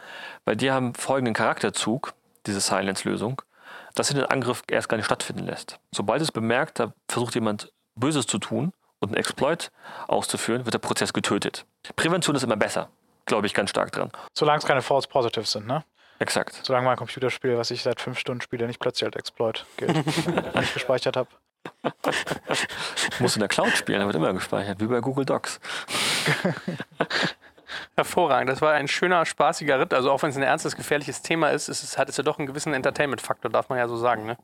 Weil 0.45 0.57
die 0.57 0.71
haben 0.71 0.95
folgenden 0.95 1.35
Charakterzug, 1.35 2.14
diese 2.47 2.61
Silence-Lösung, 2.61 3.43
dass 3.95 4.09
sie 4.09 4.14
den 4.14 4.27
Angriff 4.27 4.62
erst 4.69 4.89
gar 4.89 4.97
nicht 4.97 5.07
stattfinden 5.07 5.47
lässt. 5.47 5.79
Sobald 5.93 6.23
es 6.23 6.31
bemerkt, 6.31 6.79
da 6.79 6.93
versucht 7.09 7.35
jemand 7.35 7.73
Böses 7.95 8.27
zu 8.27 8.39
tun 8.39 8.73
und 9.01 9.09
einen 9.09 9.17
Exploit 9.17 9.71
auszuführen, 10.07 10.64
wird 10.64 10.75
der 10.75 10.79
Prozess 10.79 11.12
getötet. 11.12 11.64
Prävention 11.97 12.37
ist 12.37 12.43
immer 12.43 12.57
besser, 12.57 12.89
glaube 13.25 13.47
ich 13.47 13.55
ganz 13.55 13.71
stark 13.71 13.93
dran. 13.93 14.11
Solange 14.35 14.59
es 14.59 14.67
keine 14.67 14.83
False 14.83 15.09
Positives 15.09 15.53
sind, 15.53 15.67
ne? 15.67 15.85
Exakt. 16.19 16.61
Solange 16.62 16.87
mein 16.87 16.97
Computerspiel, 16.97 17.59
was 17.59 17.71
ich 17.71 17.83
seit 17.83 18.01
fünf 18.01 18.19
Stunden 18.19 18.41
spiele, 18.41 18.67
nicht 18.67 18.81
plötzlich 18.81 19.07
als 19.07 19.17
Exploit 19.17 19.67
gilt, 19.77 19.97
ich 20.62 20.75
gespeichert 20.75 21.17
habe. 21.17 21.29
Muss 23.19 23.37
in 23.37 23.41
der 23.41 23.49
Cloud 23.49 23.71
spielen, 23.77 24.01
da 24.01 24.07
wird 24.07 24.17
immer 24.17 24.33
gespeichert, 24.33 24.81
wie 24.81 24.87
bei 24.87 25.01
Google 25.01 25.25
Docs. 25.25 25.61
Hervorragend. 27.97 28.51
Das 28.51 28.61
war 28.61 28.75
ein 28.75 28.89
schöner, 28.89 29.25
spaßiger 29.25 29.81
Ritt. 29.81 29.95
Also 29.95 30.11
auch 30.11 30.23
wenn 30.23 30.31
es 30.31 30.37
ein 30.37 30.43
ernstes, 30.43 30.77
gefährliches 30.77 31.23
Thema 31.23 31.49
ist, 31.49 31.69
ist 31.69 31.83
es, 31.83 31.99
hat 31.99 32.09
es 32.09 32.17
ja 32.17 32.23
doch 32.23 32.39
einen 32.39 32.47
gewissen 32.47 32.73
Entertainment-Faktor, 32.75 33.51
darf 33.51 33.69
man 33.69 33.79
ja 33.79 33.89
so 33.89 33.97
sagen. 33.97 34.27
Ne? 34.27 34.37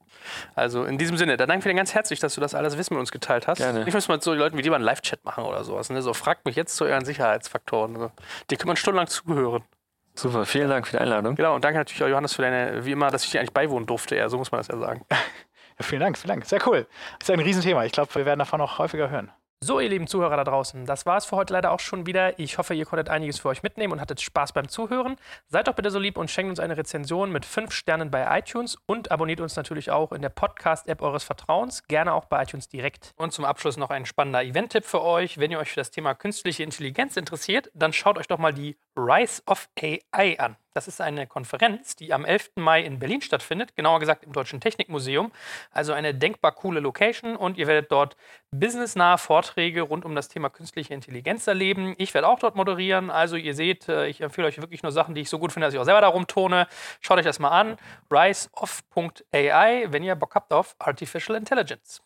Also 0.55 0.85
in 0.85 0.99
diesem 0.99 1.17
Sinne, 1.17 1.37
dann 1.37 1.49
danke 1.49 1.69
ich 1.69 1.73
dir 1.73 1.77
ganz 1.77 1.95
herzlich, 1.95 2.21
dass 2.21 2.35
du 2.35 2.41
das 2.41 2.55
alles 2.55 2.79
Wissen 2.79 2.95
mit 2.95 3.01
uns 3.01 3.13
geteilt 3.13 3.47
hast. 3.47 3.59
Gerne. 3.59 3.85
Ich 3.87 3.95
muss 3.95 4.09
mal 4.09 4.21
so 4.21 4.35
Leuten 4.35 4.57
wie 4.57 4.63
dir 4.63 4.71
mal 4.71 4.77
einen 4.77 4.85
Live-Chat 4.85 5.25
machen 5.25 5.45
oder 5.45 5.65
sowas. 5.65 5.91
Ne? 5.91 6.03
So 6.03 6.15
fragt 6.15 6.45
mich 6.47 6.57
jetzt 6.57 6.77
zu 6.77 6.85
euren 6.85 7.05
Sicherheitsfaktoren. 7.05 7.95
Also, 7.95 8.11
die 8.51 8.57
können 8.57 8.69
man 8.69 8.77
stundenlang 8.77 9.07
zuhören. 9.07 9.65
Super, 10.15 10.45
vielen 10.45 10.69
Dank 10.69 10.87
für 10.87 10.97
die 10.97 11.03
Einladung. 11.03 11.37
Genau, 11.37 11.55
und 11.55 11.65
danke 11.65 11.79
natürlich 11.79 12.03
auch 12.03 12.09
Johannes 12.09 12.35
für 12.35 12.43
deine, 12.43 12.85
wie 12.85 12.93
immer, 12.93 13.11
dass 13.11 13.25
ich 13.25 13.31
dir 13.31 13.41
eigentlich 13.41 13.55
beiwohnen 13.55 13.87
durfte. 13.87 14.15
Ja, 14.15 14.29
so 14.29 14.37
muss 14.37 14.53
man 14.53 14.61
das 14.61 14.69
ja 14.69 14.77
sagen. 14.79 15.05
Vielen 15.83 16.01
Dank, 16.01 16.19
vielen 16.19 16.29
Dank. 16.29 16.47
Sehr 16.47 16.67
cool. 16.67 16.87
Das 17.19 17.29
ist 17.29 17.33
ein 17.33 17.41
Riesenthema. 17.41 17.85
Ich 17.85 17.93
glaube, 17.93 18.15
wir 18.15 18.25
werden 18.25 18.39
davon 18.39 18.59
noch 18.59 18.79
häufiger 18.79 19.11
hören. 19.11 19.31
So, 19.65 19.79
ihr 19.79 19.89
lieben 19.89 20.09
Zuhörer 20.09 20.37
da 20.37 20.43
draußen, 20.43 20.87
das 20.87 21.07
war 21.07 21.19
es 21.19 21.25
für 21.25 21.37
heute 21.37 21.53
leider 21.53 21.71
auch 21.71 21.79
schon 21.79 22.05
wieder. 22.05 22.37
Ich 22.37 22.59
hoffe, 22.59 22.75
ihr 22.75 22.85
konntet 22.85 23.09
einiges 23.09 23.39
für 23.39 23.49
euch 23.49 23.63
mitnehmen 23.63 23.93
und 23.93 24.01
hattet 24.01 24.21
Spaß 24.21 24.53
beim 24.53 24.67
Zuhören. 24.67 25.15
Seid 25.47 25.69
doch 25.69 25.75
bitte 25.75 25.93
so 25.93 26.01
lieb 26.01 26.19
und 26.19 26.33
schenkt 26.33 26.51
uns 26.51 26.59
eine 26.59 26.77
Rezension 26.77 27.31
mit 27.31 27.47
5 27.47 27.71
Sternen 27.71 28.11
bei 28.11 28.27
iTunes 28.41 28.77
und 28.87 29.13
abonniert 29.13 29.41
uns 29.41 29.55
natürlich 29.55 29.93
auch 29.93 30.11
in 30.11 30.21
der 30.21 30.31
Podcast-App 30.31 31.01
eures 31.01 31.23
Vertrauens, 31.23 31.85
gerne 31.85 32.13
auch 32.13 32.25
bei 32.25 32.43
iTunes 32.43 32.69
direkt. 32.69 33.13
Und 33.15 33.33
zum 33.33 33.45
Abschluss 33.45 33.77
noch 33.77 33.91
ein 33.91 34.05
spannender 34.05 34.43
Event-Tipp 34.43 34.85
für 34.85 35.01
euch. 35.01 35.39
Wenn 35.39 35.53
ihr 35.53 35.61
euch 35.61 35.71
für 35.71 35.79
das 35.79 35.93
Thema 35.93 36.17
künstliche 36.17 36.65
Intelligenz 36.65 37.17
interessiert, 37.17 37.71
dann 37.73 37.93
schaut 37.93 38.19
euch 38.19 38.27
doch 38.27 38.39
mal 38.39 38.53
die 38.53 38.77
Rise 38.97 39.43
of 39.47 39.69
AI 39.81 40.41
an. 40.41 40.57
Das 40.75 40.89
ist 40.89 41.01
eine 41.01 41.27
Konferenz, 41.27 41.97
die 41.97 42.13
am 42.13 42.25
11. 42.25 42.53
Mai 42.57 42.83
in 42.83 42.99
Berlin 42.99 43.21
stattfindet, 43.21 43.77
genauer 43.77 44.01
gesagt 44.01 44.25
im 44.25 44.33
Deutschen 44.33 44.61
Technikmuseum. 44.61 45.31
Also 45.71 45.93
eine 45.93 46.15
denkbar 46.15 46.53
coole 46.53 46.81
Location 46.81 47.37
und 47.37 47.59
ihr 47.59 47.67
werdet 47.67 47.93
dort 47.93 48.17
businessnahe 48.51 49.19
Vorträge 49.19 49.83
rund 49.83 50.05
um 50.05 50.15
das 50.15 50.29
Thema 50.29 50.49
künstliche 50.49 50.95
Intelligenz 50.95 51.47
erleben. 51.47 51.95
Ich 51.99 52.15
werde 52.15 52.29
auch 52.29 52.39
dort 52.39 52.57
moderieren. 52.57 53.11
Also 53.11 53.37
ihr 53.37 53.55
seht, 53.55 53.89
äh, 53.89 54.07
ich 54.07 54.21
empfehle 54.21 54.49
euch 54.49 54.61
wirklich 54.61 54.83
nur 54.83 54.93
Sachen, 54.93 55.15
die 55.15 55.21
ich 55.21 55.29
so 55.29 55.39
gut 55.39 55.53
finde, 55.53 55.67
dass 55.67 55.75
ich 55.75 55.81
auch 55.81 55.85
selber 55.85 56.01
darum 56.01 56.27
tone. 56.27 56.67
Schaut 57.01 57.19
euch 57.19 57.25
das 57.25 57.39
mal 57.39 57.51
an. 57.51 57.77
riseoff.ai, 58.11 59.87
wenn 59.91 60.03
ihr 60.03 60.15
Bock 60.15 60.35
habt 60.35 60.53
auf 60.53 60.75
Artificial 60.79 61.37
Intelligence. 61.37 62.03